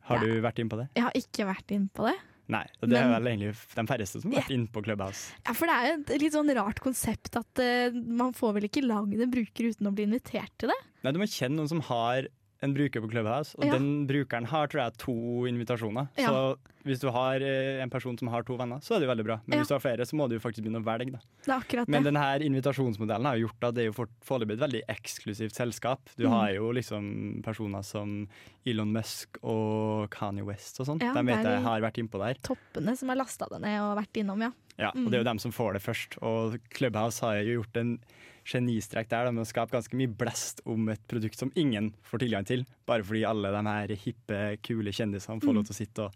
Har 0.08 0.22
du 0.22 0.28
vært 0.44 0.60
inn 0.62 0.70
på 0.72 0.78
det? 0.80 0.88
Jeg 0.98 1.06
har 1.06 1.16
ikke 1.18 1.48
vært 1.48 1.74
inn 1.74 1.88
på 1.94 2.06
det. 2.08 2.18
Nei. 2.52 2.64
og 2.82 2.90
Det 2.90 2.98
er 2.98 3.08
vel 3.12 3.28
egentlig 3.30 3.52
de 3.54 3.84
færreste 3.88 4.20
som 4.20 4.32
har 4.32 4.42
vært 4.42 4.54
inne 4.56 4.68
på 4.72 4.82
Clubhouse. 4.84 5.32
Ja, 5.46 5.54
For 5.56 5.70
det 5.70 5.76
er 5.78 5.94
et 5.94 6.12
litt 6.24 6.34
sånn 6.34 6.52
rart 6.58 6.82
konsept 6.84 7.38
at 7.38 7.62
uh, 7.62 7.94
man 7.94 8.34
får 8.36 8.56
vel 8.58 8.68
ikke 8.68 8.84
lagd 8.84 9.14
en 9.16 9.32
bruker 9.32 9.70
uten 9.70 9.88
å 9.88 9.94
bli 9.94 10.08
invitert 10.08 10.52
til 10.60 10.72
det. 10.72 10.78
Nei, 11.06 11.14
Du 11.14 11.20
må 11.22 11.28
kjenne 11.30 11.60
noen 11.60 11.70
som 11.70 11.84
har 11.88 12.28
en 12.62 12.74
bruker 12.74 13.00
på 13.02 13.10
Clubhouse, 13.10 13.56
og 13.58 13.64
Ja. 13.66 13.72
den 13.72 14.06
brukeren 14.06 14.46
har 14.46 14.68
tror 14.68 14.84
jeg 14.84 14.96
to 14.98 15.12
invitasjoner. 15.50 16.08
Ja. 16.16 16.28
Så 16.28 16.56
hvis 16.84 17.00
du 17.00 17.10
har 17.10 17.36
eh, 17.42 17.82
en 17.82 17.90
person 17.90 18.16
som 18.18 18.28
har 18.28 18.42
to 18.44 18.56
venner, 18.56 18.78
så 18.80 18.96
er 18.96 19.00
det 19.00 19.08
veldig 19.08 19.24
bra. 19.26 19.40
Men 19.46 19.58
Ja. 19.58 19.62
hvis 19.64 19.68
du 19.68 19.74
har 19.74 19.80
flere, 19.80 20.06
så 20.06 20.14
må 20.14 20.28
du 20.28 20.38
faktisk 20.38 20.62
begynne 20.64 20.82
å 20.82 20.84
velge. 20.84 21.12
da. 21.12 21.18
Det 21.44 21.48
er 21.48 21.58
akkurat 21.60 21.88
Men 21.88 22.04
denne 22.04 22.40
invitasjonsmodellen 22.40 23.24
har 23.26 23.36
gjort 23.36 23.62
at 23.68 23.74
det 23.74 23.82
er 23.86 23.90
jo 23.92 24.06
foreløpig 24.24 24.52
et 24.52 24.60
veldig 24.62 24.82
eksklusivt 24.88 25.54
selskap. 25.54 26.00
Du 26.16 26.24
Mm. 26.26 26.30
har 26.30 26.52
jo 26.54 26.70
liksom 26.72 27.42
personer 27.42 27.82
som 27.84 28.28
Elon 28.64 28.92
Musk 28.92 29.38
og 29.42 30.10
Kanye 30.10 30.44
West 30.44 30.78
og 30.80 30.86
sånn. 30.86 30.98
De 30.98 31.06
vet 31.22 31.42
jeg 31.44 31.62
har 31.62 31.80
vært 31.80 31.98
innpå 31.98 32.18
der. 32.18 32.34
Toppene 32.42 32.96
som 32.96 33.08
har 33.08 33.16
lasta 33.16 33.46
det 33.50 33.60
ned 33.60 33.80
og 33.80 33.98
vært 33.98 34.14
innom, 34.22 34.40
ja. 34.40 34.50
Ja, 34.78 34.88
og 34.88 34.94
Mm. 34.96 35.04
det 35.10 35.14
er 35.14 35.18
jo 35.18 35.24
dem 35.24 35.38
som 35.38 35.52
får 35.52 35.72
det 35.74 35.82
først. 35.82 36.22
Og 36.22 36.58
Clubhouse 36.72 37.20
har 37.20 37.34
jo 37.42 37.62
gjort 37.62 37.76
en 37.76 37.98
genistrek 38.44 39.08
der 39.08 39.24
da, 39.26 39.30
med 39.32 39.44
å 39.44 39.48
skape 39.48 39.70
ganske 39.72 39.94
mye 39.96 40.08
blest 40.08 40.60
om 40.66 40.88
et 40.88 41.00
produkt 41.08 41.38
som 41.38 41.52
ingen 41.54 41.92
får 42.02 42.18
tilgang 42.24 42.44
til, 42.48 42.64
bare 42.86 43.02
fordi 43.06 43.24
alle 43.28 43.50
de 43.54 43.62
her 43.68 43.88
hippe, 43.96 44.40
kule 44.62 44.90
kjendisene 44.92 45.40
får 45.40 45.52
Mm. 45.52 45.54
lov 45.54 45.64
til 45.66 45.74
å 45.74 45.80
sitte 45.80 45.98
og 46.08 46.12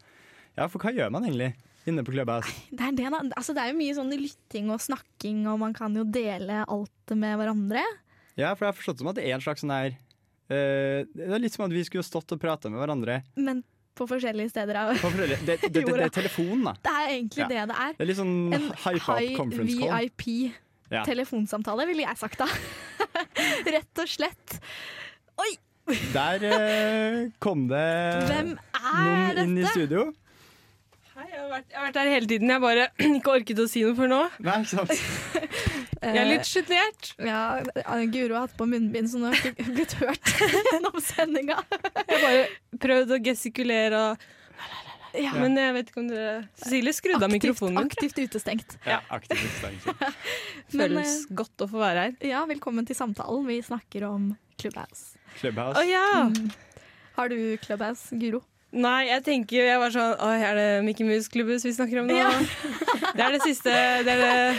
Ja, 0.56 0.66
for 0.68 0.78
hva 0.80 0.90
gjør 0.94 1.10
man 1.12 1.22
egentlig 1.24 1.54
inne 1.86 2.02
på 2.02 2.12
Clubhouse? 2.12 2.48
Det 2.72 2.80
er, 2.80 2.92
det, 2.96 3.04
altså, 3.36 3.52
det 3.54 3.62
er 3.62 3.72
jo 3.72 3.78
mye 3.78 3.94
sånn 3.94 4.10
lytting 4.16 4.70
og 4.72 4.80
snakking, 4.80 5.46
og 5.52 5.58
man 5.60 5.74
kan 5.74 5.94
jo 5.94 6.02
dele 6.04 6.64
alt 6.66 7.12
med 7.14 7.36
hverandre. 7.38 7.82
Ja, 8.36 8.54
for 8.54 8.64
jeg 8.66 8.72
har 8.74 8.78
forstått 8.82 8.98
som 8.98 9.08
at 9.08 9.16
det 9.16 9.24
er 9.28 9.34
en 9.36 9.40
slags 9.44 9.60
sånn 9.62 9.70
her 9.72 9.90
uh, 10.50 11.04
Det 11.04 11.28
er 11.28 11.38
litt 11.42 11.52
som 11.52 11.64
at 11.66 11.72
vi 11.72 11.84
skulle 11.84 12.02
stått 12.06 12.32
og 12.32 12.40
prata 12.40 12.70
med 12.70 12.80
hverandre. 12.80 13.22
Men 13.36 13.62
på 13.96 14.04
forskjellige 14.08 14.50
steder. 14.52 14.76
av- 14.76 14.96
forskjellige- 14.96 15.44
det, 15.46 15.60
det, 15.60 15.72
det, 15.72 15.84
det 15.86 16.00
er 16.04 16.08
telefonen, 16.12 16.64
da. 16.64 16.72
Det 16.84 16.92
er 16.92 17.08
egentlig 17.16 17.38
Ja. 17.38 17.48
det 17.48 17.68
det 17.68 17.76
er. 17.80 17.92
Det 17.96 18.00
er 18.00 18.06
litt 18.10 18.16
sånn 18.18 18.54
En 18.54 18.66
hype 18.72 19.08
up 19.08 19.36
conference 19.36 19.78
call. 19.78 19.88
high 19.92 20.10
VIP 20.16 20.52
Ja. 20.92 21.02
telefonsamtale, 21.06 21.86
ville 21.88 22.04
jeg 22.06 22.18
sagt 22.20 22.38
da. 22.42 22.46
Rett 23.76 24.02
og 24.02 24.10
slett. 24.10 24.58
Oi! 25.42 25.50
Der 26.10 26.42
eh, 26.42 27.18
kom 27.38 27.68
det 27.70 27.82
Hvem 28.30 28.54
er 28.58 29.36
noen 29.36 29.42
inn 29.44 29.58
i 29.58 29.62
dette? 29.62 29.74
studio. 29.74 30.08
Hei, 31.16 31.26
jeg 31.30 31.38
har, 31.40 31.48
vært, 31.48 31.68
jeg 31.70 31.78
har 31.78 31.84
vært 31.86 31.98
her 32.00 32.10
hele 32.12 32.28
tiden. 32.28 32.50
Jeg 32.52 32.60
bare 32.60 32.86
ikke 33.18 33.34
orket 33.38 33.60
å 33.62 33.66
si 33.70 33.82
noe 33.86 33.96
før 33.96 34.10
nå. 34.12 34.22
Nei, 34.44 34.56
ikke 34.62 34.72
sant? 34.74 34.96
Jeg 36.06 36.20
er 36.20 36.28
litt 36.28 36.46
sjenert. 36.46 37.08
Ja, 37.24 37.38
Guro 38.12 38.36
har 38.36 38.44
hatt 38.44 38.56
på 38.58 38.66
munnbind, 38.68 39.08
så 39.10 39.18
nå 39.18 39.30
har 39.32 39.38
jeg 39.40 39.54
ikke 39.56 39.72
blitt 39.72 39.94
hørt 39.98 40.28
gjennom 40.68 40.98
sendinga. 41.02 41.56
Jeg 41.72 42.04
har 42.12 42.20
bare 42.20 42.42
prøvd 42.84 43.14
å 43.16 43.18
gestikulere 43.24 44.02
og 44.12 44.26
Ja. 45.16 45.32
Men 45.40 45.56
jeg 45.56 45.74
vet 45.76 45.90
ikke 45.90 46.02
om 46.02 46.08
dere 46.10 46.32
Cecilie 46.60 46.92
skrudde 46.96 47.24
av 47.24 47.32
mikrofonen 47.32 47.78
min. 47.78 47.88
Aktivt 47.88 48.18
utestengt. 48.20 48.76
Ja, 48.84 49.00
aktivt 49.12 49.44
utestengt. 49.44 49.86
Men, 50.76 50.80
Føles 50.80 51.14
eh, 51.22 51.36
godt 51.38 51.64
å 51.64 51.68
få 51.70 51.80
være 51.80 52.06
her. 52.06 52.18
Ja, 52.26 52.42
velkommen 52.48 52.88
til 52.88 52.98
samtalen. 52.98 53.46
Vi 53.48 53.60
snakker 53.64 54.04
om 54.10 54.34
Clubhouse. 54.60 55.16
Clubhouse. 55.40 55.80
Å 55.80 55.86
ja! 55.86 56.26
Mm. 56.32 56.50
Har 57.16 57.32
du 57.32 57.38
Clubhouse, 57.64 58.12
Guro? 58.20 58.42
Nei, 58.76 59.06
jeg 59.08 59.22
tenker 59.24 59.62
Jeg 59.62 59.78
var 59.80 59.92
sånn 59.94 60.16
Oi, 60.26 60.34
er 60.42 60.58
det 60.58 60.66
Mickey 60.84 61.06
Mouse-klubbhus 61.06 61.64
vi 61.64 61.72
snakker 61.76 62.02
om 62.02 62.10
nå? 62.10 62.16
Ja. 62.18 62.32
Det 63.14 63.22
er 63.24 63.36
det 63.36 63.42
siste 63.44 63.72
det 64.04 64.16
er 64.16 64.20
det, 64.20 64.56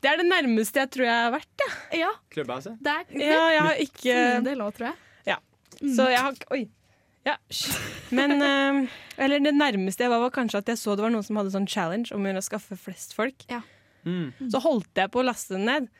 det 0.00 0.10
er 0.10 0.18
det 0.22 0.24
nærmeste 0.26 0.80
jeg 0.80 0.90
tror 0.96 1.06
jeg 1.06 1.18
har 1.26 1.34
vært, 1.34 1.52
ja. 1.62 1.68
Ja, 2.00 2.12
Clubhouse, 2.34 2.72
ja. 2.72 2.96
Ja, 3.14 3.42
jeg 3.52 3.66
har 3.68 3.82
ikke 3.84 4.16
Det 4.48 4.56
lå, 4.58 4.70
tror 4.74 4.90
jeg. 4.90 4.98
Ja. 5.30 5.38
Så 5.80 6.08
jeg 6.10 6.24
har 6.24 6.40
Oi. 6.56 6.64
Ja. 7.24 7.38
Men 8.12 8.36
uh, 8.36 8.94
Eller 9.16 9.40
det 9.40 9.54
nærmeste 9.56 10.04
jeg 10.04 10.12
var, 10.12 10.20
var 10.26 10.32
kanskje 10.34 10.60
at 10.60 10.68
jeg 10.68 10.80
så 10.80 10.96
det 10.96 11.06
var 11.06 11.12
noen 11.14 11.24
som 11.24 11.38
hadde 11.40 11.54
sånn 11.54 11.68
challenge 11.70 12.12
om 12.12 12.26
å 12.28 12.44
skaffe 12.44 12.76
flest 12.76 13.16
folk. 13.16 13.46
Ja. 13.48 13.62
Mm. 14.04 14.32
Så 14.52 14.60
holdt 14.60 15.00
jeg 15.00 15.12
på 15.12 15.22
å 15.22 15.26
laste 15.26 15.56
den 15.56 15.64
ned. 15.68 15.92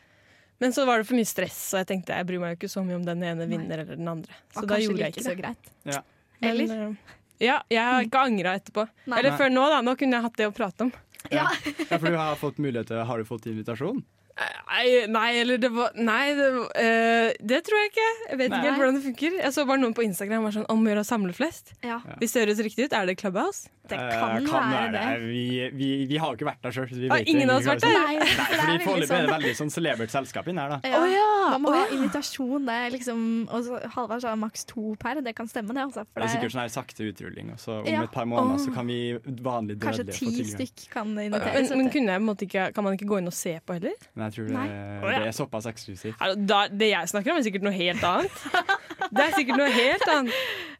Men 0.63 0.73
så 0.73 0.85
var 0.87 1.01
det 1.01 1.09
for 1.09 1.19
mye 1.19 1.29
stress, 1.29 1.59
og 1.75 1.83
jeg 1.83 1.89
tenkte 1.91 2.15
jeg 2.15 2.27
bryr 2.29 2.41
meg 2.43 2.55
jo 2.55 2.61
ikke 2.61 2.71
så 2.73 2.85
mye 2.87 2.99
om 3.01 3.07
den 3.07 3.25
ene 3.27 3.47
vinner 3.51 3.83
eller 3.83 3.99
den 3.99 4.09
andre. 4.09 4.37
Så 4.55 4.63
da 4.71 4.79
gjorde 4.79 5.03
jeg 5.03 5.15
ikke 5.15 5.21
ikke 5.21 5.27
så 5.27 5.35
det. 5.35 5.41
greit. 5.41 5.73
Ja. 5.89 6.03
Men, 6.39 6.51
Eller? 6.51 6.85
eh, 6.85 7.17
ja, 7.43 7.57
jeg 7.73 7.83
har 7.83 8.07
ikke 8.07 8.23
angra 8.29 8.55
etterpå. 8.61 8.85
Nei. 9.11 9.19
Eller 9.19 9.37
før 9.41 9.51
nå, 9.51 9.65
da. 9.73 9.81
Nå 9.85 9.97
kunne 9.99 10.19
jeg 10.19 10.27
hatt 10.29 10.39
det 10.39 10.49
å 10.49 10.55
prate 10.55 10.87
om. 10.87 10.93
Ja. 11.33 11.49
ja, 11.91 11.97
for 11.97 12.07
du 12.07 12.19
har 12.21 12.37
fått 12.37 12.59
mulighet 12.61 12.91
til 12.91 13.01
Har 13.09 13.21
du 13.21 13.25
fått 13.25 13.47
invitasjon? 13.49 14.03
Nei, 14.35 15.07
nei 15.07 15.29
eller 15.41 15.61
det 15.63 15.71
var 15.71 15.93
Nei, 15.95 16.35
det, 16.35 16.49
eh, 16.81 17.29
det 17.39 17.61
tror 17.67 17.79
jeg 17.85 17.93
ikke. 17.93 18.09
Jeg 18.31 18.39
vet 18.41 18.51
Nei. 18.51 18.59
ikke 18.59 18.67
helt 18.73 18.81
hvordan 18.81 18.99
det 18.99 19.05
funker. 19.05 19.37
Jeg 19.45 19.53
så 19.55 19.67
bare 19.69 19.79
noen 19.85 19.95
på 19.95 20.03
Instagram 20.07 20.43
var 20.49 20.57
sånn 20.57 20.67
om 20.73 20.83
å 20.83 20.91
gjøre 20.91 21.05
å 21.05 21.07
samle 21.07 21.37
flest. 21.37 21.75
Ja, 21.87 22.01
Hvis 22.19 22.35
det 22.35 22.43
høres 22.47 22.63
riktig 22.67 22.89
ut, 22.89 22.93
er 22.99 23.07
det 23.07 23.17
Clubhouse? 23.21 23.69
det 23.87 23.99
Eh, 24.01 24.19
kan, 24.19 24.71
være 24.73 24.93
det. 24.93 25.29
Vi, 25.29 25.69
vi, 25.77 25.89
vi 26.09 26.17
har 26.17 26.31
jo 26.33 26.39
ikke 26.39 26.47
vært 26.49 26.63
der 26.65 26.73
sjøl. 26.73 26.89
Ah, 27.13 27.19
ingen 27.21 27.51
av 27.53 27.59
oss 27.61 27.67
vært 27.69 27.83
der? 27.85 27.93
Nei, 27.93 28.15
Nei, 28.17 28.25
er 28.25 28.63
fordi 28.65 28.79
Foreløpig 28.85 29.03
er 29.05 29.11
sånn 29.11 29.27
det 29.29 29.35
veldig 29.35 29.53
sånn 29.59 29.73
celebert 29.75 30.11
selskap 30.15 30.49
inn 30.49 30.57
her, 30.59 30.73
da. 30.73 30.79
ja, 30.89 31.03
Å 31.03 31.11
ja, 31.13 31.27
Man 31.53 31.63
må 31.67 31.69
å 31.75 31.77
ha 31.83 31.85
invitasjon. 31.93 32.65
Det 32.65 32.79
er 32.81 32.95
liksom 32.95 33.19
Og 33.53 33.67
så 33.67 33.81
Halvard 33.95 34.25
sa 34.25 34.33
maks 34.41 34.65
to 34.71 34.95
per. 34.99 35.21
Det 35.21 35.35
kan 35.37 35.47
stemme, 35.51 35.77
det. 35.77 35.85
Altså, 35.85 36.07
for 36.09 36.25
Det 36.25 36.31
er 36.31 36.33
sikkert 36.33 36.55
sånn 36.57 36.63
her 36.65 36.73
sakte 36.73 37.11
utrulling, 37.13 37.53
og 37.53 37.61
så 37.61 37.77
om 37.83 37.87
Ja. 37.93 38.03
et 38.09 38.11
par 38.17 38.25
måneder 38.25 38.65
så 38.65 38.73
kan 38.75 38.87
vi 38.89 38.99
vanlig 39.45 39.77
kanskje 39.85 40.09
dødelige 40.09 40.19
ti 40.19 40.27
få 40.27 40.33
tilgang. 40.33 40.55
stykk 40.57 40.91
kan 40.91 41.15
inviteres. 41.19 41.71
men 41.71 41.79
men 41.85 41.91
kunne 41.93 42.17
jeg 42.17 42.23
måte 42.25 42.49
ikke, 42.49 42.73
kan 42.75 42.85
man 42.85 42.97
ikke 42.97 43.07
gå 43.13 43.19
inn 43.21 43.27
og 43.29 43.37
se 43.37 43.61
på 43.67 43.77
heller? 43.77 43.93
Men 44.25 44.31
jeg 44.31 44.35
tror 44.37 44.47
det, 44.49 44.57
oh, 45.05 45.09
ja. 45.13 45.19
det 45.23 45.29
er 45.31 45.37
såpass 45.37 45.67
eksklusivt. 45.71 46.19
Det- 46.19 46.47
Da, 46.51 46.61
det 46.69 46.89
jeg 46.91 47.09
snakker 47.13 47.33
om, 47.35 47.39
er 47.39 47.47
sikkert 47.47 47.67
noe 47.67 47.75
helt 47.77 48.05
annet. 48.05 48.45
Det 49.15 49.25
er 49.25 49.33
sikkert 49.37 49.59
noe 49.61 49.71
helt 49.75 50.07
annet. 50.09 50.35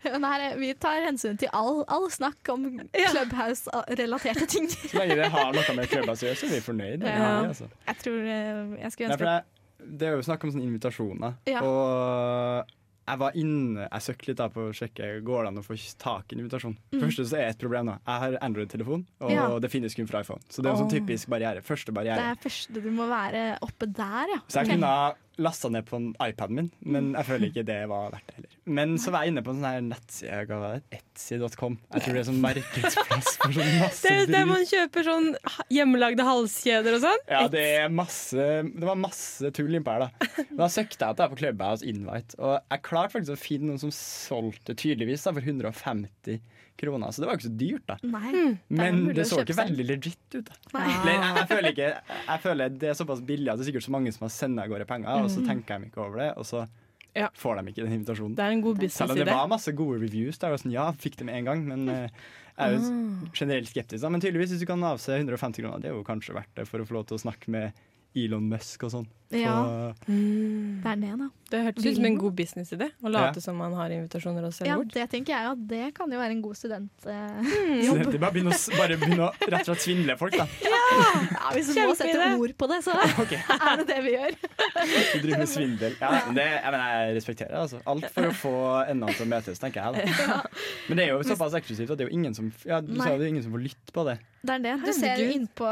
Men 0.05 0.25
her, 0.29 0.41
er- 0.51 0.57
vi 0.61 0.73
tar 0.75 1.01
hensyn 1.07 1.39
til 1.41 1.49
all, 1.53 1.83
all 1.89 2.09
snakk 2.13 2.49
om 2.53 2.67
Ja. 2.95 3.11
Clubhouse-relaterte 3.15 4.47
ting. 4.51 4.69
Så 4.91 4.99
lenge 4.99 5.17
det 5.23 5.31
har 5.33 5.53
noe 5.57 5.77
med 5.79 5.89
Clubhouse 5.93 6.25
å 6.25 6.29
gjøre, 6.29 6.39
så 6.41 6.47
er 6.49 6.55
vi 6.57 6.63
fornøyd. 6.67 7.05
Ja. 7.05 7.19
det, 7.43 7.49
altså. 7.55 7.69
Jeg 7.89 8.01
tror 8.05 8.19
eh, 8.21 8.79
jeg 8.85 8.93
skulle 8.97 9.09
Nei, 9.15 9.19
for 9.21 9.31
det, 9.31 9.91
det 10.01 10.09
er 10.09 10.17
jo 10.19 10.25
snakk 10.27 10.45
om 10.49 10.55
sånne 10.55 10.67
invitasjoner. 10.69 11.37
Ja. 11.51 11.61
Og 11.65 12.75
jeg 13.05 13.21
var 13.21 13.37
inne 13.37 13.85
Jeg 13.85 14.05
søkte 14.07 14.31
litt 14.31 14.39
da 14.41 14.47
på 14.53 14.69
å 14.69 14.75
sjekke 14.77 15.09
Går 15.27 15.45
det 15.45 15.51
an 15.53 15.61
å 15.61 15.65
få 15.65 15.77
tak 16.01 16.33
i 16.33 16.37
en 16.37 16.45
invitasjon. 16.45 16.77
Mm. 16.95 17.03
første 17.03 17.27
så 17.29 17.41
er 17.41 17.51
et 17.51 17.61
problem 17.61 17.91
nå. 17.91 17.97
Jeg 18.01 18.23
har 18.23 18.39
Android-telefon, 18.47 19.05
og. 19.21 19.33
Ja. 19.35 19.47
det 19.61 19.71
finnes 19.73 19.97
kun 19.97 20.09
fra 20.09 20.23
iPhone. 20.25 20.43
Så 20.49 20.63
det 20.63 20.71
er 20.71 20.77
en 20.77 20.83
sånn 20.85 20.93
typisk 20.93 21.29
barriere. 21.33 21.65
Første 21.65 21.95
barriere. 21.95 22.21
Det 22.21 22.33
er 22.33 22.43
første 22.47 22.85
du 22.85 22.91
må 22.95 23.09
være 23.11 23.45
oppe 23.65 23.89
der, 23.91 24.35
ja. 24.37 24.41
Så 24.49 24.63
jeg 24.63 24.71
okay. 24.71 24.79
kunne 24.79 24.95
lasta 25.43 25.69
ned 25.73 25.87
på 25.89 25.99
en 25.99 26.11
iPaden 26.23 26.59
min, 26.59 26.69
men 26.81 27.11
jeg 27.17 27.27
føler 27.29 27.51
ikke 27.51 27.65
det 27.67 27.79
var 27.91 28.13
verdt 28.15 28.29
det 28.29 28.37
heller. 28.39 28.57
Men 28.79 28.95
så 29.03 29.13
var 29.13 29.25
jeg 29.25 29.33
inne 29.35 29.43
på 29.45 29.53
en 29.53 29.59
sånn 29.61 29.67
her 29.69 29.85
nettside? 29.85 30.71
Etsy.com. 30.95 31.77
Jeg 31.95 32.05
tror 32.05 32.17
det 32.17 32.23
er 32.23 32.29
sånn 32.29 32.41
markedsplass 32.45 33.31
for 33.43 33.57
sånn 33.57 33.73
masse 33.81 34.03
Det 34.07 34.15
er 34.23 34.33
der 34.33 34.49
man 34.49 34.65
kjøper 34.69 35.09
sånn 35.09 35.29
hjemmelagde 35.75 36.27
halskjeder 36.29 36.99
og 36.99 37.05
sånn. 37.05 37.25
Ja, 37.31 37.45
det 37.53 37.65
er 37.83 37.93
masse 37.93 38.49
Det 38.65 38.89
var 38.89 38.99
masse 39.01 39.51
tull 39.57 39.75
innpå 39.75 39.97
her, 39.97 40.07
da. 40.07 40.33
Men 40.49 40.63
Da 40.65 40.71
søkte 40.73 41.01
jeg 41.03 41.17
etter 41.17 41.33
på 41.35 41.41
Clubhouse 41.43 41.87
Invite, 41.87 42.39
og 42.41 42.57
jeg 42.59 42.85
klarte 42.89 43.17
faktisk 43.19 43.37
å 43.37 43.45
finne 43.45 43.73
noen 43.73 43.83
som 43.83 43.95
solgte 43.95 44.77
tydeligvis 44.79 45.27
da, 45.27 45.35
for 45.35 45.45
150 45.45 46.41
kroner. 46.77 47.13
Så 47.15 47.23
det 47.23 47.27
var 47.29 47.35
jo 47.37 47.41
ikke 47.41 47.51
så 47.51 47.59
dyrt, 47.61 47.85
da. 47.87 47.97
Nei, 48.03 48.59
Men 48.69 49.05
det 49.09 49.15
det 49.21 49.27
så 49.31 49.41
ikke 49.43 49.55
selv. 49.55 49.71
veldig 49.71 49.87
legit 49.89 50.39
ut. 50.39 50.49
da 50.73 50.85
jeg, 50.85 51.19
jeg, 51.39 51.49
føler 51.49 51.69
ikke, 51.73 51.91
jeg 52.29 52.41
føler 52.43 52.69
det 52.79 52.89
er 52.91 52.95
såpass 52.99 53.21
billig 53.25 53.49
at 53.53 53.59
det 53.61 53.67
er 53.67 53.71
sikkert 53.73 53.87
så 53.87 53.95
mange 53.95 54.13
som 54.13 54.25
har 54.27 54.33
sendt 54.35 54.61
av 54.61 54.69
gårde 54.73 54.87
penger, 54.91 55.23
og 55.25 55.31
så 55.31 55.41
Mm. 55.41 55.47
tenker 55.49 55.79
de 55.81 55.87
ikke 55.91 56.03
over 56.07 56.17
det, 56.19 56.31
og 56.37 56.45
så 56.45 56.67
Ja. 57.15 57.29
får 57.39 57.61
de 57.63 57.71
ikke 57.71 57.85
den 57.87 57.93
invitasjonen. 58.03 58.35
Det 58.35 58.43
er 58.45 58.51
en 58.51 58.61
god 58.63 58.91
Selv 58.91 59.11
om 59.13 59.17
det 59.17 59.27
var 59.27 59.47
masse 59.47 59.71
gode 59.73 60.01
reviews. 60.01 60.39
Der, 60.39 60.57
sånn, 60.57 60.73
ja, 60.73 60.91
fikk 60.93 61.17
det 61.17 61.27
med 61.27 61.37
en 61.37 61.45
gang, 61.45 61.65
men 61.69 61.89
uh, 61.89 62.09
jeg 62.09 62.11
er 62.59 62.73
jo 62.75 62.81
Ah. 62.83 63.29
generelt 63.33 63.69
skeptisk. 63.71 64.01
Da. 64.03 64.09
Men 64.09 64.21
tydeligvis, 64.21 64.51
hvis 64.51 64.61
du 64.61 64.67
kan 64.67 64.83
avse 64.83 65.09
150 65.15 65.63
kroner, 65.63 65.81
det 65.81 65.91
er 65.91 65.95
jo 65.95 66.03
kanskje 66.03 66.35
verdt 66.35 66.55
det 66.57 66.67
for 66.67 66.79
å 66.81 66.87
få 66.87 66.95
lov 66.99 67.07
til 67.07 67.17
å 67.17 67.23
snakke 67.23 67.49
med 67.49 67.73
Elon 68.17 68.49
Musk 68.49 68.83
og 68.85 68.91
sånn. 68.91 69.07
Ja. 69.35 69.93
Mm. 70.07 70.81
Det 70.85 70.91
er 70.93 71.01
det, 71.03 71.13
da. 71.19 71.29
Det 71.55 71.61
hørtes 71.67 71.87
ut 71.87 71.97
som 71.99 72.07
en 72.09 72.17
god 72.19 72.35
businessidé 72.35 72.87
å 73.05 73.11
late 73.13 73.39
Ja. 73.39 73.43
som 73.45 73.57
man 73.61 73.75
har 73.79 73.93
invitasjoner 73.95 74.47
og 74.47 74.53
selger 74.57 74.73
Ja, 74.73 74.77
bort. 74.81 74.93
det 74.95 75.05
tenker 75.13 75.35
jeg 75.35 75.51
at 75.53 75.61
det 75.69 75.95
kan 75.95 76.11
jo 76.11 76.19
være 76.19 76.35
en 76.35 76.43
god 76.43 76.57
studentjobb. 76.59 77.07
Eh, 77.07 78.15
er 78.15 78.19
bare 78.19 78.33
begynne 78.33 78.55
å, 78.55 78.79
bare 78.79 78.97
begynne 78.99 79.29
å 79.29 79.31
rett 79.45 79.69
og 79.69 79.77
slett 79.77 79.85
svindle 79.85 80.17
folk, 80.19 80.37
da. 80.39 80.47
Ja, 80.65 81.53
hvis 81.55 81.69
du 81.75 81.81
må 81.83 81.95
sette 81.99 82.31
ord 82.39 82.55
på 82.59 82.69
det, 82.71 82.81
så 82.87 82.95
er 82.99 83.77
det 83.83 83.87
det 83.91 84.01
vi 84.05 84.15
gjør. 84.17 84.37
Du 84.41 85.19
driver 85.25 85.39
med 85.39 85.49
svindel. 85.53 85.97
Ja, 86.01 86.11
det, 86.33 86.47
jeg, 86.49 86.73
mener, 86.75 86.85
jeg 87.07 87.17
respekterer 87.19 87.51
det. 87.55 87.61
Altså. 87.65 87.81
Alt 87.87 88.11
for 88.15 88.31
å 88.31 88.35
få 88.41 88.55
endene 88.91 89.15
til 89.15 89.27
å 89.27 89.31
møtes, 89.31 89.59
tenker 89.63 89.95
jeg. 89.95 90.11
Da. 90.25 90.41
Men 90.89 90.99
det 90.99 91.07
er 91.07 91.13
jo 91.15 91.23
såpass 91.27 91.55
eksklusivt 91.61 91.91
at 91.95 91.99
det 91.99 92.07
er 92.07 92.11
jo 92.11 92.15
ingen 92.19 92.35
som, 92.37 92.51
ja, 92.67 92.81
du 92.81 92.95
sa 92.99 93.15
det 93.15 93.27
er 93.29 93.33
ingen 93.35 93.43
som 93.47 93.55
får 93.55 93.65
lytte 93.69 93.95
på 93.95 94.07
det. 94.09 94.19
Det 94.45 94.53
er 94.59 94.59
det. 94.61 94.73
Du 94.85 94.93
ser 94.93 95.21
innpå 95.25 95.69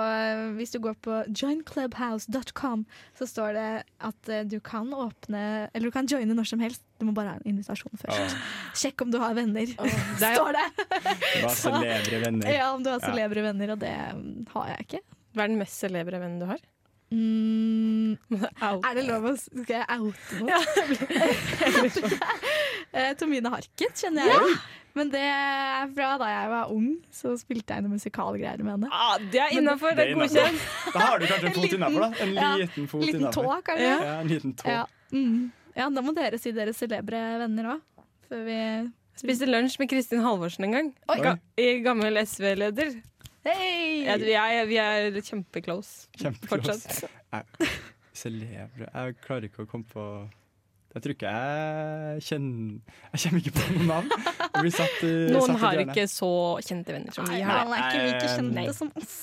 Hvis 0.56 0.70
du 0.72 0.78
går 0.80 0.94
på 1.04 1.18
joinclubhouse.com, 1.28 2.86
så 3.18 3.26
står 3.28 3.51
det 3.51 3.51
at 3.56 4.28
eh, 4.28 4.42
du 4.48 4.58
kan 4.60 4.88
åpne 4.94 5.68
Eller 5.72 5.86
du 5.88 5.92
kan 5.94 6.06
joine 6.08 6.34
når 6.36 6.48
som 6.52 6.60
helst. 6.62 6.82
Du 6.98 7.06
må 7.08 7.12
bare 7.16 7.34
ha 7.34 7.40
en 7.40 7.48
invitasjon 7.54 7.92
først. 8.00 8.36
Sjekk 8.78 9.02
om 9.02 9.10
du 9.12 9.18
har 9.22 9.34
venner, 9.34 9.66
Det 9.66 9.78
er 9.82 10.36
står 10.36 10.52
det. 10.56 10.66
Du 10.78 11.46
har 11.46 11.56
celebre 11.56 12.20
venner. 12.26 12.52
Ja, 12.52 12.72
om 12.74 12.82
du 12.84 12.90
har 12.90 13.00
Ja. 13.00 13.06
celebre 13.10 13.42
venner, 13.42 13.72
og 13.74 13.78
det 13.82 13.94
mm, 14.14 14.46
har 14.54 14.68
jeg 14.74 14.86
ikke. 14.86 15.00
Hva 15.34 15.44
er 15.44 15.48
den 15.54 15.58
mest 15.62 15.78
celebre 15.80 16.20
vennen 16.20 16.38
du 16.42 16.46
har? 16.46 16.60
Mm, 17.12 18.16
er 18.88 18.94
det 18.96 19.02
lov 19.04 19.26
å 19.28 19.32
Skal 19.36 19.82
jeg 19.82 20.00
oute 20.00 20.32
noe? 20.40 20.60
Eh, 22.92 23.14
Tomine 23.16 23.48
Harket 23.48 24.02
kjenner 24.02 24.26
jeg 24.28 24.36
jo. 24.36 24.48
Men 24.94 25.08
det 25.12 25.20
er 25.24 25.86
fra 25.96 26.08
da 26.20 26.26
jeg 26.28 26.48
var 26.52 26.72
ung, 26.74 26.88
så 27.10 27.32
spilte 27.40 27.74
jeg 27.78 27.84
noen 27.84 27.94
musikalgreier 27.96 28.60
med 28.62 28.74
henne. 28.74 28.88
Ah, 28.92 29.14
det 29.32 29.40
er 29.40 29.54
innafor! 29.56 29.94
Det 29.96 30.04
er 30.10 30.14
godkjent. 30.18 30.66
Da 30.92 30.98
har 31.06 31.18
du 31.22 31.26
kanskje 31.30 31.46
en 31.48 31.54
fot 31.54 31.62
liten- 31.64 31.78
innafor, 31.80 32.00
da. 32.04 32.10
En 32.26 32.34
ja, 32.36 32.50
liten 32.60 32.88
fot 32.90 33.04
Liten 33.06 33.24
tå, 33.32 33.44
kanskje. 33.64 33.86
Ja. 33.88 33.94
Ja, 34.04 34.16
en 34.20 34.28
liten 34.28 34.52
tå. 34.60 34.68
Ja. 34.68 34.82
Mm. 35.12 35.52
ja, 35.76 35.86
da 35.92 36.00
må 36.04 36.12
dere 36.16 36.38
si 36.40 36.52
dere 36.52 36.72
celebre 36.76 37.22
venner 37.40 37.70
òg. 37.76 37.80
Før 38.28 38.44
vi 38.48 38.58
Spiste 39.22 39.44
lunsj 39.48 39.78
med 39.78 39.90
Kristin 39.90 40.22
Halvorsen 40.24 40.64
en 40.64 40.72
gang. 40.72 40.86
Oi. 41.12 41.18
Ga 41.20 41.34
i 41.60 41.66
gammel 41.84 42.16
SV-leder. 42.26 42.94
Hei! 43.44 44.04
Ja, 44.06 44.14
vi, 44.16 44.32
er, 44.38 44.64
vi 44.70 44.76
er 44.80 45.18
kjempeclose 45.20 46.06
Kjempeclose. 46.16 46.78
fortsatt. 46.80 47.10
Jeg- 47.32 47.68
Celebre 48.14 48.88
Jeg 48.92 49.16
klarer 49.24 49.48
ikke 49.48 49.64
å 49.64 49.68
komme 49.68 49.84
på 49.88 50.04
Jeg 50.92 51.02
tror 51.02 51.12
ikke 51.14 51.30
jeg 51.32 52.22
kjenner 52.26 52.80
Jeg 53.12 53.20
kommer 53.22 53.40
ikke 53.40 53.52
på 53.56 53.62
noen 53.72 53.86
navn. 53.88 54.10
Satt 54.12 54.98
i- 55.02 55.12
satt 55.28 55.32
Noen 55.32 55.56
har 55.62 55.72
hjørnet. 55.78 55.92
ikke 55.96 56.04
så 56.12 56.30
kjente 56.60 56.92
venner 56.92 57.12
som 57.16 57.24
vi 57.24 57.32
Nei, 57.38 57.40
har. 57.48 57.58
han 57.64 57.72
er 57.72 57.78
ikke 57.86 58.02
like 58.10 58.28
kjente 58.34 58.54
nei. 58.54 58.72
som 58.72 58.92
oss. 59.00 59.14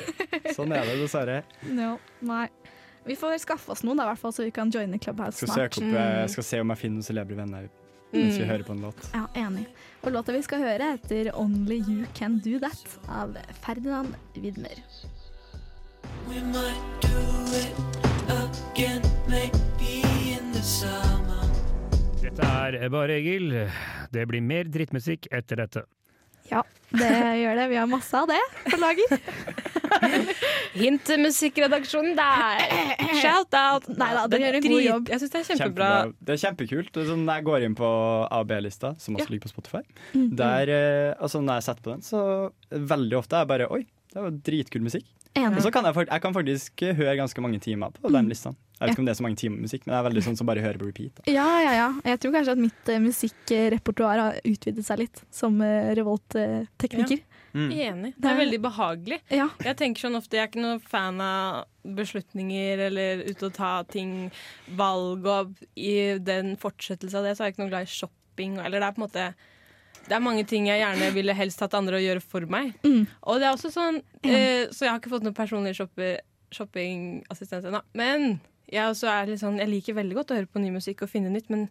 Sånn 0.56 0.72
er 0.72 0.84
det, 0.88 0.94
dessverre. 1.02 1.42
No, 1.68 1.98
nei. 2.22 2.46
Vi 3.04 3.14
får 3.16 3.38
skaffe 3.40 3.70
oss 3.72 3.82
noen, 3.84 3.96
da, 4.00 4.06
hvert 4.10 4.18
fall, 4.20 4.32
så 4.32 4.44
vi 4.44 4.50
kan 4.50 4.70
joine 4.70 4.98
Clubhouse 5.00 5.36
Skal, 5.40 5.48
snart. 5.48 5.74
søke 5.76 5.86
opp, 5.88 5.94
eh, 6.00 6.26
skal 6.28 6.44
se 6.44 6.60
om 6.60 6.68
jeg 6.74 6.78
finner 6.82 7.00
noen 7.00 7.06
celebre 7.06 7.36
venner 7.36 7.68
mens 8.12 8.36
vi 8.40 8.44
hører 8.44 8.64
på 8.66 8.72
en 8.74 8.80
låt. 8.82 9.04
Ja, 9.14 9.26
enig. 9.38 9.66
Og 10.02 10.12
låta 10.12 10.32
vi 10.34 10.42
skal 10.42 10.58
høre, 10.64 10.96
heter 10.98 11.30
'Only 11.32 11.78
You 11.86 12.06
Can 12.14 12.38
Do 12.40 12.58
That' 12.58 12.98
av 13.08 13.36
Ferdinand 13.62 14.14
Widmer. 14.34 14.76
We 16.28 16.40
might 16.40 16.80
do 17.00 17.18
it 17.54 17.72
again, 18.28 19.02
maybe. 19.28 19.69
Dette 22.30 22.78
er 22.84 22.90
Bare 22.92 23.16
Egil. 23.18 23.50
Det 24.14 24.22
blir 24.30 24.42
mer 24.44 24.68
drittmusikk 24.70 25.26
etter 25.34 25.60
dette. 25.64 25.82
Ja, 26.50 26.62
det 26.90 27.08
gjør 27.38 27.58
det. 27.60 27.64
Vi 27.70 27.76
har 27.78 27.86
masse 27.90 28.18
av 28.18 28.26
det 28.30 28.38
på 28.70 28.78
lager. 28.80 29.20
Hint 30.80 31.04
til 31.06 31.20
musikkredaksjonen 31.22 32.16
der! 32.18 32.64
Shout 33.20 33.54
out! 33.58 33.86
Nei 33.98 34.08
da, 34.16 34.24
dere 34.30 34.46
gjør 34.48 34.58
en 34.60 34.66
god 34.66 34.82
jobb. 34.86 35.10
Jeg 35.12 35.22
syns 35.22 35.34
det 35.34 35.40
er 35.42 35.46
kjempebra. 35.50 35.90
Kjempebra. 35.90 36.26
Det 36.26 36.34
er 36.36 36.42
kjempekult. 36.44 36.90
Det 36.96 37.02
er 37.04 37.08
sånn, 37.12 37.24
når 37.28 37.40
jeg 37.40 37.46
går 37.50 37.66
inn 37.68 37.76
på 37.78 37.90
A- 37.92 38.40
og 38.40 38.48
B-lista, 38.50 38.92
som 39.02 39.18
også 39.18 39.26
Ja. 39.28 39.30
ligger 39.34 39.46
på 39.46 39.52
Spotify, 39.54 39.82
Mm. 40.14 40.28
der, 40.42 40.74
eh, 40.74 41.14
altså 41.22 41.42
når 41.42 41.60
jeg 41.60 41.66
setter 41.68 41.82
på 41.86 41.94
den, 41.94 42.02
så 42.06 42.52
veldig 42.70 43.18
ofte 43.20 43.34
er 43.38 43.44
jeg 43.44 43.48
bare 43.54 43.70
Oi, 43.70 43.82
det 44.14 44.22
var 44.22 44.30
dritkul 44.30 44.82
musikk. 44.86 45.06
Og 45.38 45.60
så 45.62 45.70
kan 45.70 45.86
jeg, 45.86 46.08
jeg 46.08 46.22
kan 46.24 46.34
faktisk 46.34 46.82
høre 46.98 47.16
ganske 47.20 47.44
mange 47.44 47.60
timer 47.62 47.94
på 47.94 48.10
de 48.10 48.22
listene. 48.26 48.58
Jeg 48.80 48.88
vet 48.88 48.94
ikke 48.94 49.02
om 49.02 49.08
det 49.08 49.12
er 49.12 49.18
så 49.18 49.24
mange 49.26 49.36
timer 49.36 49.60
musikk, 49.60 49.82
men 49.84 49.92
det 49.92 49.96
er 49.98 50.04
veldig 50.06 50.22
sånn 50.24 50.36
som 50.38 50.48
bare 50.48 50.62
hører 50.64 50.78
på 50.80 50.86
repeat. 50.88 51.18
Da. 51.18 51.24
Ja, 51.28 51.48
ja, 51.60 51.72
ja. 51.76 51.88
Jeg 52.08 52.20
tror 52.22 52.32
kanskje 52.32 52.54
at 52.56 52.62
mitt 52.62 52.88
uh, 52.88 52.96
musikkrepertoar 53.04 54.22
har 54.22 54.38
utvidet 54.48 54.84
seg 54.86 55.02
litt, 55.02 55.20
som 55.36 55.58
uh, 55.60 55.90
revolt-tekniker. 55.98 57.20
Mm. 57.52 57.68
Enig. 57.74 58.14
Det 58.16 58.30
er 58.30 58.38
veldig 58.38 58.60
behagelig. 58.64 59.20
Ja. 59.36 59.50
Jeg 59.60 59.76
tenker 59.82 60.06
sånn 60.06 60.16
ofte, 60.16 60.38
jeg 60.38 60.46
er 60.46 60.50
ikke 60.52 60.64
noen 60.64 60.80
fan 60.80 61.20
av 61.20 61.66
beslutninger 61.98 62.86
eller 62.86 63.24
ut 63.28 63.44
og 63.50 63.54
ta 63.58 63.74
ting, 63.90 64.30
valg 64.80 65.28
og 65.28 65.52
i 65.76 66.16
den 66.24 66.54
fortsettelse 66.62 67.20
av 67.20 67.28
det, 67.28 67.36
så 67.36 67.44
er 67.44 67.50
jeg 67.50 67.58
ikke 67.58 67.66
noe 67.66 67.74
glad 67.74 67.88
i 67.88 67.94
shopping. 67.98 68.56
Eller 68.64 68.80
det 68.80 68.88
er 68.88 68.96
på 68.96 69.02
en 69.02 69.08
måte 69.10 69.28
det 70.10 70.16
er 70.16 70.24
mange 70.24 70.42
ting 70.48 70.66
jeg 70.66 70.82
gjerne 70.82 71.12
ville 71.14 71.34
helst 71.38 71.60
hatt 71.62 71.76
andre 71.78 72.00
å 72.00 72.02
gjøre 72.02 72.22
for 72.24 72.46
meg. 72.50 72.72
Mm. 72.82 73.04
Og 73.30 73.38
det 73.38 73.46
er 73.46 73.54
også 73.54 73.70
sånn 73.70 74.00
eh, 74.26 74.66
Så 74.74 74.84
jeg 74.84 74.90
har 74.90 74.98
ikke 74.98 75.12
fått 75.12 75.26
noen 75.26 75.36
personlig 75.36 75.76
shopper, 75.78 76.16
shoppingassistent 76.54 77.68
ennå. 77.70 77.84
Men 77.94 78.40
jeg, 78.70 78.86
også 78.86 79.08
er 79.10 79.30
litt 79.30 79.40
sånn, 79.42 79.58
jeg 79.58 79.70
liker 79.70 79.96
veldig 79.96 80.16
godt 80.18 80.32
å 80.32 80.38
høre 80.38 80.50
på 80.50 80.62
ny 80.62 80.70
musikk 80.74 81.04
og 81.04 81.10
finne 81.10 81.30
nytt, 81.32 81.48
men 81.50 81.64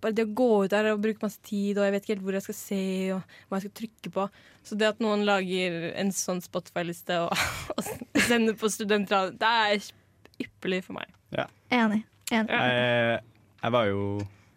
bare 0.00 0.16
det 0.16 0.24
å 0.24 0.34
gå 0.36 0.48
ut 0.64 0.72
der 0.72 0.90
og 0.92 1.02
bruke 1.04 1.24
masse 1.24 1.40
tid, 1.44 1.76
og 1.76 1.84
jeg 1.84 1.94
vet 1.94 2.04
ikke 2.04 2.14
helt 2.14 2.24
hvor 2.24 2.38
jeg 2.38 2.46
skal 2.46 2.58
se, 2.58 2.84
og 3.16 3.34
hva 3.48 3.58
jeg 3.58 3.66
skal 3.66 3.74
trykke 3.82 4.12
på 4.14 4.26
Så 4.66 4.78
det 4.80 4.88
at 4.88 5.02
noen 5.04 5.24
lager 5.28 5.90
en 6.00 6.12
sånn 6.16 6.40
Spotify-liste 6.44 7.18
og, 7.26 7.44
og 7.76 8.22
sender 8.28 8.56
på 8.60 8.72
studentradioen, 8.72 9.36
det 9.40 9.52
er 9.66 10.46
ypperlig 10.46 10.82
for 10.86 10.96
meg. 10.96 11.12
Ja. 11.36 11.48
Enig. 11.72 12.04
Enig. 12.32 12.52
Jeg, 12.52 13.20
jeg 13.62 13.72
var 13.72 13.86
jo 13.86 14.00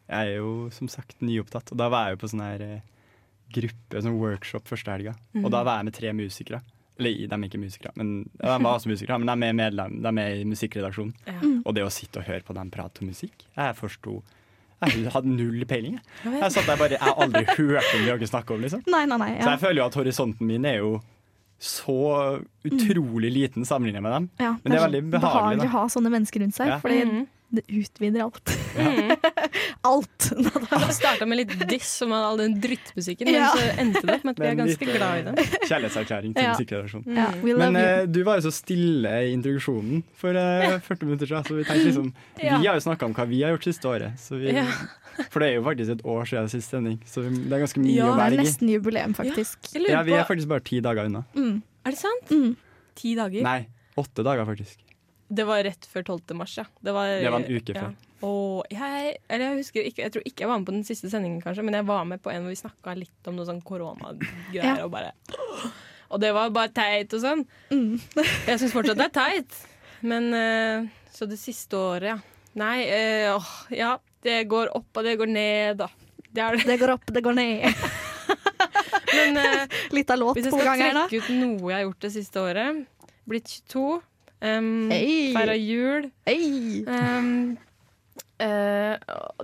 Jeg 0.09 0.17
er 0.17 0.39
jo 0.39 0.53
som 0.73 0.89
sagt 0.91 1.19
nyopptatt, 1.21 1.71
og 1.71 1.79
da 1.83 1.91
var 1.91 2.07
jeg 2.07 2.17
jo 2.17 2.23
på 2.23 2.31
sånn 2.31 2.47
her 2.47 2.63
eh, 2.65 2.87
gruppe, 3.53 4.01
sånn 4.01 4.19
workshop 4.19 4.67
første 4.69 4.91
helga. 4.91 5.13
Mm. 5.33 5.45
Og 5.45 5.51
da 5.51 5.63
var 5.63 5.77
jeg 5.79 5.85
med 5.89 5.93
tre 5.97 6.13
musikere. 6.13 6.61
Eller 6.99 7.27
de 7.31 7.35
er 7.37 7.45
ikke 7.47 7.61
musikere, 7.61 7.91
men 7.95 8.25
de 8.25 8.47
var 8.59 8.73
også 8.75 8.89
musikere, 8.91 9.17
men 9.23 9.29
de 9.31 9.47
er 9.47 9.53
medlem, 9.55 10.01
de 10.03 10.11
er 10.19 10.41
i 10.41 10.43
musikkredaksjonen. 10.49 11.13
Ja. 11.29 11.37
Mm. 11.39 11.61
Og 11.65 11.75
det 11.77 11.85
å 11.85 11.91
sitte 11.93 12.19
og 12.19 12.27
høre 12.27 12.43
på 12.43 12.53
dem 12.57 12.69
prate 12.73 12.99
om 13.01 13.07
musikk 13.07 13.45
Jeg 13.55 13.75
forsto 13.77 14.17
Jeg 14.83 15.11
hadde 15.13 15.27
null 15.31 15.63
peiling. 15.67 15.95
Jeg, 16.25 16.33
Jeg 16.41 16.51
satt 16.55 16.67
der 16.67 16.77
bare 16.79 16.97
Jeg 16.97 17.01
har 17.03 17.15
aldri 17.23 17.45
hørt 17.45 17.87
om 17.95 18.03
det 18.03 18.09
dere 18.11 18.27
snakker 18.27 18.55
om, 18.55 18.61
liksom. 18.67 18.83
Nei, 18.87 19.05
nei, 19.07 19.17
nei. 19.17 19.31
Så 19.41 19.49
jeg 19.55 19.59
føler 19.63 19.79
jo 19.81 19.87
at 19.87 19.95
horisonten 19.99 20.47
min 20.47 20.65
er 20.67 20.77
jo 20.83 20.91
så 21.59 21.95
utrolig 22.63 23.31
liten 23.35 23.65
sammenlignet 23.67 24.01
med 24.03 24.11
dem. 24.15 24.29
Ja, 24.39 24.53
Men 24.63 24.71
det 24.71 24.77
er 24.79 24.85
veldig 24.87 25.01
behagelig, 25.11 25.65
å 25.67 25.73
ha 25.73 25.81
sånne 25.91 26.11
mennesker 26.13 26.39
rundt 26.43 26.55
seg, 26.55 26.67
Ja. 26.71 26.77
fordi 26.79 27.01
Mhm. 27.05 27.27
det 27.51 27.63
utvider 27.67 28.21
alt. 28.23 28.45
Mm. 28.77 29.15
alt! 29.89 30.29
Starta 30.99 31.25
med 31.29 31.41
litt 31.41 31.53
diss 31.69 31.91
om 32.05 32.13
all 32.15 32.37
den 32.41 32.55
drittmusikken, 32.61 33.29
men 33.31 33.45
så 33.53 33.65
endte 33.81 34.01
det 34.05 34.15
opp 34.19 34.23
med 34.27 34.33
at 34.35 34.41
vi 34.43 34.47
er 34.49 34.57
ganske 34.59 34.85
litt, 34.87 34.95
glad 34.97 35.15
i 35.15 35.19
eh, 35.19 35.27
den. 35.29 35.59
Kjærlighetserklæring 35.69 36.33
til 36.35 36.43
Ja. 36.47 36.53
musikkredaksjonen. 36.55 37.19
Ja, 37.19 37.27
Men 37.43 37.75
you. 37.75 37.81
eh, 37.83 38.05
du 38.09 38.21
var 38.27 38.39
jo 38.39 38.47
så 38.49 38.53
stille 38.55 39.13
i 39.27 39.33
introduksjonen 39.35 40.03
for 40.19 40.35
uh, 40.37 40.79
40 40.85 41.05
minutter 41.09 41.29
siden, 41.31 41.45
så 41.49 41.57
vi 41.59 41.63
tenkte 41.67 41.87
liksom 41.91 42.09
Ja. 42.43 42.57
Vi 42.61 42.67
har 42.71 42.75
jo 42.79 42.85
snakka 42.87 43.05
om 43.09 43.13
hva 43.17 43.27
vi 43.29 43.41
har 43.43 43.55
gjort 43.55 43.67
siste 43.69 43.87
året, 43.89 44.19
så 44.21 44.39
vi, 44.39 44.53
Ja. 44.55 44.65
for 45.29 45.39
det 45.43 45.49
er 45.51 45.55
jo 45.59 45.63
faktisk 45.67 45.95
et 45.97 46.03
år 46.07 46.27
siden 46.29 46.49
sist 46.51 46.71
sending, 46.75 46.99
så 47.07 47.23
det 47.27 47.51
er 47.51 47.63
ganske 47.65 47.81
mye 47.83 47.95
Ja, 47.97 48.11
å 48.13 48.17
være 48.19 48.37
i. 48.37 48.39
Ja, 48.39 48.43
nesten 48.47 48.69
jubileum, 48.71 49.15
faktisk. 49.17 49.71
Ja, 49.75 49.85
Ja, 49.99 50.03
vi 50.07 50.13
er 50.15 50.23
faktisk 50.29 50.47
bare 50.51 50.63
ti 50.63 50.79
dager 50.83 51.05
unna. 51.09 51.25
Mm. 51.35 51.61
er 51.85 51.91
det 51.95 51.99
sant? 51.99 52.29
Mm. 52.31 52.53
Ti 52.99 53.15
dager? 53.15 53.43
Nei, 53.45 53.59
åtte 53.99 54.23
dager, 54.27 54.45
faktisk. 54.47 54.79
Det 55.29 55.43
var 55.45 55.61
rett 55.63 55.85
før 55.85 56.03
12. 56.15 56.33
mars, 56.39 56.55
ja. 56.57 56.63
Det 56.81 56.91
var, 56.95 57.05
Det 57.21 57.29
var 57.31 57.43
en 57.43 57.51
uke 57.59 57.73
før. 57.75 57.91
Og 58.25 58.65
jeg, 58.73 59.13
eller 59.29 59.45
jeg 59.45 59.59
husker 59.61 59.85
ikke, 59.87 60.03
jeg 60.03 60.13
tror 60.15 60.25
ikke 60.27 60.43
jeg 60.43 60.51
var 60.51 60.59
med 60.59 60.67
på 60.67 60.75
den 60.75 60.87
siste 60.87 61.11
sendingen, 61.11 61.39
kanskje, 61.43 61.63
men 61.63 61.77
jeg 61.77 61.87
var 61.87 62.07
med 62.07 62.21
på 62.23 62.31
en 62.33 62.43
hvor 62.43 62.51
vi 62.51 62.59
snakka 62.59 62.95
litt 62.99 63.29
om 63.31 63.37
noe 63.37 63.47
sånn 63.47 63.61
koronagreier. 63.65 64.59
Ja. 64.59 64.75
Og 64.83 64.91
bare 64.93 65.13
Og 66.09 66.17
det 66.23 66.31
var 66.33 66.49
bare 66.49 66.71
teit 66.73 67.13
og 67.13 67.21
sånn. 67.21 67.43
Mm. 67.69 67.99
Jeg 68.17 68.57
syns 68.57 68.73
fortsatt 68.73 68.97
det 68.97 69.07
er 69.11 69.15
teit. 69.21 69.57
Men 70.01 70.31
uh, 70.33 70.87
Så 71.13 71.27
det 71.29 71.37
siste 71.37 71.77
året, 71.77 72.15
ja. 72.15 72.17
Nei, 72.57 72.77
uh, 72.89 73.37
åh, 73.37 73.49
ja. 73.77 73.95
Det 74.25 74.41
går 74.51 74.73
opp, 74.75 74.89
og 74.99 75.05
det 75.05 75.13
går 75.21 75.29
ned, 75.31 75.77
da. 75.79 75.87
Det 76.27 76.47
det. 76.57 76.65
Det 76.65 76.79
går 76.81 76.95
opp, 76.97 77.13
det 77.13 77.21
går 77.23 77.37
ned. 77.37 77.69
Men 79.15 79.37
uh, 79.37 79.77
Litt 79.95 80.11
av 80.11 80.19
låt 80.19 80.37
hvis 80.39 80.49
jeg 80.49 80.53
på 80.53 80.61
gang 80.65 80.81
her 80.81 80.91
skal 80.91 81.07
trekke 81.07 81.23
ut 81.23 81.31
noe 81.39 81.71
jeg 81.71 81.77
har 81.77 81.85
gjort 81.87 82.05
det 82.05 82.11
siste 82.13 82.43
året 82.43 82.83
Blitt 83.29 83.49
22. 83.69 83.85
Um, 84.39 84.89
Hey. 84.89 85.33
Feira 85.35 85.55
jul. 85.59 86.09
Um, 86.25 87.57
eh, 88.39 88.95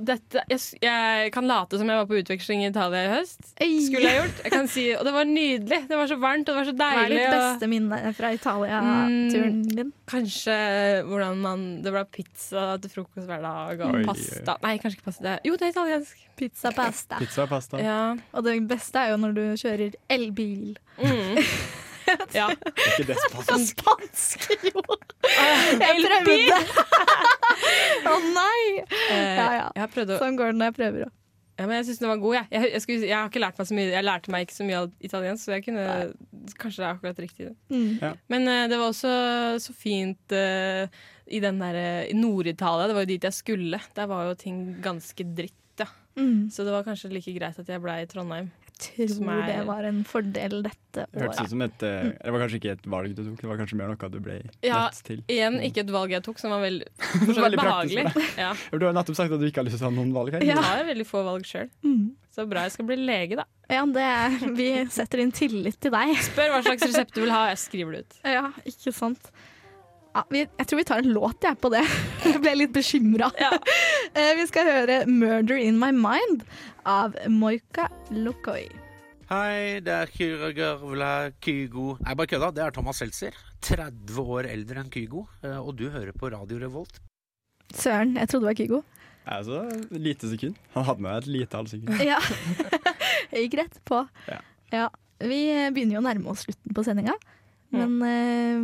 dette 0.01 0.41
jeg, 0.49 0.59
jeg 0.83 1.31
kan 1.35 1.45
late 1.49 1.77
som 1.79 1.89
jeg 1.91 1.99
var 1.99 2.07
på 2.09 2.17
utveksling 2.21 2.63
i 2.63 2.69
Italia 2.71 3.03
i 3.05 3.11
høst. 3.17 3.41
Skulle 3.55 4.01
jeg 4.09 4.19
gjort. 4.21 4.41
Jeg 4.45 4.53
kan 4.55 4.67
si, 4.71 4.85
og 4.95 5.03
det 5.07 5.13
var 5.15 5.27
nydelig. 5.29 5.79
Det 5.89 5.99
var 5.99 6.07
så 6.11 6.17
varmt, 6.21 6.47
og 6.49 6.55
det 6.55 6.59
var 6.61 6.69
så 6.69 6.75
Hva 6.79 6.89
er 6.91 7.01
deilig. 7.03 7.19
ditt 7.21 7.35
beste 7.35 7.69
minne 7.71 8.13
fra 8.17 8.31
Italia-turen 8.35 9.55
Mm, 9.55 9.63
din? 9.75 9.91
Kanskje 10.09 10.55
hvordan 11.07 11.37
man 11.41 11.63
Det 11.85 11.91
ble 11.93 12.03
pizza 12.13 12.65
til 12.81 12.89
frokost 12.93 13.27
hver 13.29 13.41
dag, 13.45 13.81
og 13.81 13.95
Oi, 13.99 14.03
pasta 14.07 14.57
Nei, 14.63 14.75
kanskje 14.81 14.99
ikke 14.99 15.09
pasta. 15.11 15.37
Jo, 15.45 15.55
det 15.55 15.67
er 15.69 15.73
italiensk. 15.75 16.21
Pizza 16.35 16.71
pasta. 16.75 17.17
Pizza 17.21 17.45
pasta. 17.47 17.79
Ja. 17.79 17.99
Og 18.35 18.43
det 18.43 18.57
beste 18.67 18.99
er 18.99 19.13
jo 19.13 19.17
når 19.21 19.35
du 19.37 19.43
kjører 19.61 19.93
elbil. 20.11 20.77
Mm. 20.99 21.39
ja. 22.39 22.47
Er 22.51 22.87
ikke 22.93 23.07
det 23.11 23.17
spansk? 23.25 23.83
Spansk, 23.83 24.47
jo! 24.69 24.85
Jeg 25.81 26.05
prøvde! 26.05 26.63
Å 28.11 28.17
nei! 28.31 28.63
Eh, 29.09 29.35
Ja, 29.35 29.47
ja. 29.59 29.87
Sånn 30.19 30.37
går 30.39 30.53
det 30.53 30.59
når 30.59 30.71
jeg 30.71 30.77
prøver. 30.79 31.07
òg. 31.09 31.13
Ja, 31.55 31.69
men 31.69 31.77
jeg 31.79 31.85
syns 31.87 32.01
den 32.01 32.09
var 32.11 32.19
god, 32.19 32.33
jeg. 32.35 32.47
Jeg, 32.51 32.69
jeg, 32.73 32.83
skulle, 32.83 33.07
jeg 33.07 33.15
har 33.15 33.29
ikke 33.29 33.39
lært 33.39 33.59
meg 33.61 33.67
så 33.69 33.75
mye 33.77 33.91
Jeg 33.93 34.03
lærte 34.03 34.31
meg 34.33 34.43
ikke 34.43 34.55
så 34.57 34.65
mye 34.67 34.79
av 34.81 34.89
italiensk, 35.07 35.45
så 35.45 35.53
jeg 35.55 35.63
kunne 35.69 35.85
Kanskje 36.59 36.81
det 36.81 36.87
er 36.87 36.89
akkurat 36.89 37.21
riktig. 37.23 37.47
Mm. 37.71 37.91
Ja. 38.01 38.09
Men 38.33 38.49
uh, 38.51 38.63
det 38.71 38.79
var 38.81 38.91
også 38.91 39.13
så 39.63 39.75
fint 39.77 40.35
uh, 40.35 40.83
i 41.25 41.39
den 41.41 41.57
der 41.57 41.77
eh, 41.79 42.11
i 42.11 42.17
Nord-Italia. 42.17 42.89
Det 42.89 42.97
var 42.97 43.05
jo 43.07 43.09
dit 43.09 43.23
jeg 43.25 43.33
skulle. 43.33 43.79
Der 43.97 44.09
var 44.11 44.27
jo 44.27 44.35
ting 44.37 44.59
ganske 44.83 45.25
dritt, 45.25 45.55
ja. 45.81 45.87
Mm. 46.19 46.51
Så 46.53 46.67
det 46.67 46.75
var 46.75 46.85
kanskje 46.85 47.09
like 47.09 47.33
greit 47.33 47.57
at 47.63 47.71
jeg 47.71 47.81
ble 47.81 47.95
i 48.03 48.05
Trondheim. 48.11 48.51
Tror 48.75 49.07
Som 49.07 49.29
er- 49.31 49.45
det 49.47 49.65
var 49.67 49.83
en 49.87 50.01
fordel 50.03 50.57
dette 50.65 51.05
Det 51.07 51.21
hørtes 51.21 51.37
ut 51.37 51.41
året. 51.45 51.49
som 51.49 51.61
et 51.63 51.83
eh, 51.87 52.09
Det 52.23 52.31
var 52.33 52.41
kanskje 52.43 52.57
ikke 52.59 52.71
et 52.73 52.85
valg 52.91 53.15
du 53.15 53.21
tok, 53.23 53.37
det 53.39 53.47
var 53.47 53.57
kanskje 53.61 53.77
mer 53.79 53.87
noe 53.87 54.09
du 54.11 54.19
ble 54.19 54.35
Ja, 54.63 54.81
nødt 54.89 55.03
til. 55.07 55.21
igjen 55.31 55.59
ikke 55.63 55.79
et 55.85 55.93
valg 55.95 56.11
jeg 56.11 56.23
tok 56.23 56.39
som 56.39 56.51
var 56.51 56.59
veldig, 56.65 56.87
Veldig 57.39 57.57
behagelig. 57.61 58.05
Ja. 58.37 58.51
Du 58.75 58.85
har 58.85 58.93
nettopp 58.93 59.15
sagt 59.15 59.31
at 59.31 59.39
du 59.39 59.47
ikke 59.47 59.63
har 59.63 59.67
lyst 59.69 59.77
til 59.79 59.85
å 59.87 59.89
ta 59.89 59.95
noen 59.95 60.11
valg 60.13 60.33
her. 60.35 60.43
Jeg 60.43 60.57
har 60.59 60.83
veldig 60.83 61.07
få 61.07 61.23
valg 61.23 61.47
sjøl. 61.47 61.69
Mm. 61.87 62.11
Så 62.35 62.43
bra 62.51 62.65
jeg 62.67 62.71
skal 62.75 62.85
bli 62.89 62.97
lege, 62.99 63.37
da. 63.39 63.45
Ja, 63.71 63.85
det 63.87 64.03
er, 64.03 64.33
vi 64.59 64.69
setter 64.91 65.21
inn 65.23 65.31
tillit 65.31 65.79
til 65.79 65.91
deg. 65.95 66.11
Spør 66.27 66.51
hva 66.51 66.61
slags 66.67 66.83
resept 66.83 67.15
du 67.15 67.21
vil 67.23 67.31
ha, 67.31 67.45
jeg 67.53 67.57
skriver 67.63 67.91
det 67.95 67.99
ut. 68.03 68.17
Ja, 68.27 68.49
ikke 68.67 68.91
sant. 68.93 69.31
Ja, 70.15 70.21
vi, 70.31 70.45
jeg 70.47 70.67
tror 70.69 70.79
vi 70.79 70.85
tar 70.87 71.01
en 71.03 71.11
låt 71.11 71.43
jeg, 71.43 71.57
på 71.59 71.69
det. 71.73 71.81
Jeg 72.25 72.39
ble 72.41 72.53
litt 72.55 72.71
bekymra. 72.75 73.27
vi 74.39 74.45
skal 74.47 74.69
høre 74.69 75.01
'Murder 75.09 75.59
In 75.59 75.75
My 75.81 75.91
Mind' 75.91 76.45
av 76.87 77.17
Moika 77.27 77.89
Lokoi. 78.15 78.63
Hei, 79.27 79.81
det 79.83 79.91
er 79.91 80.11
Kyra 80.13 80.51
Gørvla 80.53 81.09
Kygo 81.41 81.95
Nei, 82.05 82.13
bare 82.13 82.29
kødda. 82.29 82.51
Det 82.55 82.63
er 82.63 82.71
Thomas 82.75 82.99
Seltzer. 83.01 83.35
30 83.65 84.19
år 84.21 84.47
eldre 84.51 84.83
enn 84.83 84.91
Kygo. 84.93 85.25
eh, 85.43 85.57
Og 85.57 85.75
du 85.75 85.89
hører 85.89 86.13
på 86.13 86.29
Radio 86.31 86.59
Revolt. 86.61 86.99
Søren, 87.73 88.15
jeg 88.15 88.29
trodde 88.29 88.45
det 88.45 88.51
var 88.53 88.59
Kygo. 88.61 88.81
Altså, 89.25 89.63
lite 89.91 90.29
sekund. 90.29 90.55
Han 90.75 90.85
hadde 90.85 91.01
med 91.01 91.17
et 91.17 91.27
lite 91.27 91.57
halvsekund. 91.57 91.89
Ja. 92.05 92.19
Jeg 93.33 93.49
gikk 93.49 93.57
rett 93.63 93.79
på. 93.83 94.03
Ja. 94.29 94.39
Ja. 94.71 94.87
Vi 95.19 95.41
begynner 95.73 95.97
jo 95.97 96.03
å 96.03 96.05
nærme 96.05 96.29
oss 96.29 96.43
slutten 96.45 96.75
på 96.75 96.83
sendinga, 96.85 97.15
men 97.73 97.97
eh, 98.05 98.61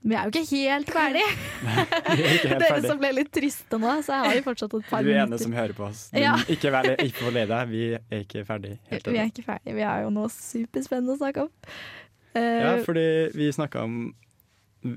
vi 0.00 0.14
er 0.14 0.28
jo 0.28 0.32
ikke 0.32 0.44
helt 0.52 0.92
ferdig. 0.94 1.24
Er 1.68 2.20
ikke 2.20 2.52
helt 2.52 2.60
Dere 2.62 2.68
ferdig. 2.68 2.90
som 2.92 3.00
ble 3.00 3.10
litt 3.16 3.32
triste 3.34 3.80
nå, 3.82 3.96
så 4.06 4.20
har 4.22 4.36
vi 4.36 4.44
fortsatt 4.46 4.76
et 4.78 4.86
par 4.90 5.06
Du 5.06 5.10
er 5.10 5.24
ene 5.24 5.40
som 5.40 5.56
hører 5.56 5.74
på 5.76 5.88
oss. 5.88 6.06
Ja. 6.16 6.36
ikke, 6.54 6.72
vær, 6.74 6.92
ikke 6.94 7.24
forlei 7.24 7.44
deg, 7.50 7.72
vi 7.72 7.82
er 7.98 8.22
ikke 8.22 8.44
ferdig. 8.48 8.76
Helt 8.92 9.10
Vi 9.10 9.18
er 9.18 9.32
ikke 9.32 9.46
ferdig. 9.48 9.74
Vi 9.80 9.84
har 9.88 10.04
jo 10.06 10.14
noe 10.14 10.30
superspennende 10.32 11.16
å 11.16 11.20
snakke 11.20 11.48
om. 11.48 11.52
Uh, 12.36 12.40
Ja, 12.40 12.72
fordi 12.86 13.04
vi 13.34 13.52
snakka 13.54 13.84
om 13.88 14.00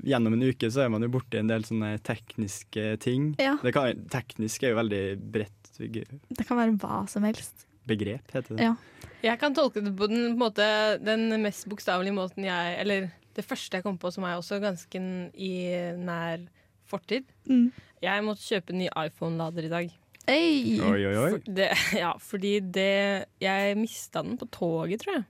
Gjennom 0.06 0.36
en 0.36 0.44
uke 0.46 0.68
så 0.70 0.84
er 0.84 0.90
man 0.94 1.02
jo 1.02 1.08
borti 1.10 1.40
en 1.40 1.48
del 1.50 1.64
sånne 1.66 1.96
tekniske 2.06 2.84
ting. 3.02 3.32
Ja. 3.42 3.56
Det 3.58 3.72
kan, 3.74 4.04
teknisk 4.12 4.62
er 4.62 4.70
jo 4.70 4.78
veldig 4.78 5.00
bredt 5.34 5.62
det 5.82 6.44
kan 6.46 6.58
være 6.58 6.76
hva 6.78 7.02
som 7.08 7.24
helst. 7.26 7.66
begrep, 7.88 8.30
heter 8.30 8.54
det. 8.54 8.62
Ja. 8.68 9.08
Jeg 9.22 9.38
kan 9.40 9.54
tolke 9.54 9.80
det 9.82 9.94
på 9.96 10.06
den, 10.10 10.34
på 10.34 10.44
måte, 10.44 10.66
den 11.02 11.30
mest 11.42 11.66
bokstavelige 11.70 12.14
måten 12.14 12.44
jeg 12.46 12.76
Eller 12.82 13.10
det 13.36 13.44
første 13.46 13.78
jeg 13.78 13.84
kom 13.86 13.98
på 14.00 14.10
som 14.12 14.26
er 14.28 14.36
også 14.36 14.60
ganske 14.62 15.02
i 15.34 15.52
nær 15.98 16.44
fortid. 16.88 17.28
Mm. 17.48 17.70
Jeg 18.02 18.24
måtte 18.26 18.44
kjøpe 18.44 18.74
en 18.74 18.82
ny 18.82 18.88
iPhone-lader 19.06 19.68
i 19.68 19.72
dag. 19.72 19.92
Oi, 20.30 20.78
oi, 20.78 20.98
oi. 21.18 21.30
For 21.34 21.46
det, 21.50 21.68
ja, 21.98 22.12
fordi 22.22 22.52
det 22.62 23.26
Jeg 23.42 23.78
mista 23.78 24.22
den 24.22 24.36
på 24.38 24.46
toget, 24.54 25.02
tror 25.02 25.16
jeg. 25.16 25.24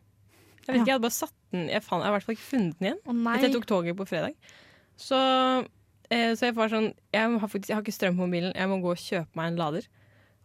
Jeg 0.63 0.67
vet 0.67 0.81
ikke, 0.83 0.91
jeg 0.91 0.95
hadde 0.95 1.07
bare 1.07 1.17
satt 1.17 1.39
den 1.53 1.71
Jeg, 1.73 1.83
fant, 1.83 2.03
jeg 2.03 2.07
har 2.07 2.13
i 2.13 2.17
hvert 2.19 2.27
fall 2.27 2.37
ikke 2.37 2.51
funnet 2.51 2.77
den 2.79 2.91
igjen. 2.91 3.01
Å 3.07 3.17
nei. 3.17 3.37
Etter 3.39 3.49
jeg 3.49 3.57
tok 3.57 3.71
toget 3.71 3.99
på 3.99 4.07
fredag. 4.09 4.53
Så, 5.01 5.19
eh, 6.13 6.35
så 6.37 6.51
jeg 6.51 6.57
var 6.59 6.73
sånn 6.73 6.93
jeg 6.93 7.25
har, 7.25 7.49
faktisk, 7.49 7.73
jeg 7.73 7.79
har 7.79 7.85
ikke 7.87 7.97
strøm 7.97 8.21
på 8.21 8.29
mobilen, 8.29 8.53
jeg 8.57 8.71
må 8.71 8.79
gå 8.85 8.93
og 8.93 9.01
kjøpe 9.01 9.39
meg 9.39 9.53
en 9.53 9.61
lader. 9.63 9.89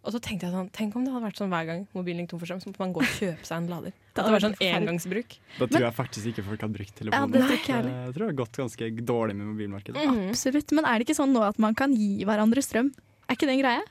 Og 0.07 0.13
så 0.15 0.21
tenkte 0.23 0.47
jeg 0.47 0.55
sånn, 0.55 0.69
Tenk 0.71 0.95
om 0.95 1.03
det 1.03 1.11
hadde 1.11 1.27
vært 1.27 1.39
sånn 1.41 1.51
hver 1.51 1.65
gang 1.67 1.81
mobilen 1.91 2.23
gikk 2.23 2.29
tom 2.31 2.39
for 2.39 2.47
strøm, 2.47 2.61
så 2.63 2.71
måtte 2.71 2.79
man 2.79 2.93
gå 2.95 3.01
og 3.03 3.09
kjøpe 3.17 3.43
seg 3.43 3.57
en 3.57 3.65
lader. 3.67 3.95
Det 4.15 4.23
hadde 4.23 4.35
vært 4.37 4.45
sånn 4.45 4.55
engangsbruk. 4.69 5.35
Da 5.57 5.67
tror 5.67 5.83
jeg 5.83 5.95
faktisk 5.97 6.29
ikke 6.31 6.45
folk 6.47 6.63
hadde 6.63 6.77
brukt 6.77 6.93
Ja, 6.93 6.99
telefonen. 7.01 7.33
det 7.35 7.41
tror 7.43 7.89
jeg 7.91 8.13
tror 8.15 8.23
det 8.23 8.29
har 8.31 8.39
gått 8.39 8.61
ganske 8.61 8.89
dårlig 9.11 9.35
med 9.35 9.49
mobilmarkedet. 9.51 10.05
Mm. 10.07 10.21
Absolutt. 10.31 10.71
Men 10.79 10.87
er 10.87 10.95
det 10.97 11.07
ikke 11.09 11.19
sånn 11.19 11.35
nå 11.35 11.43
at 11.43 11.59
man 11.59 11.75
kan 11.75 11.91
gi 11.93 12.23
hverandre 12.23 12.63
strøm? 12.63 12.93
Er 13.27 13.35
ikke 13.35 13.49
det 13.51 13.57
en 13.57 13.63
greie? 13.65 13.83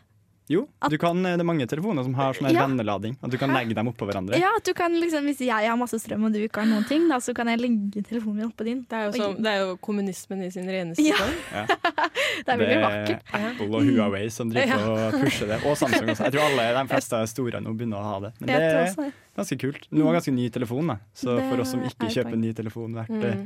Jo, 0.49 0.69
du 0.89 0.95
kan, 0.99 1.19
det 1.25 1.33
er 1.41 1.47
mange 1.47 1.67
telefoner 1.67 2.05
som 2.07 2.15
har 2.15 2.33
sånn 2.39 2.53
Ja. 2.55 2.67
vennelading. 2.67 3.17
At 3.23 3.31
du 3.31 3.37
kan 3.37 3.51
legge 3.51 3.75
dem 3.75 3.89
oppå 3.91 4.07
hverandre. 4.07 4.39
Ja, 4.39 4.53
at 4.57 4.65
du 4.65 4.73
kan 4.75 4.93
liksom, 4.95 5.25
Hvis 5.27 5.41
jeg 5.43 5.51
har 5.69 5.77
masse 5.77 5.99
strøm 5.99 6.25
og 6.29 6.33
du 6.33 6.39
ikke 6.47 6.61
har 6.63 6.67
noen 6.71 6.87
ting, 6.87 7.09
da, 7.09 7.17
så 7.19 7.35
kan 7.35 7.49
jeg 7.51 7.59
legge 7.59 8.03
telefonen 8.07 8.37
min 8.37 8.47
oppå 8.53 8.65
din. 8.65 8.85
Det 8.89 8.93
er 8.97 9.05
jo, 9.07 9.13
som, 9.19 9.35
det 9.43 9.51
er 9.51 9.59
jo 9.65 9.77
kommunismen 9.83 10.45
i 10.47 10.51
sin 10.51 10.69
reneste 10.71 11.03
Ja. 11.03 11.17
form. 11.17 11.35
Ja. 11.53 11.67
Det 12.47 12.53
er 12.53 12.59
veldig 12.61 12.81
vakkert. 12.83 13.23
Det 13.27 13.35
er 13.41 13.47
Apple 13.51 13.67
og 13.75 13.83
Huawei 13.91 14.29
som 14.31 14.51
driver 14.51 14.67
Ja. 14.67 14.91
og 15.11 15.21
pusher 15.21 15.47
det. 15.51 15.59
Og 15.67 15.77
Samsung 15.77 16.09
også. 16.15 16.25
Jeg 16.29 16.33
tror 16.33 16.47
alle 16.47 16.67
de 16.79 16.89
fleste 16.95 17.27
store 17.33 17.61
nå 17.61 17.75
begynner 17.77 17.99
å 17.99 18.05
ha 18.13 18.21
det. 18.21 18.33
Men 18.41 18.49
Jeg 18.49 18.61
det 18.61 19.13
ganske 19.37 19.59
kult. 19.61 19.87
Nå 19.93 20.07
er 20.09 20.17
ganske 20.19 20.33
ny 20.35 20.49
telefon, 20.51 20.87
da. 20.89 20.97
så 21.15 21.37
Det 21.37 21.45
for 21.51 21.61
oss 21.63 21.71
som 21.75 21.83
ikke 21.85 22.09
kjøper 22.13 22.37
ny 22.41 22.53
telefon 22.57 22.93
hvert, 22.97 23.11
Mm. 23.13 23.23
eh, 23.25 23.37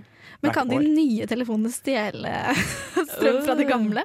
Men 0.43 0.53
hvert 0.53 0.55
kan 0.55 0.69
de 0.71 0.79
nye 0.79 1.27
telefonene 1.27 1.71
stjele 1.75 2.35
strøm 3.15 3.43
fra 3.45 3.55
de 3.59 3.65
gamle? 3.69 4.05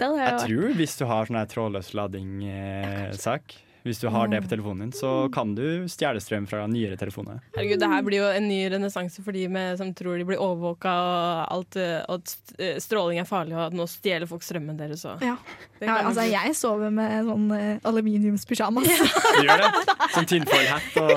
Jeg 0.00 0.16
jeg 0.16 0.38
tror 0.46 0.74
hvis 0.78 0.96
du 0.98 1.04
har 1.06 1.26
sånn 1.28 1.46
trådløs 1.46 1.90
lading-sak, 1.94 3.54
hvis 3.86 4.00
du 4.02 4.08
har 4.12 4.28
det 4.28 4.42
på 4.44 4.50
telefonen 4.50 4.88
din, 4.88 4.92
så 4.96 5.28
kan 5.32 5.54
du 5.56 5.86
stjele 5.90 6.20
strøm 6.20 6.46
fra 6.50 6.66
nyere 6.70 6.96
telefoner. 7.00 7.40
Herregud, 7.56 7.80
Det 7.80 7.88
her 7.92 8.02
blir 8.06 8.18
jo 8.20 8.28
en 8.28 8.48
ny 8.48 8.60
renessanse 8.72 9.22
for 9.24 9.32
de 9.36 9.46
med, 9.48 9.78
som 9.80 9.94
tror 9.96 10.18
de 10.20 10.26
blir 10.28 10.40
overvåka 10.40 10.90
og 10.90 11.54
alt, 11.56 11.76
eh, 11.80 12.00
at 12.04 12.34
eh, 12.58 12.76
stråling 12.82 13.22
er 13.22 13.28
farlig, 13.28 13.56
og 13.56 13.66
at 13.68 13.76
nå 13.76 13.86
stjeler 13.90 14.28
folk 14.30 14.44
strømmen 14.44 14.76
deres. 14.80 15.04
Og. 15.08 15.22
Ja. 15.24 15.36
Ja, 15.80 16.00
altså, 16.04 16.26
jeg 16.28 16.56
sover 16.58 16.92
med 16.92 17.24
sånn 17.28 17.46
eh, 17.56 17.78
aluminiumspysjamas. 17.88 18.90
Du 18.90 19.46
gjør 19.46 19.64
det? 19.64 19.70
Sånn 20.16 20.28
tinfoil-hatt 20.28 20.96
og 21.00 21.08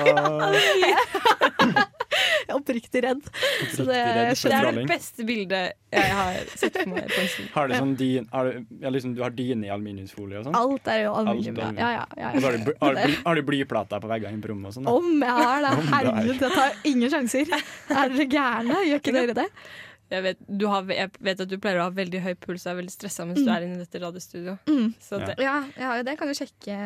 oppriktig 2.56 3.04
redd. 3.04 3.22
Så 3.74 3.86
det, 3.88 4.00
redd 4.00 4.42
det 4.44 4.58
er 4.58 4.68
det 4.78 4.84
beste 4.90 5.26
bildet 5.26 5.74
jeg 5.94 6.14
har 6.18 6.38
sett 6.58 6.74
for 6.80 6.90
meg. 6.90 7.12
Har 7.54 7.70
du 7.70 7.76
sånn 7.76 7.94
din, 7.98 8.26
har 8.32 8.50
du, 8.50 8.64
ja, 8.82 8.90
liksom, 8.90 9.14
du 9.14 9.22
har 9.22 9.34
dine 9.34 9.68
i 9.68 9.70
aluminiumsfolie 9.74 10.40
og 10.40 10.48
sånn? 10.48 10.58
Alt 10.58 10.90
er 10.90 11.04
jo 11.04 11.14
aluminium. 11.20 11.60
Alt 11.68 11.78
Ja, 11.78 11.92
ja, 11.94 12.04
ja, 12.18 12.32
ja, 12.34 12.42
har, 12.42 12.58
du, 12.58 12.72
har, 13.28 13.38
du, 13.38 13.44
blyplater 13.46 14.02
på 14.02 14.10
veggene 14.10 14.42
på 14.42 14.50
rommet 14.52 14.72
og 14.72 14.78
sånn? 14.78 14.90
Om 14.90 15.22
jeg 15.22 15.38
har 15.38 15.62
det! 15.66 15.72
Er. 15.74 15.88
Herregud, 15.94 16.44
jeg 16.48 16.58
tar 16.58 16.90
ingen 16.90 17.14
sjanser. 17.14 17.56
Er 17.94 18.14
dere 18.14 18.28
gærne? 18.30 18.84
Gjør 18.88 19.02
ikke 19.02 19.16
dere 19.20 19.38
det? 19.44 19.48
Jeg 20.12 20.22
vet, 20.22 20.40
du 20.46 20.66
har, 20.68 20.84
jeg 20.92 21.10
vet 21.24 21.40
at 21.40 21.48
du 21.48 21.54
pleier 21.58 21.78
å 21.80 21.86
ha 21.86 21.92
veldig 21.96 22.20
høy 22.22 22.34
puls 22.38 22.66
og 22.66 22.74
er 22.74 22.76
veldig 22.82 22.92
stressa 22.92 23.24
mens 23.26 23.40
du 23.40 23.48
er 23.50 23.64
inne 23.64 23.78
i 23.78 23.82
dette 23.82 24.00
radiostudioet. 24.02 24.68
Mm. 24.68 24.90
Så 25.02 25.18
det, 25.22 25.36
Ja, 25.42 25.54
jeg 25.74 25.86
har 25.88 26.00
jo 26.00 26.04
det. 26.06 26.16
Kan 26.20 26.28
du 26.30 26.34
sjekke 26.36 26.76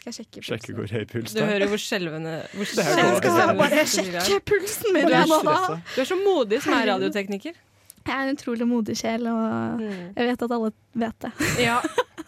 Skal 0.00 0.08
jeg 0.08 0.16
sjekke 0.16 0.44
Sjekke 0.48 0.76
hvor 0.78 0.94
høy 0.96 1.04
puls 1.10 1.34
du 1.34 1.36
det 1.36 1.44
er. 1.44 1.50
hører 1.52 1.70
hvor 1.70 1.82
skjelvende 1.84 2.32
hvor 2.54 2.72
Jeg 2.72 3.18
skal 3.20 3.52
bare 3.60 3.84
sjekke 3.92 4.40
pulsen 4.48 4.96
min 4.96 5.06
Du 5.06 5.18
er 5.18 5.28
så 5.28 5.76
Du 5.92 6.00
er 6.00 6.08
så 6.14 6.18
modig 6.24 6.62
som 6.64 6.74
er 6.78 6.88
radiotekniker. 6.94 7.60
Jeg 8.02 8.14
er 8.16 8.26
en 8.26 8.34
utrolig 8.34 8.66
modig 8.66 8.96
sjel, 8.98 9.28
og 9.30 9.82
jeg 9.86 10.26
vet 10.32 10.40
at 10.42 10.54
alle 10.56 10.72
vet 10.98 11.22
det. 11.22 11.30
Ja, 11.62 11.76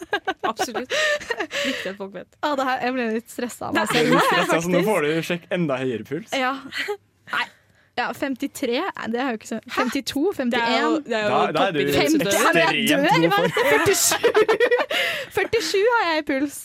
absolutt. 0.52 0.92
Viktig 1.64 1.90
at 1.90 1.98
folk 1.98 2.14
vet. 2.14 2.36
Å, 2.46 2.52
det 2.60 2.66
her, 2.68 2.78
jeg 2.84 2.94
ble 2.94 3.08
litt 3.16 3.32
stressa 3.32 3.72
av 3.72 3.74
meg 3.80 3.90
selv. 3.90 4.70
nå 4.70 4.84
får 4.86 5.08
du 5.08 5.10
sjekke 5.26 5.50
enda 5.56 5.80
høyere 5.82 6.06
puls. 6.06 6.30
Ja. 6.38 6.52
Nei. 7.34 7.46
Ja, 7.98 8.08
53 8.12 8.80
Det 9.12 9.20
er 9.20 9.28
jo 9.28 9.36
ikke 9.38 9.48
så 9.48 9.58
52? 9.70 10.38
51? 10.38 10.50
Det 10.50 10.60
er 10.60 10.82
jo, 10.82 10.96
det 11.06 11.14
er 11.14 11.22
jo 11.22 11.28
Da- 11.30 11.52
da 11.52 11.66
er 11.68 11.72
du 11.72 11.78
50, 11.78 12.18
toppidrettsutøver. 12.18 12.74
ja, 12.90 12.96
men 12.96 13.22
jeg 13.22 13.30
dør! 13.30 13.44
ekstremt 13.44 14.34
god 14.34 14.50
for. 14.50 14.54
47! 14.54 14.64
47 15.30 15.84
har 15.94 16.14
jeg 16.14 16.18
i 16.22 16.26
puls. 16.32 16.56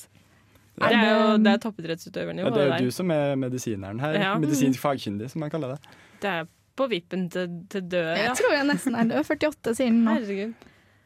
Det 0.80 0.92
er 0.96 1.10
jo 1.12 1.38
det 1.44 1.52
er 1.54 1.58
toppidrettsutøvernivå. 1.58 2.48
Ja, 2.48 2.54
det 2.56 2.62
er 2.72 2.78
jo 2.80 2.86
du 2.86 2.92
som 2.96 3.12
er 3.12 3.36
medisineren 3.36 4.00
her. 4.00 4.14
Ja. 4.20 4.38
Medisinsk 4.40 4.80
fagkyndig, 4.82 5.30
som 5.30 5.40
man 5.44 5.50
kaller 5.52 5.76
det. 5.76 5.80
Det 6.24 6.30
er 6.30 6.46
på 6.80 6.88
vippen 6.88 7.30
til, 7.30 7.50
til 7.70 7.82
død. 7.92 8.10
Jeg 8.18 8.32
tror 8.40 8.54
jeg 8.56 8.66
nesten 8.70 8.96
er 8.96 9.04
død. 9.04 9.24
48, 9.26 9.76
siden 9.76 10.04
nå. 10.06 10.14
Herregud. 10.16 10.54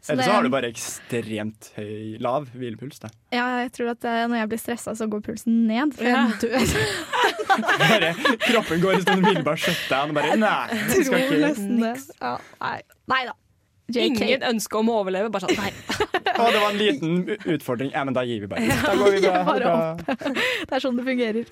Så 0.04 0.12
Eller 0.12 0.24
så 0.28 0.32
har 0.36 0.44
du 0.44 0.50
bare 0.52 0.68
ekstremt 0.68 1.70
høy, 1.78 2.18
lav 2.20 2.50
hvilepuls. 2.52 2.98
Da. 3.00 3.08
Ja, 3.32 3.46
jeg 3.64 3.70
tror 3.78 3.94
at 3.94 4.04
eh, 4.04 4.26
når 4.28 4.42
jeg 4.42 4.50
blir 4.52 4.60
stressa, 4.60 4.92
så 5.00 5.08
går 5.08 5.22
pulsen 5.24 5.62
ned. 5.70 5.94
For 5.96 6.04
Ja. 6.10 6.26
jeg 6.28 6.40
tror, 6.44 7.78
Bare, 7.80 8.10
kroppen 8.44 8.82
går 8.84 8.98
i 8.98 9.04
sånn 9.06 9.22
umiddelbar 9.24 9.56
shutdown. 9.64 10.12
og 10.12 10.18
Bare, 10.20 10.36
nei, 10.42 10.82
jeg 10.92 11.06
skal 11.08 11.24
ikke. 11.24 11.40
nesten. 11.46 11.80
Ja, 12.20 12.34
nei. 12.60 12.76
nei 13.14 13.22
da. 13.30 13.38
JK. 13.94 14.04
Ingen 14.24 14.44
ønske 14.48 14.80
om 14.80 14.90
å 14.92 15.00
overleve. 15.06 15.30
Bare 15.32 15.48
sånn, 15.48 15.58
nei. 15.60 15.72
Å, 16.34 16.46
det 16.50 16.60
var 16.64 16.70
en 16.72 16.80
liten 16.80 17.18
utfordring. 17.54 17.92
Ja, 17.94 18.04
men 18.08 18.16
da 18.16 18.24
gir 18.26 18.42
vi 18.44 18.48
bare. 18.50 18.68
Da 18.84 18.94
går 18.98 19.16
vi 19.16 19.24
bare, 19.52 19.72
opp. 19.72 20.06
det 20.08 20.72
er 20.80 20.84
sånn 20.84 20.98
det 21.00 21.04
fungerer. 21.08 21.52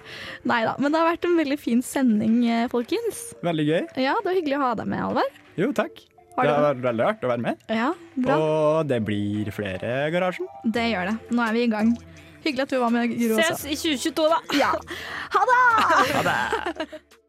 Nei 0.50 0.62
da. 0.68 0.76
Men 0.82 0.92
det 0.96 1.02
har 1.04 1.12
vært 1.12 1.28
en 1.30 1.36
veldig 1.40 1.60
fin 1.62 1.84
sending, 1.86 2.40
eh, 2.50 2.66
folkens. 2.72 3.30
Veldig 3.46 3.68
gøy. 3.68 3.82
Ja, 4.02 4.16
det 4.20 4.28
var 4.32 4.40
hyggelig 4.40 4.58
å 4.60 4.64
ha 4.66 4.72
deg 4.80 4.90
med, 4.92 5.04
Alvar. 5.12 5.38
Jo, 5.60 5.70
takk. 5.78 6.02
Har 6.38 6.48
Det 6.48 6.58
vært 6.64 6.84
veldig 6.86 7.06
artig 7.10 7.28
å 7.28 7.32
være 7.34 7.44
med. 7.46 7.64
Ja, 7.70 7.90
bra. 8.16 8.38
Og 8.40 8.88
det 8.90 9.02
blir 9.06 9.52
flere 9.54 9.96
Garasjen. 10.14 10.48
Det 10.64 10.88
gjør 10.94 11.12
det. 11.12 11.16
Nå 11.36 11.48
er 11.48 11.58
vi 11.58 11.64
i 11.68 11.72
gang. 11.72 11.96
Hyggelig 12.42 12.64
at 12.66 12.74
du 12.74 12.80
var 12.82 12.94
med, 12.94 13.16
Guro. 13.20 13.38
Ses 13.38 13.66
i 13.70 13.76
2022, 13.78 14.30
da. 14.32 14.42
Ja. 14.58 14.72
Ha 15.36 15.48
det! 15.52 15.64
Ha 16.16 16.24
det! 16.32 17.02